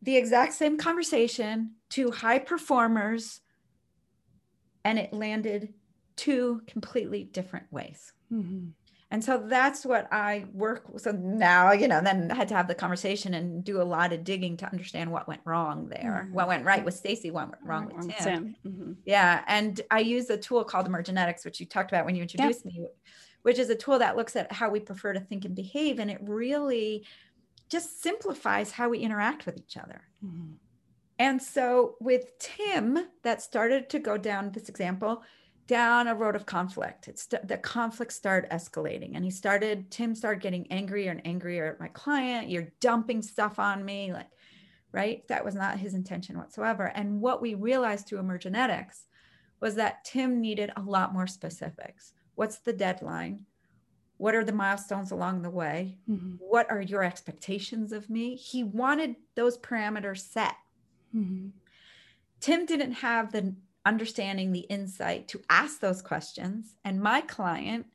the 0.00 0.16
exact 0.16 0.54
same 0.54 0.78
conversation 0.78 1.74
to 1.90 2.10
high 2.10 2.38
performers. 2.38 3.40
And 4.84 4.98
it 4.98 5.12
landed 5.12 5.74
two 6.16 6.62
completely 6.66 7.24
different 7.24 7.70
ways. 7.72 8.12
Mhm. 8.32 8.72
And 9.10 9.24
so 9.24 9.38
that's 9.38 9.86
what 9.86 10.06
I 10.12 10.44
work. 10.52 10.84
So 10.98 11.12
now, 11.12 11.72
you 11.72 11.88
know, 11.88 12.02
then 12.02 12.30
I 12.30 12.34
had 12.34 12.48
to 12.48 12.54
have 12.54 12.68
the 12.68 12.74
conversation 12.74 13.32
and 13.32 13.64
do 13.64 13.80
a 13.80 13.84
lot 13.84 14.12
of 14.12 14.22
digging 14.22 14.56
to 14.58 14.70
understand 14.70 15.10
what 15.10 15.26
went 15.26 15.40
wrong 15.46 15.88
there. 15.88 16.28
Mhm. 16.28 16.32
What 16.32 16.46
went 16.48 16.66
right 16.66 16.84
with 16.84 16.92
Stacy, 16.94 17.30
what 17.30 17.48
went 17.48 17.62
wrong 17.64 17.86
with 17.86 18.06
Tim. 18.06 18.24
Tim. 18.24 18.56
Mhm. 18.66 18.96
Yeah. 19.06 19.44
And 19.46 19.80
I 19.90 20.00
use 20.00 20.28
a 20.28 20.36
tool 20.36 20.62
called 20.64 20.86
Emergenetics, 20.88 21.44
which 21.46 21.58
you 21.58 21.64
talked 21.66 21.90
about 21.90 22.04
when 22.04 22.16
you 22.16 22.22
introduced 22.22 22.66
me, 22.66 22.86
which 23.42 23.58
is 23.58 23.70
a 23.70 23.74
tool 23.76 23.98
that 23.98 24.16
looks 24.16 24.36
at 24.36 24.52
how 24.52 24.68
we 24.68 24.78
prefer 24.80 25.14
to 25.14 25.20
think 25.20 25.46
and 25.46 25.56
behave. 25.56 25.98
And 25.98 26.10
it 26.10 26.18
really 26.22 27.06
just 27.70 28.02
simplifies 28.02 28.72
how 28.72 28.90
we 28.90 28.98
interact 28.98 29.46
with 29.46 29.58
each 29.58 29.76
other. 29.78 30.02
Mhm. 30.22 30.58
And 31.18 31.42
so 31.42 31.96
with 32.00 32.38
Tim, 32.38 32.98
that 33.22 33.42
started 33.42 33.88
to 33.90 33.98
go 33.98 34.16
down 34.18 34.52
this 34.52 34.68
example, 34.68 35.22
down 35.68 36.08
a 36.08 36.14
road 36.14 36.34
of 36.34 36.46
conflict. 36.46 37.06
It's 37.06 37.26
the 37.26 37.58
conflict 37.62 38.12
started 38.12 38.50
escalating, 38.50 39.12
and 39.14 39.24
he 39.24 39.30
started. 39.30 39.90
Tim 39.92 40.16
started 40.16 40.42
getting 40.42 40.66
angrier 40.72 41.12
and 41.12 41.24
angrier 41.24 41.66
at 41.66 41.78
my 41.78 41.88
client. 41.88 42.48
You're 42.48 42.72
dumping 42.80 43.22
stuff 43.22 43.60
on 43.60 43.84
me, 43.84 44.12
like, 44.12 44.30
right? 44.90 45.28
That 45.28 45.44
was 45.44 45.54
not 45.54 45.78
his 45.78 45.94
intention 45.94 46.36
whatsoever. 46.36 46.86
And 46.86 47.20
what 47.20 47.40
we 47.40 47.54
realized 47.54 48.08
through 48.08 48.22
Emergenetics 48.22 49.02
was 49.60 49.76
that 49.76 50.04
Tim 50.04 50.40
needed 50.40 50.72
a 50.76 50.82
lot 50.82 51.12
more 51.12 51.26
specifics. 51.26 52.14
What's 52.34 52.58
the 52.58 52.72
deadline? 52.72 53.44
What 54.16 54.34
are 54.34 54.44
the 54.44 54.52
milestones 54.52 55.10
along 55.10 55.42
the 55.42 55.50
way? 55.50 55.98
Mhm. 56.08 56.38
What 56.40 56.70
are 56.70 56.80
your 56.80 57.04
expectations 57.04 57.92
of 57.92 58.08
me? 58.10 58.34
He 58.36 58.64
wanted 58.64 59.16
those 59.34 59.58
parameters 59.58 60.20
set. 60.20 60.56
Mhm. 61.14 61.52
Tim 62.40 62.66
didn't 62.66 62.92
have 62.92 63.32
the 63.32 63.54
understanding 63.88 64.52
the 64.52 64.66
insight 64.68 65.28
to 65.28 65.40
ask 65.48 65.80
those 65.80 66.02
questions. 66.02 66.76
And 66.84 67.00
my 67.00 67.22
client 67.22 67.86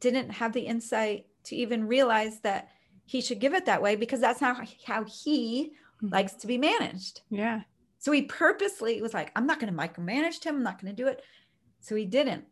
didn't 0.00 0.30
have 0.30 0.54
the 0.54 0.62
insight 0.62 1.26
to 1.44 1.56
even 1.56 1.86
realize 1.86 2.40
that 2.40 2.70
he 3.04 3.20
should 3.20 3.40
give 3.40 3.52
it 3.52 3.66
that 3.66 3.82
way 3.82 3.94
because 3.94 4.20
that's 4.20 4.40
not 4.40 4.66
how 4.86 5.04
he 5.04 5.72
mm-hmm. 6.02 6.08
likes 6.08 6.32
to 6.36 6.46
be 6.46 6.56
managed. 6.56 7.20
Yeah. 7.28 7.60
So 7.98 8.10
he 8.10 8.22
purposely 8.22 9.02
was 9.02 9.12
like, 9.12 9.30
I'm 9.36 9.46
not 9.46 9.60
going 9.60 9.74
to 9.74 9.78
micromanage 9.78 10.42
him. 10.42 10.56
I'm 10.56 10.62
not 10.62 10.80
going 10.80 10.94
to 10.94 11.02
do 11.02 11.08
it. 11.08 11.22
So 11.80 11.94
he 11.94 12.06
didn't. 12.06 12.46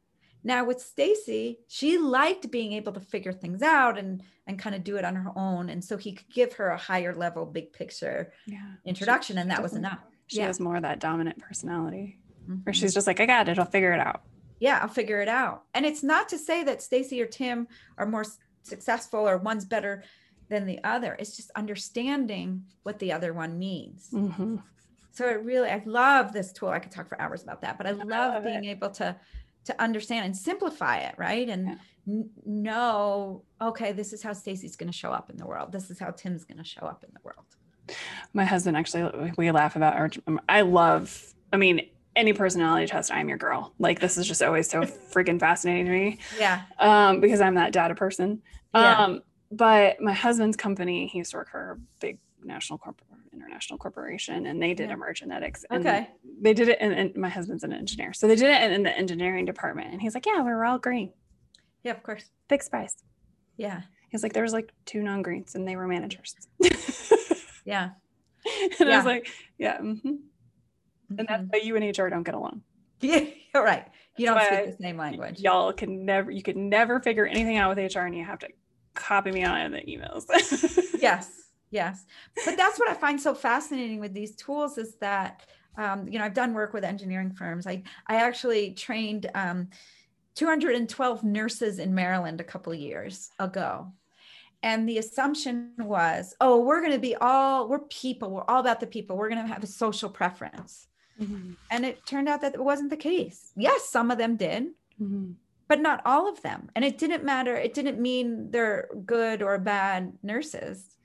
Now 0.44 0.64
with 0.64 0.80
Stacy, 0.80 1.60
she 1.68 1.98
liked 1.98 2.50
being 2.50 2.72
able 2.72 2.92
to 2.92 3.00
figure 3.00 3.32
things 3.32 3.62
out 3.62 3.96
and 3.98 4.22
and 4.46 4.58
kind 4.58 4.74
of 4.74 4.82
do 4.82 4.96
it 4.96 5.04
on 5.04 5.14
her 5.14 5.30
own. 5.36 5.70
And 5.70 5.82
so 5.84 5.96
he 5.96 6.12
could 6.12 6.28
give 6.28 6.52
her 6.54 6.70
a 6.70 6.76
higher 6.76 7.14
level, 7.14 7.46
big 7.46 7.72
picture 7.72 8.32
yeah. 8.46 8.72
introduction, 8.84 9.36
she, 9.36 9.40
and 9.40 9.50
that 9.50 9.62
was 9.62 9.74
enough. 9.74 10.00
She 10.26 10.38
yeah. 10.38 10.46
has 10.46 10.58
more 10.58 10.76
of 10.76 10.82
that 10.82 10.98
dominant 10.98 11.38
personality, 11.38 12.18
mm-hmm. 12.42 12.56
where 12.64 12.72
she's 12.72 12.94
just 12.94 13.06
like, 13.06 13.20
I 13.20 13.26
got 13.26 13.48
it, 13.48 13.58
I'll 13.58 13.64
figure 13.64 13.92
it 13.92 14.00
out. 14.00 14.22
Yeah, 14.60 14.78
I'll 14.80 14.88
figure 14.88 15.20
it 15.20 15.28
out. 15.28 15.64
And 15.74 15.84
it's 15.84 16.02
not 16.02 16.28
to 16.28 16.38
say 16.38 16.62
that 16.64 16.82
Stacy 16.82 17.20
or 17.20 17.26
Tim 17.26 17.66
are 17.98 18.06
more 18.06 18.24
successful 18.62 19.28
or 19.28 19.38
one's 19.38 19.64
better 19.64 20.04
than 20.48 20.66
the 20.66 20.78
other. 20.84 21.16
It's 21.18 21.36
just 21.36 21.50
understanding 21.56 22.64
what 22.84 22.98
the 22.98 23.12
other 23.12 23.32
one 23.32 23.58
needs. 23.58 24.10
Mm-hmm. 24.10 24.56
So 25.10 25.28
it 25.28 25.42
really, 25.42 25.68
I 25.68 25.82
love 25.84 26.32
this 26.32 26.52
tool. 26.52 26.68
I 26.68 26.78
could 26.78 26.92
talk 26.92 27.08
for 27.08 27.20
hours 27.20 27.42
about 27.42 27.60
that, 27.62 27.76
but 27.76 27.86
I 27.86 27.90
love, 27.90 28.10
I 28.12 28.34
love 28.34 28.44
being 28.44 28.64
it. 28.64 28.70
able 28.70 28.90
to 28.90 29.16
to 29.64 29.80
understand 29.80 30.24
and 30.26 30.36
simplify 30.36 30.98
it, 30.98 31.14
right? 31.16 31.48
And 31.48 31.66
yeah. 31.68 31.74
n- 32.08 32.30
know, 32.44 33.44
okay, 33.60 33.92
this 33.92 34.12
is 34.12 34.22
how 34.22 34.32
Stacy's 34.32 34.76
going 34.76 34.90
to 34.90 34.96
show 34.96 35.12
up 35.12 35.30
in 35.30 35.36
the 35.36 35.46
world. 35.46 35.72
This 35.72 35.90
is 35.90 35.98
how 35.98 36.10
Tim's 36.10 36.44
going 36.44 36.58
to 36.58 36.64
show 36.64 36.82
up 36.82 37.04
in 37.04 37.10
the 37.12 37.20
world. 37.22 37.96
My 38.32 38.44
husband 38.44 38.76
actually, 38.76 39.32
we 39.36 39.50
laugh 39.50 39.76
about 39.76 39.94
our. 39.94 40.10
I 40.48 40.62
love. 40.62 41.34
I 41.52 41.56
mean, 41.56 41.88
any 42.14 42.32
personality 42.32 42.86
test, 42.86 43.10
I'm 43.10 43.28
your 43.28 43.38
girl. 43.38 43.72
Like 43.78 44.00
this 44.00 44.16
is 44.16 44.26
just 44.26 44.42
always 44.42 44.68
so 44.68 44.82
freaking 45.12 45.40
fascinating 45.40 45.86
to 45.86 45.90
me. 45.90 46.18
Yeah. 46.38 46.62
Um, 46.78 47.20
because 47.20 47.40
I'm 47.40 47.54
that 47.54 47.72
data 47.72 47.94
person. 47.94 48.42
Yeah. 48.74 49.04
Um, 49.04 49.22
but 49.50 50.00
my 50.00 50.12
husband's 50.12 50.56
company, 50.56 51.06
he 51.06 51.18
used 51.18 51.32
to 51.32 51.38
work 51.38 51.50
for 51.50 51.72
a 51.72 51.76
big 52.00 52.18
national 52.44 52.78
corporate 52.78 53.08
international 53.32 53.78
corporation 53.78 54.46
and 54.46 54.62
they 54.62 54.74
did 54.74 54.90
yeah. 54.90 54.96
emergenetics 54.96 55.64
and 55.70 55.86
okay 55.86 56.10
they 56.40 56.52
did 56.52 56.68
it 56.68 56.78
and 56.80 57.16
my 57.16 57.28
husband's 57.28 57.64
an 57.64 57.72
engineer 57.72 58.12
so 58.12 58.26
they 58.28 58.36
did 58.36 58.50
it 58.50 58.62
in, 58.62 58.72
in, 58.72 58.82
the 58.82 58.96
engineering 58.96 59.44
department 59.44 59.90
and 59.90 60.02
he's 60.02 60.14
like 60.14 60.26
yeah 60.26 60.38
we 60.38 60.50
were 60.50 60.64
all 60.64 60.78
green 60.78 61.10
yeah 61.82 61.92
of 61.92 62.02
course 62.02 62.30
big 62.48 62.62
spice 62.62 62.96
yeah 63.56 63.82
he's 64.10 64.22
like 64.22 64.32
there 64.32 64.42
was 64.42 64.52
like 64.52 64.72
two 64.84 65.02
non-greens 65.02 65.54
and 65.54 65.66
they 65.66 65.76
were 65.76 65.88
managers 65.88 66.34
yeah 67.64 67.90
and 68.78 68.88
yeah. 68.88 68.94
i 68.94 68.96
was 68.96 69.06
like 69.06 69.28
yeah 69.58 69.78
mm-hmm. 69.78 70.16
Mm-hmm. 71.12 71.20
and 71.20 71.28
that's 71.28 71.42
mm-hmm. 71.42 71.50
why 71.50 71.58
you 71.58 71.76
and 71.76 71.98
hr 71.98 72.08
don't 72.08 72.22
get 72.22 72.34
along 72.34 72.62
yeah 73.00 73.24
you're 73.54 73.64
right. 73.64 73.86
you 74.16 74.26
don't 74.26 74.42
speak 74.42 74.76
the 74.76 74.82
same 74.82 74.96
language 74.96 75.40
y'all 75.40 75.72
can 75.72 76.04
never 76.04 76.30
you 76.30 76.42
could 76.42 76.56
never 76.56 77.00
figure 77.00 77.26
anything 77.26 77.56
out 77.56 77.74
with 77.74 77.94
hr 77.94 78.00
and 78.00 78.16
you 78.16 78.24
have 78.24 78.38
to 78.38 78.48
copy 78.94 79.30
me 79.30 79.44
on 79.44 79.72
the 79.72 79.80
emails. 79.80 80.26
yes, 81.00 81.30
yes. 81.70 82.04
But 82.44 82.56
that's 82.56 82.78
what 82.78 82.88
I 82.88 82.94
find 82.94 83.20
so 83.20 83.34
fascinating 83.34 84.00
with 84.00 84.12
these 84.12 84.36
tools 84.36 84.78
is 84.78 84.96
that 84.96 85.46
um, 85.76 86.06
you 86.08 86.18
know 86.18 86.24
I've 86.24 86.34
done 86.34 86.54
work 86.54 86.72
with 86.72 86.84
engineering 86.84 87.32
firms. 87.32 87.66
I 87.66 87.82
I 88.06 88.16
actually 88.16 88.72
trained 88.74 89.30
um, 89.34 89.68
212 90.34 91.24
nurses 91.24 91.78
in 91.78 91.94
Maryland 91.94 92.40
a 92.40 92.44
couple 92.44 92.74
years 92.74 93.30
ago. 93.38 93.92
And 94.64 94.88
the 94.88 94.98
assumption 94.98 95.72
was, 95.76 96.36
oh, 96.40 96.60
we're 96.60 96.78
going 96.78 96.92
to 96.92 96.98
be 97.00 97.16
all, 97.16 97.68
we're 97.68 97.80
people, 97.80 98.30
we're 98.30 98.44
all 98.44 98.60
about 98.60 98.78
the 98.78 98.86
people, 98.86 99.16
we're 99.16 99.28
going 99.28 99.44
to 99.44 99.52
have 99.52 99.64
a 99.64 99.66
social 99.66 100.08
preference. 100.08 100.86
Mm-hmm. 101.22 101.52
And 101.70 101.84
it 101.84 102.04
turned 102.06 102.28
out 102.28 102.40
that 102.40 102.54
it 102.54 102.64
wasn't 102.64 102.90
the 102.90 102.96
case. 102.96 103.52
Yes, 103.56 103.88
some 103.88 104.10
of 104.10 104.18
them 104.18 104.36
did. 104.36 104.64
Mm-hmm 105.00 105.32
but 105.72 105.80
not 105.80 106.02
all 106.04 106.28
of 106.28 106.42
them. 106.42 106.68
And 106.76 106.84
it 106.84 106.98
didn't 106.98 107.24
matter. 107.24 107.56
It 107.56 107.72
didn't 107.72 107.98
mean 107.98 108.50
they're 108.50 108.90
good 109.06 109.40
or 109.40 109.56
bad 109.58 110.12
nurses. 110.22 110.98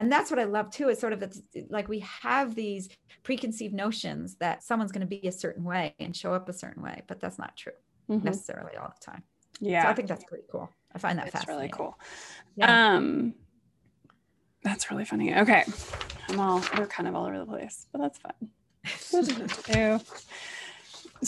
And 0.00 0.12
that's 0.12 0.30
what 0.30 0.38
I 0.38 0.44
love 0.44 0.70
too, 0.70 0.90
is 0.90 0.98
sort 0.98 1.14
of 1.14 1.24
like 1.70 1.88
we 1.88 2.00
have 2.00 2.54
these 2.54 2.90
preconceived 3.22 3.72
notions 3.72 4.36
that 4.36 4.62
someone's 4.62 4.92
going 4.92 5.00
to 5.00 5.06
be 5.06 5.26
a 5.26 5.32
certain 5.32 5.64
way 5.64 5.94
and 5.98 6.14
show 6.14 6.34
up 6.34 6.46
a 6.50 6.52
certain 6.52 6.82
way, 6.82 7.04
but 7.06 7.20
that's 7.20 7.38
not 7.38 7.56
true 7.56 7.72
mm-hmm. 8.10 8.22
necessarily 8.22 8.76
all 8.76 8.88
the 8.88 9.02
time. 9.02 9.22
Yeah. 9.60 9.84
So 9.84 9.88
I 9.88 9.94
think 9.94 10.08
that's 10.08 10.24
pretty 10.24 10.44
cool. 10.52 10.68
I 10.94 10.98
find 10.98 11.18
that 11.18 11.30
fascinating. 11.30 11.70
that's 11.70 11.78
fascinating. 11.78 11.78
really 11.78 11.90
cool. 11.90 11.98
Yeah. 12.56 12.96
Um, 12.96 13.34
that's 14.62 14.90
really 14.90 15.06
funny. 15.06 15.34
Okay. 15.34 15.64
I'm 16.28 16.38
all, 16.38 16.62
we're 16.76 16.86
kind 16.86 17.08
of 17.08 17.14
all 17.14 17.24
over 17.24 17.38
the 17.38 17.46
place, 17.46 17.86
but 17.92 18.02
that's 18.02 18.18
fun. 18.18 18.34
So 18.86 20.00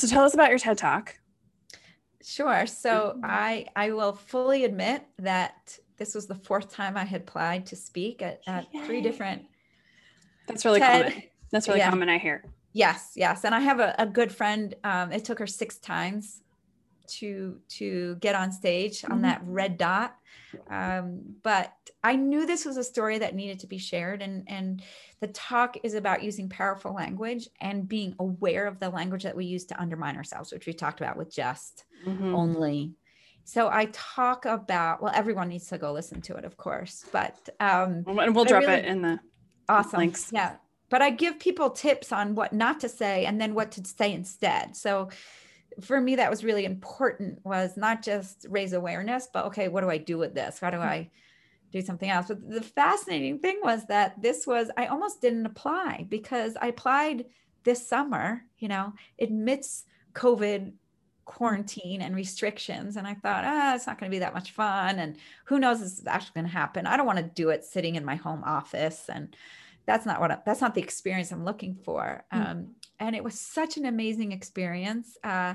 tell 0.07 0.25
us 0.25 0.35
about 0.35 0.51
your 0.51 0.59
TED 0.59 0.79
Talk. 0.79 1.15
Sure. 2.23 2.67
So 2.67 3.15
mm-hmm. 3.17 3.25
I 3.25 3.67
I 3.75 3.93
will 3.93 4.13
fully 4.13 4.65
admit 4.65 5.05
that 5.19 5.79
this 5.97 6.15
was 6.15 6.27
the 6.27 6.35
fourth 6.35 6.71
time 6.73 6.97
I 6.97 7.05
had 7.05 7.23
applied 7.23 7.67
to 7.67 7.77
speak 7.77 8.23
at, 8.23 8.43
at 8.47 8.67
three 8.85 9.01
different. 9.01 9.43
That's 10.47 10.65
really 10.65 10.81
TED. 10.81 11.07
common. 11.07 11.23
That's 11.51 11.69
really 11.69 11.81
yeah. 11.81 11.91
common. 11.91 12.09
I 12.09 12.19
hear. 12.19 12.45
Yes, 12.73 13.13
yes, 13.17 13.45
and 13.45 13.55
I 13.55 13.61
have 13.61 13.81
a, 13.81 13.95
a 13.99 14.07
good 14.07 14.31
friend. 14.31 14.75
Um, 14.85 15.11
it 15.11 15.25
took 15.25 15.39
her 15.39 15.47
six 15.47 15.79
times 15.79 16.43
to 17.09 17.61
to 17.69 18.17
get 18.17 18.35
on 18.35 18.53
stage 18.53 19.05
on 19.05 19.11
mm-hmm. 19.11 19.23
that 19.23 19.43
red 19.45 19.79
dot. 19.79 20.17
Um, 20.71 21.21
but 21.43 21.73
i 22.03 22.15
knew 22.15 22.47
this 22.47 22.65
was 22.65 22.77
a 22.77 22.85
story 22.85 23.19
that 23.19 23.35
needed 23.35 23.59
to 23.61 23.67
be 23.67 23.79
shared 23.79 24.23
and 24.23 24.45
and 24.47 24.83
the 25.21 25.27
talk 25.29 25.77
is 25.83 25.95
about 25.95 26.23
using 26.23 26.49
powerful 26.49 26.95
language 26.95 27.49
and 27.61 27.89
being 27.89 28.15
aware 28.21 28.67
of 28.67 28.79
the 28.79 28.89
language 28.89 29.25
that 29.25 29.37
we 29.37 29.45
use 29.45 29.65
to 29.67 29.81
undermine 29.81 30.17
ourselves 30.17 30.53
which 30.53 30.67
we 30.67 30.73
talked 30.73 31.01
about 31.01 31.17
with 31.17 31.35
just 31.35 31.85
mm-hmm. 32.07 32.35
only. 32.35 32.93
So 33.45 33.69
i 33.69 33.87
talk 33.93 34.45
about 34.45 35.03
well 35.03 35.13
everyone 35.15 35.49
needs 35.49 35.67
to 35.69 35.79
go 35.79 35.93
listen 35.93 36.21
to 36.23 36.37
it 36.37 36.45
of 36.45 36.57
course 36.57 37.05
but 37.13 37.49
um 37.61 38.05
and 38.07 38.35
we'll 38.35 38.45
drop 38.45 38.63
really, 38.63 38.75
it 38.75 38.85
in 38.85 39.03
the 39.03 39.21
awesome. 39.69 39.99
links. 39.99 40.31
Yeah. 40.33 40.57
But 40.91 41.03
i 41.03 41.11
give 41.11 41.39
people 41.39 41.71
tips 41.71 42.13
on 42.13 42.35
what 42.35 42.53
not 42.53 42.81
to 42.81 42.89
say 42.89 43.27
and 43.27 43.41
then 43.41 43.55
what 43.55 43.73
to 43.73 43.85
say 43.85 44.13
instead. 44.13 44.77
So 44.77 45.11
for 45.81 46.01
me 46.01 46.17
that 46.17 46.31
was 46.31 46.45
really 46.45 46.65
important 46.65 47.45
was 47.45 47.77
not 47.77 48.03
just 48.03 48.47
raise 48.49 48.73
awareness 48.73 49.29
but 49.33 49.47
okay 49.47 49.69
what 49.69 49.83
do 49.83 49.91
i 49.91 49.99
do 49.99 50.19
with 50.19 50.35
this? 50.35 50.59
How 50.59 50.71
do 50.71 50.79
mm-hmm. 50.79 50.89
i 50.89 51.11
do 51.71 51.83
something 51.83 52.09
else? 52.09 52.29
But 52.29 52.49
the 52.49 52.63
fascinating 52.63 53.39
thing 53.41 53.61
was 53.63 53.87
that 53.87 54.21
this 54.21 54.47
was 54.47 54.71
i 54.77 54.87
almost 54.87 55.21
didn't 55.21 55.47
apply 55.47 56.07
because 56.09 56.57
i 56.61 56.69
applied 56.69 57.27
this 57.65 57.87
summer 57.87 58.45
you 58.59 58.69
know 58.69 58.93
amidst 59.21 59.87
covid 60.15 60.73
quarantine 61.29 62.01
and 62.01 62.17
restrictions. 62.17 62.97
And 62.97 63.07
i 63.07 63.15
thought 63.15 63.45
ah 63.45 63.75
it's 63.75 63.87
not 63.87 64.01
going 64.01 64.11
to 64.11 64.15
be 64.15 64.21
that 64.21 64.35
much 64.35 64.53
fun. 64.53 64.99
And 64.99 65.17
who 65.45 65.61
knows 65.61 65.81
this 65.81 65.99
is 65.99 66.07
actually 66.07 66.33
going 66.35 66.47
to 66.47 66.53
happen? 66.53 66.87
I 66.87 66.97
don't 66.97 67.07
want 67.07 67.19
to 67.19 67.25
do 67.25 67.51
it 67.51 67.65
sitting 67.65 67.95
in 67.95 68.05
my 68.05 68.17
home 68.17 68.43
office 68.45 69.05
and 69.09 69.37
that's 69.89 70.07
not 70.07 70.21
what 70.21 70.31
I, 70.31 70.39
that's 70.47 70.61
not 70.61 70.75
the 70.75 70.83
experience 70.83 71.33
i'm 71.33 71.45
looking 71.45 71.75
for. 71.75 72.25
Mm-hmm. 72.33 72.51
um, 72.51 72.75
and 73.01 73.17
it 73.17 73.25
was 73.25 73.41
such 73.41 73.77
an 73.77 73.87
amazing 73.87 74.33
experience 74.33 75.17
uh, 75.25 75.55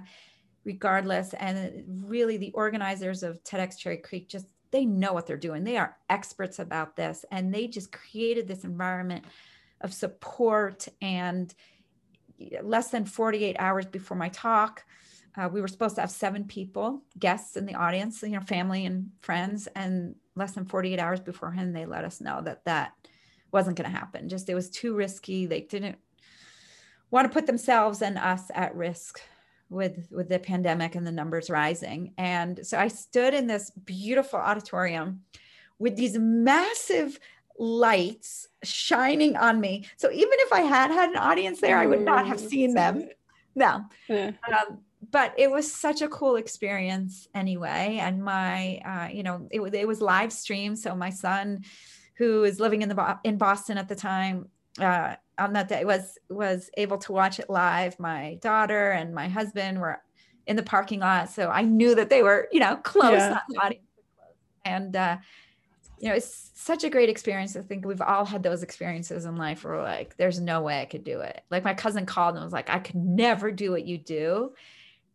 regardless. 0.65 1.33
And 1.33 1.83
really 2.05 2.37
the 2.37 2.51
organizers 2.51 3.23
of 3.23 3.43
tedx 3.43 3.77
cherry 3.77 3.97
creek 3.97 4.29
just 4.29 4.47
they 4.71 4.85
know 4.85 5.13
what 5.13 5.27
they're 5.27 5.37
doing. 5.37 5.63
They 5.63 5.77
are 5.77 5.95
experts 6.09 6.57
about 6.57 6.95
this. 6.95 7.25
And 7.31 7.53
they 7.53 7.67
just 7.67 7.91
created 7.91 8.47
this 8.47 8.63
environment 8.63 9.25
of 9.81 9.93
support 9.93 10.87
and 11.01 11.53
less 12.63 12.89
than 12.89 13.05
48 13.05 13.55
hours 13.59 13.85
before 13.85 14.17
my 14.17 14.29
talk 14.29 14.83
uh, 15.35 15.49
we 15.51 15.61
were 15.61 15.67
supposed 15.67 15.95
to 15.95 16.01
have 16.01 16.11
seven 16.11 16.43
people 16.43 17.01
guests 17.17 17.57
in 17.57 17.65
the 17.65 17.73
audience 17.73 18.21
you 18.21 18.29
know 18.29 18.39
family 18.39 18.85
and 18.85 19.09
friends. 19.21 19.67
And 19.75 20.15
less 20.35 20.53
than 20.53 20.65
48 20.65 20.99
hours 20.99 21.19
beforehand 21.19 21.75
they 21.75 21.85
let 21.85 22.05
us 22.05 22.21
know 22.21 22.41
that 22.41 22.65
that 22.65 22.93
wasn't 23.53 23.77
going 23.77 23.89
to 23.89 23.95
happen. 23.95 24.27
Just 24.27 24.49
it 24.49 24.55
was 24.55 24.69
too 24.69 24.95
risky. 24.95 25.45
They 25.45 25.61
didn't 25.61 25.97
want 27.11 27.25
to 27.27 27.33
put 27.33 27.45
themselves 27.45 28.01
and 28.01 28.17
us 28.17 28.49
at 28.53 28.75
risk 28.75 29.21
with 29.69 30.07
with 30.11 30.29
the 30.29 30.39
pandemic 30.39 30.95
and 30.95 31.05
the 31.05 31.11
numbers 31.11 31.49
rising. 31.49 32.13
And 32.17 32.65
so 32.65 32.77
i 32.77 32.87
stood 32.87 33.33
in 33.33 33.47
this 33.47 33.71
beautiful 33.71 34.39
auditorium 34.39 35.21
with 35.79 35.95
these 35.95 36.17
massive 36.17 37.19
lights 37.59 38.47
shining 38.63 39.35
on 39.37 39.59
me. 39.61 39.85
So 39.97 40.11
even 40.11 40.33
if 40.33 40.53
i 40.53 40.61
had 40.61 40.91
had 40.91 41.09
an 41.09 41.17
audience 41.17 41.61
there 41.61 41.77
i 41.77 41.85
would 41.85 42.01
not 42.01 42.27
have 42.27 42.39
seen 42.39 42.73
them. 42.73 43.09
No. 43.55 43.85
Yeah. 44.09 44.31
um, 44.47 44.79
but 45.11 45.33
it 45.37 45.51
was 45.51 45.71
such 45.71 46.01
a 46.01 46.07
cool 46.07 46.37
experience 46.37 47.27
anyway. 47.35 47.99
And 48.01 48.23
my 48.23 48.77
uh, 48.77 49.09
you 49.13 49.23
know 49.23 49.47
it, 49.51 49.61
it 49.73 49.87
was 49.87 50.01
live 50.01 50.33
stream 50.33 50.75
so 50.75 50.95
my 50.95 51.09
son 51.09 51.63
who 52.15 52.43
is 52.43 52.59
living 52.59 52.81
in 52.81 52.89
the 52.89 53.19
in 53.23 53.37
boston 53.37 53.77
at 53.77 53.87
the 53.87 53.95
time 53.95 54.47
uh, 54.79 55.15
on 55.37 55.53
that 55.53 55.67
day 55.67 55.85
was 55.85 56.17
was 56.29 56.69
able 56.77 56.97
to 56.97 57.11
watch 57.11 57.39
it 57.39 57.49
live. 57.49 57.99
My 57.99 58.35
daughter 58.41 58.91
and 58.91 59.13
my 59.13 59.27
husband 59.27 59.79
were 59.79 60.01
in 60.47 60.55
the 60.55 60.63
parking 60.63 60.99
lot, 60.99 61.29
so 61.29 61.49
I 61.49 61.61
knew 61.61 61.95
that 61.95 62.09
they 62.09 62.23
were, 62.23 62.47
you 62.51 62.59
know, 62.59 62.75
close, 62.77 63.13
yeah. 63.13 63.39
the 63.49 63.57
audience, 63.57 63.85
close. 64.17 64.35
And 64.65 64.95
uh, 64.95 65.17
you 65.99 66.09
know, 66.09 66.15
it's 66.15 66.51
such 66.55 66.83
a 66.83 66.89
great 66.89 67.09
experience. 67.09 67.55
I 67.55 67.61
think 67.61 67.85
we've 67.85 68.01
all 68.01 68.25
had 68.25 68.43
those 68.43 68.63
experiences 68.63 69.25
in 69.25 69.37
life 69.37 69.63
where 69.63 69.81
like, 69.81 70.17
there's 70.17 70.39
no 70.39 70.61
way 70.61 70.81
I 70.81 70.85
could 70.85 71.03
do 71.03 71.21
it. 71.21 71.41
Like 71.49 71.63
my 71.63 71.73
cousin 71.73 72.05
called 72.05 72.35
and 72.35 72.43
was 72.43 72.51
like, 72.51 72.69
I 72.69 72.79
could 72.79 72.95
never 72.95 73.51
do 73.51 73.71
what 73.71 73.85
you 73.85 73.97
do. 73.97 74.53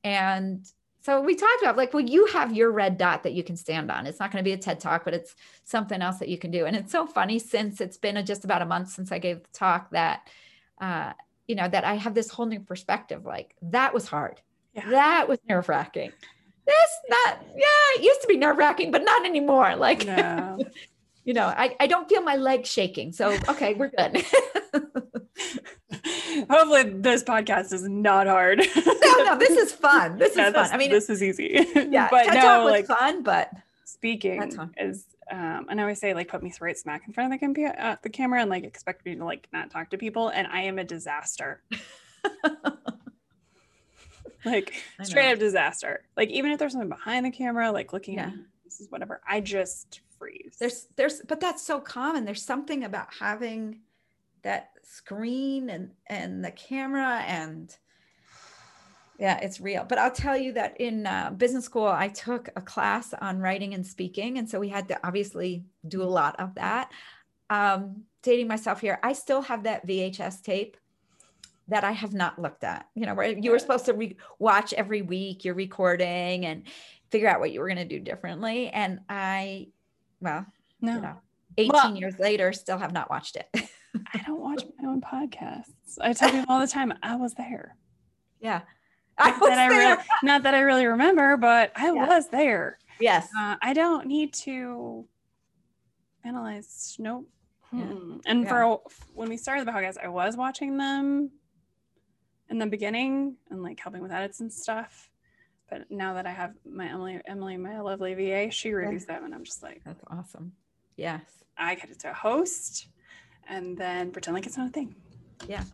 And 0.03 0.67
so 1.01 1.21
we 1.21 1.35
talked 1.35 1.63
about 1.63 1.77
like, 1.77 1.95
well, 1.95 2.05
you 2.05 2.27
have 2.27 2.55
your 2.55 2.71
red 2.71 2.99
dot 2.99 3.23
that 3.23 3.33
you 3.33 3.43
can 3.43 3.57
stand 3.57 3.91
on. 3.91 4.07
It's 4.07 4.21
not 4.21 4.31
going 4.31 4.43
to 4.43 4.49
be 4.49 4.53
a 4.53 4.59
TED 4.59 4.81
talk, 4.81 5.05
but 5.05 5.15
it's 5.15 5.35
something 5.65 6.03
else 6.03 6.19
that 6.19 6.29
you 6.29 6.39
can 6.39 6.51
do. 6.51 6.67
And 6.67 6.77
it's 6.77 6.93
so 6.93 7.07
funny 7.07 7.39
since 7.39 7.81
it's 7.81 7.97
been 7.97 8.25
just 8.27 8.45
about 8.45 8.63
a 8.63 8.67
month 8.67 8.91
since 8.91 9.13
I 9.13 9.19
gave 9.19 9.43
the 9.43 9.49
talk 9.53 9.91
that, 9.91 10.29
uh, 10.81 11.13
you 11.47 11.55
know, 11.55 11.69
that 11.69 11.85
I 11.85 11.95
have 11.95 12.15
this 12.15 12.31
whole 12.31 12.47
new 12.47 12.61
perspective. 12.61 13.25
Like 13.25 13.55
that 13.63 13.95
was 13.95 14.07
hard. 14.07 14.41
Yeah. 14.75 14.91
That 14.91 15.29
was 15.29 15.39
nerve 15.49 15.69
wracking 15.69 16.13
this, 16.69 16.91
not, 17.09 17.43
yeah, 17.57 17.97
it 17.97 18.03
used 18.03 18.21
to 18.21 18.27
be 18.29 18.37
nerve 18.37 18.59
wracking, 18.59 18.91
but 18.91 19.03
not 19.03 19.25
anymore. 19.25 19.75
Like, 19.77 20.07
no. 20.07 20.59
you 21.25 21.33
know, 21.33 21.47
I, 21.47 21.75
I 21.81 21.87
don't 21.87 22.09
feel 22.09 22.23
my 22.23 22.37
legs 22.37 22.71
shaking. 22.71 23.13
So, 23.13 23.37
okay, 23.49 23.75
we're 23.75 23.91
good. 23.91 24.25
Hopefully, 26.51 26.91
this 26.91 27.23
podcast 27.23 27.73
is 27.73 27.89
not 27.89 28.27
hard. 28.27 28.59
no, 28.59 29.25
no, 29.25 29.39
this 29.39 29.57
is 29.57 29.73
fun. 29.73 30.19
This 30.19 30.37
is 30.37 30.53
fun. 30.53 30.71
I 30.73 30.77
mean, 30.77 30.91
this 30.91 31.11
is 31.11 31.23
easy. 31.23 31.67
Yeah, 31.91 32.09
but 32.11 32.27
no, 32.27 32.65
like 32.65 32.87
fun, 32.87 33.23
but 33.23 33.51
speaking 33.85 34.53
is 34.77 35.07
um, 35.31 35.67
and 35.69 35.81
I 35.81 35.85
always 35.85 35.99
say 35.99 36.15
like 36.15 36.29
put 36.29 36.43
me 36.43 36.53
right 36.61 36.77
smack 36.77 37.03
in 37.07 37.13
front 37.13 37.33
of 37.33 37.39
the, 37.39 37.45
computer, 37.45 37.75
uh, 37.79 37.97
the 38.03 38.09
camera 38.09 38.41
and 38.41 38.51
like 38.51 38.65
expect 38.65 39.05
me 39.05 39.15
to 39.15 39.25
like 39.25 39.49
not 39.53 39.71
talk 39.71 39.91
to 39.91 39.99
people, 39.99 40.29
and 40.29 40.47
I 40.47 40.63
am 40.63 40.79
a 40.79 40.85
disaster 40.85 41.63
like 44.45 44.75
straight 45.03 45.33
up 45.33 45.39
disaster. 45.39 46.05
Like 46.17 46.31
even 46.31 46.51
if 46.51 46.59
there's 46.59 46.73
someone 46.73 46.89
behind 46.89 47.27
the 47.27 47.31
camera, 47.31 47.71
like 47.71 47.93
looking 47.93 48.15
yeah. 48.15 48.29
at 48.29 48.35
this 48.65 48.81
is 48.81 48.91
whatever, 48.91 49.21
I 49.29 49.41
just 49.41 50.01
freeze. 50.19 50.57
There's 50.59 50.87
there's 50.97 51.21
but 51.27 51.41
that's 51.41 51.63
so 51.63 51.81
common. 51.81 52.25
There's 52.25 52.45
something 52.45 52.85
about 52.85 53.09
having 53.21 53.81
that 54.43 54.71
screen 54.91 55.71
and 55.71 55.91
and 56.07 56.45
the 56.45 56.51
camera 56.51 57.23
and 57.27 57.77
yeah 59.19 59.39
it's 59.43 59.61
real 59.61 59.85
but 59.85 59.99
i'll 59.99 60.11
tell 60.11 60.37
you 60.37 60.53
that 60.53 60.81
in 60.81 61.07
uh, 61.07 61.31
business 61.37 61.65
school 61.65 61.87
i 61.87 62.09
took 62.09 62.49
a 62.57 62.61
class 62.61 63.13
on 63.21 63.39
writing 63.39 63.75
and 63.75 63.87
speaking 63.87 64.39
and 64.39 64.49
so 64.49 64.59
we 64.59 64.69
had 64.69 64.89
to 64.89 64.99
obviously 65.07 65.65
do 65.87 66.03
a 66.03 66.05
lot 66.05 66.39
of 66.41 66.55
that 66.55 66.91
um, 67.51 68.03
dating 68.23 68.49
myself 68.49 68.81
here 68.81 68.99
i 69.03 69.13
still 69.13 69.43
have 69.43 69.65
that 69.65 69.87
vhs 69.87 70.43
tape 70.43 70.77
that 71.69 71.85
I 71.85 71.93
have 71.93 72.15
not 72.15 72.41
looked 72.41 72.65
at. 72.65 72.89
You 72.95 73.07
know, 73.07 73.15
where 73.15 73.27
you 73.27 73.51
were 73.51 73.59
supposed 73.59 73.85
to 73.87 73.93
re- 73.93 74.17
watch 74.39 74.73
every 74.73 75.03
week 75.03 75.45
your 75.45 75.55
recording 75.55 76.47
and 76.47 76.63
figure 77.11 77.29
out 77.29 77.41
what 77.41 77.53
you 77.53 77.61
were 77.61 77.69
going 77.69 77.77
to 77.77 77.85
do 77.85 78.01
differently. 78.01 78.71
And 78.71 79.01
I, 79.09 79.69
well, 80.21 80.47
no. 80.81 80.95
You 80.95 81.01
know, 81.03 81.17
18 81.59 81.73
well, 81.73 81.97
years 81.97 82.19
later, 82.19 82.53
still 82.53 82.79
have 82.79 82.93
not 82.93 83.11
watched 83.11 83.37
it. 83.37 83.71
I 84.15 84.19
don't 84.27 84.41
watch 84.41 84.63
my 84.81 84.89
own 84.89 85.01
podcasts. 85.01 85.99
I 86.01 86.13
tell 86.13 86.31
people 86.31 86.47
all 86.49 86.61
the 86.61 86.67
time, 86.67 86.93
I 87.03 87.17
was 87.17 87.35
there. 87.35 87.77
Yeah. 88.41 88.63
I 89.17 89.31
was 89.33 89.49
that 89.49 89.69
there. 89.69 89.71
I 89.71 89.91
really, 89.91 90.03
not 90.23 90.43
that 90.45 90.55
I 90.55 90.61
really 90.61 90.87
remember, 90.87 91.37
but 91.37 91.73
I 91.77 91.87
yeah. 91.87 92.07
was 92.07 92.29
there. 92.29 92.79
Yes. 93.01 93.29
Uh, 93.37 93.57
I 93.61 93.73
don't 93.73 94.07
need 94.07 94.33
to 94.35 95.07
analyze. 96.25 96.97
Nope. 96.99 97.29
Yeah. 97.73 97.93
And 98.27 98.43
yeah. 98.45 98.49
for 98.49 98.81
when 99.15 99.29
we 99.29 99.37
started 99.37 99.67
the 99.67 99.73
podcast, 99.73 100.03
I 100.03 100.09
was 100.09 100.37
watching 100.37 100.77
them 100.79 101.31
in 102.49 102.59
the 102.59 102.67
beginning 102.67 103.37
and 103.51 103.63
like 103.63 103.79
helping 103.79 104.03
with 104.03 104.13
edits 104.13 104.41
and 104.41 104.53
stuff. 104.53 105.11
But 105.69 105.91
now 105.91 106.15
that 106.15 106.27
I 106.27 106.31
have 106.31 106.55
my 106.65 106.89
Emily, 106.89 107.21
Emily, 107.27 107.57
my 107.59 107.81
lovely 107.81 108.15
VA, 108.15 108.51
she 108.51 108.73
reviews 108.73 109.05
yeah. 109.07 109.17
them, 109.17 109.25
and 109.27 109.35
I'm 109.35 109.45
just 109.45 109.63
like, 109.63 109.83
that's 109.85 110.03
awesome. 110.11 110.53
Yes, 110.97 111.23
I 111.59 111.75
get 111.75 111.99
to 112.01 112.13
host, 112.15 112.89
and 113.49 113.77
then 113.77 114.11
pretend 114.11 114.35
like 114.35 114.47
it's 114.47 114.57
not 114.57 114.69
a 114.69 114.73
thing. 114.73 114.95
Yeah. 115.49 115.65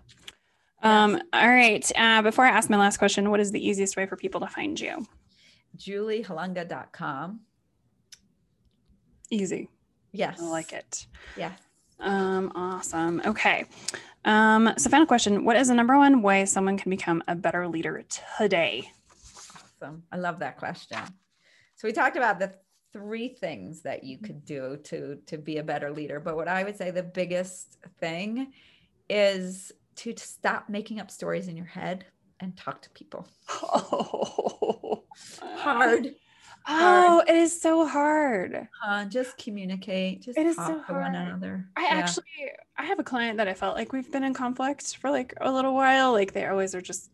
Um. 0.82 1.20
All 1.32 1.48
right. 1.48 1.90
Uh, 1.96 2.22
before 2.22 2.44
I 2.44 2.50
ask 2.50 2.68
my 2.70 2.76
last 2.76 2.98
question, 2.98 3.30
what 3.30 3.40
is 3.40 3.50
the 3.50 3.66
easiest 3.66 3.96
way 3.96 4.06
for 4.06 4.16
people 4.16 4.40
to 4.40 4.46
find 4.46 4.78
you? 4.78 5.06
JulieHolunga.com. 5.78 7.40
Easy. 9.30 9.68
Yes. 10.12 10.40
I 10.40 10.44
like 10.44 10.72
it. 10.72 11.06
Yeah. 11.36 11.52
Um. 12.00 12.52
Awesome. 12.54 13.22
Okay. 13.24 13.64
Um, 14.24 14.72
so, 14.78 14.88
final 14.88 15.06
question 15.06 15.44
What 15.44 15.56
is 15.56 15.68
the 15.68 15.74
number 15.74 15.96
one 15.96 16.22
way 16.22 16.46
someone 16.46 16.78
can 16.78 16.90
become 16.90 17.22
a 17.28 17.34
better 17.34 17.68
leader 17.68 18.04
today? 18.38 18.90
Awesome. 19.82 20.04
I 20.10 20.16
love 20.16 20.38
that 20.38 20.58
question. 20.58 20.98
So, 21.76 21.88
we 21.88 21.92
talked 21.92 22.16
about 22.16 22.38
the 22.38 22.54
three 22.94 23.28
things 23.28 23.82
that 23.82 24.04
you 24.04 24.16
could 24.18 24.44
do 24.44 24.78
to 24.84 25.18
to 25.26 25.36
be 25.36 25.58
a 25.58 25.64
better 25.64 25.90
leader 25.90 26.20
but 26.20 26.36
what 26.36 26.46
i 26.46 26.62
would 26.62 26.76
say 26.76 26.92
the 26.92 27.02
biggest 27.02 27.76
thing 27.98 28.52
is 29.10 29.72
to, 29.96 30.12
to 30.12 30.24
stop 30.24 30.68
making 30.68 31.00
up 31.00 31.10
stories 31.10 31.48
in 31.48 31.56
your 31.56 31.66
head 31.66 32.06
and 32.38 32.56
talk 32.56 32.80
to 32.80 32.90
people 32.90 33.26
oh. 33.50 35.02
hard 35.56 36.14
Oh, 36.66 37.18
hard. 37.18 37.28
it 37.28 37.34
is 37.34 37.60
so 37.60 37.86
hard. 37.86 38.68
Uh, 38.82 39.04
just 39.04 39.36
communicate. 39.36 40.22
Just 40.22 40.38
it 40.38 40.46
is 40.46 40.56
so 40.56 40.80
hard. 40.80 41.02
one 41.02 41.14
another. 41.14 41.68
I 41.76 41.82
yeah. 41.82 41.88
actually, 41.90 42.24
I 42.78 42.84
have 42.84 42.98
a 42.98 43.04
client 43.04 43.36
that 43.36 43.48
I 43.48 43.52
felt 43.52 43.76
like 43.76 43.92
we've 43.92 44.10
been 44.10 44.24
in 44.24 44.32
conflict 44.32 44.96
for 44.96 45.10
like 45.10 45.34
a 45.42 45.52
little 45.52 45.74
while. 45.74 46.12
Like 46.12 46.32
they 46.32 46.46
always 46.46 46.74
are 46.74 46.80
just, 46.80 47.10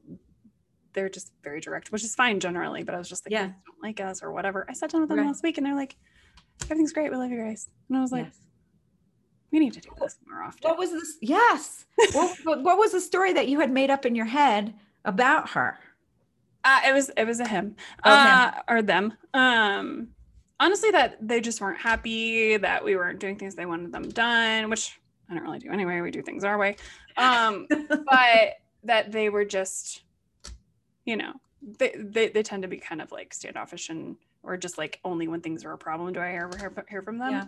they're 0.93 1.09
just 1.09 1.33
very 1.43 1.61
direct, 1.61 1.93
which 1.93 2.05
is 2.05 2.15
fine 2.15 2.41
generally. 2.41 2.83
But 2.83 2.95
I 2.95 2.99
was 2.99 3.09
just 3.09 3.27
like, 3.27 3.33
yeah, 3.33 3.47
don't 3.47 3.83
like 3.83 4.01
us 4.01 4.23
or 4.23 4.33
whatever. 4.33 4.67
I 4.69 4.73
sat 4.73 4.91
down 4.91 5.03
with 5.03 5.11
them 5.11 5.19
right. 5.19 5.27
last 5.27 5.43
week 5.43 5.59
and 5.59 5.67
they're 5.67 5.75
like, 5.75 5.97
everything's 6.65 6.93
great. 6.93 7.11
We 7.11 7.17
love 7.17 7.31
you 7.31 7.39
guys. 7.39 7.69
And 7.89 7.99
I 7.99 8.01
was 8.01 8.13
like, 8.13 8.27
yes. 8.27 8.39
we 9.51 9.59
need 9.59 9.73
to 9.75 9.81
do 9.81 9.91
this 10.01 10.19
more 10.27 10.43
often. 10.43 10.69
What 10.69 10.79
was 10.79 10.91
this? 10.91 11.17
Yes. 11.21 11.87
what, 12.13 12.39
what 12.63 12.79
was 12.79 12.93
the 12.93 13.01
story 13.01 13.33
that 13.33 13.49
you 13.49 13.61
had 13.61 13.71
made 13.71 13.91
up 13.91 14.07
in 14.07 14.15
your 14.15 14.27
head 14.27 14.75
about 15.05 15.51
her? 15.51 15.79
Uh, 16.63 16.81
it 16.87 16.93
was 16.93 17.11
it 17.17 17.25
was 17.25 17.41
a 17.41 17.49
him, 17.49 17.75
oh, 18.05 18.11
uh, 18.11 18.53
him. 18.53 18.63
or 18.69 18.83
them. 18.83 19.15
Um, 19.33 20.09
honestly, 20.61 20.91
that 20.91 21.17
they 21.27 21.41
just 21.41 21.61
weren't 21.61 21.81
happy 21.81 22.59
that 22.59 22.85
we 22.85 22.97
weren't 22.97 23.19
doing 23.19 23.37
things 23.37 23.55
they 23.55 23.65
wanted 23.65 23.93
them 23.93 24.09
done, 24.11 24.69
which 24.69 25.01
I 25.31 25.35
don't 25.35 25.43
really 25.43 25.59
do 25.59 25.71
anyway. 25.71 26.01
We 26.01 26.11
do 26.11 26.23
things 26.23 26.45
our 26.45 26.59
way. 26.59 26.77
Um, 27.17 27.67
but 27.89 28.59
that 28.85 29.11
they 29.11 29.29
were 29.31 29.45
just, 29.45 30.03
you 31.05 31.17
know, 31.17 31.33
they, 31.63 31.95
they 31.97 32.29
they 32.29 32.43
tend 32.43 32.63
to 32.63 32.69
be 32.69 32.79
kind 32.79 33.03
of 33.03 33.13
like 33.13 33.35
standoffish 33.35 33.89
and 33.89 34.17
or 34.43 34.57
just 34.57 34.79
like 34.79 35.01
only 35.05 35.29
when 35.29 35.41
things 35.41 35.65
are 35.65 35.73
a 35.73 35.79
problem 35.79 36.13
do 36.13 36.21
I 36.21 36.33
ever 36.33 36.57
hear, 36.57 36.73
hear 36.89 37.03
from 37.03 37.19
them. 37.19 37.31
Yeah. 37.33 37.45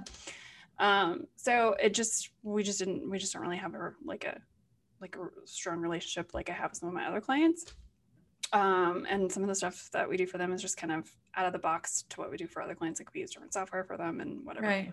Um, 0.79 1.27
so 1.37 1.75
it 1.81 1.95
just 1.95 2.31
we 2.43 2.63
just 2.63 2.79
didn't 2.79 3.09
we 3.09 3.19
just 3.19 3.33
don't 3.33 3.43
really 3.43 3.57
have 3.57 3.75
a 3.75 3.95
like 4.05 4.25
a 4.25 4.41
like 5.01 5.17
a 5.17 5.47
strong 5.47 5.81
relationship 5.81 6.33
like 6.35 6.51
I 6.51 6.53
have 6.53 6.71
with 6.71 6.79
some 6.79 6.89
of 6.89 6.95
my 6.95 7.07
other 7.07 7.21
clients. 7.21 7.67
Um, 8.53 9.07
and 9.09 9.33
some 9.33 9.43
of 9.43 9.49
the 9.49 9.55
stuff 9.55 9.89
that 9.93 10.09
we 10.09 10.17
do 10.17 10.27
for 10.27 10.37
them 10.37 10.53
is 10.53 10.61
just 10.61 10.77
kind 10.77 10.93
of 10.93 11.11
out 11.35 11.47
of 11.47 11.53
the 11.53 11.59
box 11.59 12.05
to 12.11 12.21
what 12.21 12.31
we 12.31 12.37
do 12.37 12.47
for 12.47 12.61
other 12.61 12.75
clients. 12.75 13.01
Like 13.01 13.13
we 13.15 13.21
use 13.21 13.31
different 13.31 13.55
software 13.55 13.85
for 13.85 13.97
them 13.97 14.21
and 14.21 14.45
whatever. 14.45 14.67
Right. 14.67 14.93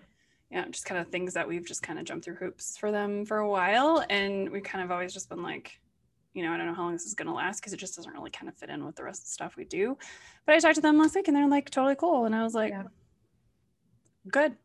Yeah, 0.50 0.66
just 0.68 0.86
kind 0.86 1.00
of 1.00 1.08
things 1.08 1.34
that 1.34 1.46
we've 1.46 1.66
just 1.66 1.82
kind 1.82 1.98
of 1.98 2.04
jumped 2.04 2.24
through 2.24 2.36
hoops 2.36 2.76
for 2.76 2.90
them 2.90 3.24
for 3.24 3.38
a 3.38 3.48
while. 3.48 4.04
And 4.08 4.50
we've 4.50 4.64
kind 4.64 4.82
of 4.82 4.90
always 4.90 5.12
just 5.12 5.28
been 5.28 5.42
like, 5.42 5.78
you 6.34 6.44
know, 6.44 6.52
I 6.52 6.56
don't 6.56 6.66
know 6.66 6.74
how 6.74 6.82
long 6.82 6.92
this 6.92 7.06
is 7.06 7.14
going 7.14 7.28
to 7.28 7.34
last 7.34 7.60
because 7.60 7.72
it 7.72 7.78
just 7.78 7.96
doesn't 7.96 8.12
really 8.12 8.30
kind 8.30 8.48
of 8.48 8.56
fit 8.56 8.70
in 8.70 8.84
with 8.84 8.96
the 8.96 9.04
rest 9.04 9.22
of 9.22 9.26
the 9.26 9.32
stuff 9.32 9.56
we 9.56 9.64
do. 9.64 9.98
But 10.46 10.54
I 10.54 10.58
talked 10.58 10.76
to 10.76 10.80
them 10.80 10.98
last 10.98 11.14
week 11.14 11.28
and 11.28 11.36
they're 11.36 11.48
like 11.48 11.70
totally 11.70 11.96
cool. 11.96 12.24
And 12.24 12.34
I 12.34 12.42
was 12.42 12.54
like, 12.54 12.70
yeah. 12.70 12.84
good. 14.30 14.56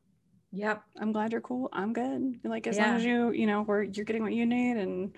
Yep. 0.51 0.83
I'm 1.01 1.11
glad 1.11 1.31
you're 1.31 1.41
cool. 1.41 1.69
I'm 1.73 1.91
good. 1.91 2.39
Like 2.43 2.67
as 2.67 2.77
yeah. 2.77 2.87
long 2.87 2.95
as 2.97 3.05
you, 3.05 3.31
you 3.31 3.47
know, 3.47 3.63
we're 3.63 3.83
you're 3.83 4.05
getting 4.05 4.23
what 4.23 4.33
you 4.33 4.45
need 4.45 4.77
and 4.77 5.15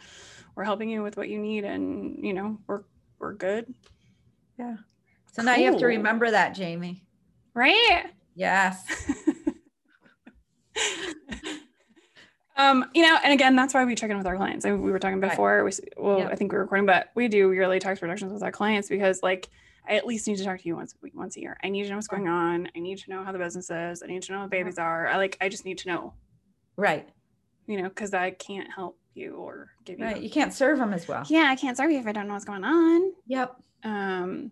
we're 0.55 0.63
helping 0.63 0.89
you 0.89 1.03
with 1.03 1.17
what 1.17 1.29
you 1.29 1.37
need 1.37 1.63
and 1.63 2.23
you 2.23 2.33
know, 2.33 2.57
we're 2.65 2.83
we're 3.19 3.33
good. 3.33 3.73
Yeah. 4.57 4.77
So 5.33 5.41
cool. 5.41 5.45
now 5.45 5.55
you 5.55 5.65
have 5.65 5.79
to 5.79 5.85
remember 5.85 6.31
that, 6.31 6.55
Jamie. 6.55 7.03
Right? 7.53 8.05
Yes. 8.35 8.83
um, 12.57 12.85
you 12.93 13.03
know, 13.03 13.17
and 13.23 13.31
again, 13.31 13.55
that's 13.55 13.73
why 13.73 13.85
we 13.85 13.95
check 13.95 14.09
in 14.09 14.17
with 14.17 14.25
our 14.25 14.35
clients. 14.35 14.65
I 14.65 14.71
mean, 14.71 14.81
we 14.81 14.91
were 14.91 14.99
talking 14.99 15.19
before. 15.19 15.63
Right. 15.63 15.79
We 15.97 16.03
well, 16.03 16.19
yep. 16.19 16.31
I 16.31 16.35
think 16.35 16.51
we 16.51 16.57
are 16.57 16.61
recording, 16.61 16.87
but 16.87 17.11
we 17.15 17.27
do 17.27 17.51
yearly 17.51 17.79
tax 17.79 17.99
productions 17.99 18.33
with 18.33 18.41
our 18.41 18.51
clients 18.51 18.89
because 18.89 19.21
like 19.21 19.49
I 19.87 19.95
at 19.95 20.07
least 20.07 20.27
need 20.27 20.37
to 20.37 20.43
talk 20.43 20.59
to 20.59 20.67
you 20.67 20.75
once 20.75 20.93
a 20.93 20.97
week, 21.01 21.13
once 21.15 21.37
a 21.37 21.41
year. 21.41 21.57
I 21.63 21.69
need 21.69 21.83
to 21.83 21.89
know 21.89 21.95
what's 21.95 22.07
going 22.07 22.27
on. 22.27 22.69
I 22.75 22.79
need 22.79 22.97
to 22.97 23.09
know 23.09 23.23
how 23.23 23.31
the 23.31 23.37
business 23.37 23.69
is. 23.69 24.01
I 24.01 24.07
need 24.07 24.23
to 24.23 24.31
know 24.31 24.41
what 24.41 24.49
babies 24.49 24.79
are. 24.79 25.07
I 25.07 25.17
like 25.17 25.37
I 25.39 25.49
just 25.49 25.65
need 25.65 25.77
to 25.79 25.87
know. 25.87 26.13
Right. 26.75 27.07
You 27.67 27.81
know, 27.81 27.89
because 27.89 28.13
I 28.13 28.31
can't 28.31 28.69
help 28.73 28.97
you 29.13 29.35
or 29.35 29.69
give 29.85 29.99
you. 29.99 30.05
Right. 30.05 30.21
You 30.21 30.29
can't 30.29 30.53
serve 30.53 30.79
them 30.79 30.93
as 30.93 31.07
well. 31.07 31.25
Yeah, 31.27 31.47
I 31.49 31.55
can't 31.55 31.77
serve 31.77 31.91
you 31.91 31.99
if 31.99 32.07
I 32.07 32.11
don't 32.11 32.27
know 32.27 32.33
what's 32.33 32.45
going 32.45 32.63
on. 32.63 33.13
Yep. 33.27 33.55
Um, 33.83 34.51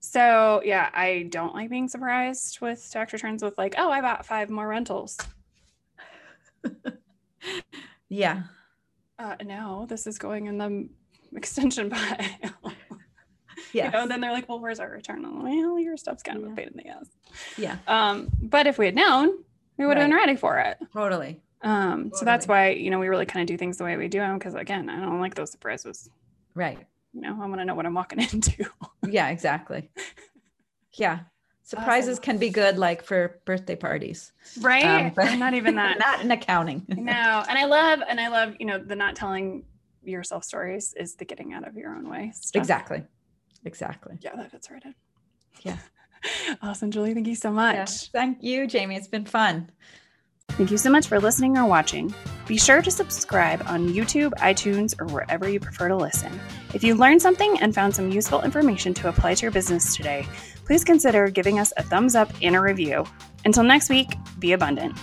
so 0.00 0.60
yeah, 0.64 0.90
I 0.92 1.28
don't 1.30 1.54
like 1.54 1.70
being 1.70 1.88
surprised 1.88 2.60
with 2.60 2.86
tax 2.90 3.12
returns 3.12 3.42
with 3.42 3.56
like, 3.56 3.76
oh, 3.78 3.90
I 3.90 4.02
bought 4.02 4.26
five 4.26 4.50
more 4.50 4.68
rentals. 4.68 5.18
yeah. 8.08 8.42
Uh, 9.18 9.36
no, 9.44 9.86
this 9.88 10.06
is 10.06 10.18
going 10.18 10.46
in 10.46 10.58
the 10.58 10.88
extension 11.34 11.90
pile. 11.90 12.72
Yeah. 13.72 13.86
You 13.86 13.90
know, 13.92 14.02
and 14.02 14.10
then 14.10 14.20
they're 14.20 14.32
like, 14.32 14.48
well, 14.48 14.60
where's 14.60 14.80
our 14.80 14.90
return? 14.90 15.22
well, 15.42 15.78
your 15.78 15.96
stuff's 15.96 16.22
kind 16.22 16.38
of 16.38 16.44
yeah. 16.44 16.52
a 16.52 16.56
pain 16.56 16.68
in 16.68 16.76
the 16.76 16.88
ass. 16.88 17.06
Yeah. 17.56 17.76
Um, 17.86 18.28
but 18.40 18.66
if 18.66 18.78
we 18.78 18.86
had 18.86 18.94
known, 18.94 19.30
we 19.78 19.86
would 19.86 19.96
have 19.96 20.04
Right. 20.04 20.10
been 20.10 20.16
ready 20.16 20.36
for 20.36 20.58
it. 20.58 20.78
Totally. 20.92 21.40
Um, 21.62 22.10
so 22.14 22.24
that's 22.24 22.46
why, 22.46 22.70
you 22.70 22.90
know, 22.90 22.98
we 22.98 23.08
really 23.08 23.26
kind 23.26 23.42
of 23.42 23.48
do 23.48 23.58
things 23.58 23.78
the 23.78 23.84
way 23.84 23.96
we 23.96 24.08
do 24.08 24.18
them 24.18 24.38
because 24.38 24.54
again, 24.54 24.88
I 24.88 25.00
don't 25.00 25.20
like 25.20 25.34
those 25.34 25.50
surprises. 25.50 26.08
Right. 26.54 26.78
You 27.12 27.22
know, 27.22 27.38
I 27.42 27.46
want 27.46 27.60
to 27.60 27.64
know 27.64 27.74
what 27.74 27.86
I'm 27.86 27.94
walking 27.94 28.20
into. 28.32 28.66
Yeah, 29.08 29.28
exactly. 29.28 29.90
Yeah. 30.94 31.20
Surprises 31.66 32.20
can 32.20 32.38
be 32.38 32.48
good 32.48 32.78
like 32.78 33.02
for 33.02 33.40
birthday 33.44 33.74
parties. 33.74 34.32
right? 34.60 35.06
Um, 35.06 35.12
but- 35.16 35.34
not 35.36 35.52
even 35.54 35.74
that. 35.82 35.98
Not 35.98 36.20
in 36.22 36.30
accounting. 36.30 36.84
no. 36.88 37.44
And 37.48 37.58
I 37.58 37.64
love 37.64 38.00
and 38.08 38.20
I 38.20 38.28
love, 38.28 38.54
you 38.60 38.66
know, 38.66 38.78
the 38.78 38.94
not 38.94 39.16
telling 39.16 39.64
yourself 40.04 40.44
stories 40.44 40.94
is 40.96 41.16
the 41.16 41.24
getting 41.24 41.52
out 41.52 41.66
of 41.66 41.74
your 41.76 41.92
own 41.94 42.08
way. 42.08 42.30
stuff. 42.34 42.60
Exactly. 42.60 43.02
Exactly. 43.64 44.16
Yeah, 44.20 44.36
that 44.36 44.52
fits 44.52 44.70
right 44.70 44.84
in. 44.84 44.94
Yeah. 45.62 45.78
awesome, 46.62 46.92
Julie. 46.92 47.14
Thank 47.14 47.26
you 47.26 47.34
so 47.34 47.50
much. 47.50 47.74
Yeah. 47.76 47.84
Thank 48.12 48.42
you, 48.44 48.68
Jamie. 48.68 48.94
It's 48.94 49.08
been 49.08 49.24
fun. 49.24 49.68
Thank 50.50 50.70
you 50.70 50.78
so 50.78 50.90
much 50.90 51.08
for 51.08 51.18
listening 51.18 51.58
or 51.58 51.66
watching. 51.66 52.14
Be 52.46 52.56
sure 52.56 52.80
to 52.80 52.90
subscribe 52.92 53.60
on 53.66 53.88
YouTube, 53.88 54.30
iTunes, 54.34 54.94
or 55.00 55.06
wherever 55.12 55.48
you 55.48 55.58
prefer 55.58 55.88
to 55.88 55.96
listen. 55.96 56.38
If 56.72 56.84
you 56.84 56.94
learned 56.94 57.20
something 57.20 57.58
and 57.60 57.74
found 57.74 57.92
some 57.96 58.12
useful 58.12 58.42
information 58.42 58.94
to 58.94 59.08
apply 59.08 59.34
to 59.34 59.42
your 59.42 59.50
business 59.50 59.96
today, 59.96 60.24
please 60.66 60.84
consider 60.84 61.28
giving 61.28 61.58
us 61.58 61.72
a 61.76 61.82
thumbs 61.82 62.14
up 62.14 62.30
and 62.42 62.56
a 62.56 62.60
review. 62.60 63.04
Until 63.44 63.62
next 63.62 63.88
week, 63.88 64.08
be 64.38 64.52
abundant. 64.52 64.98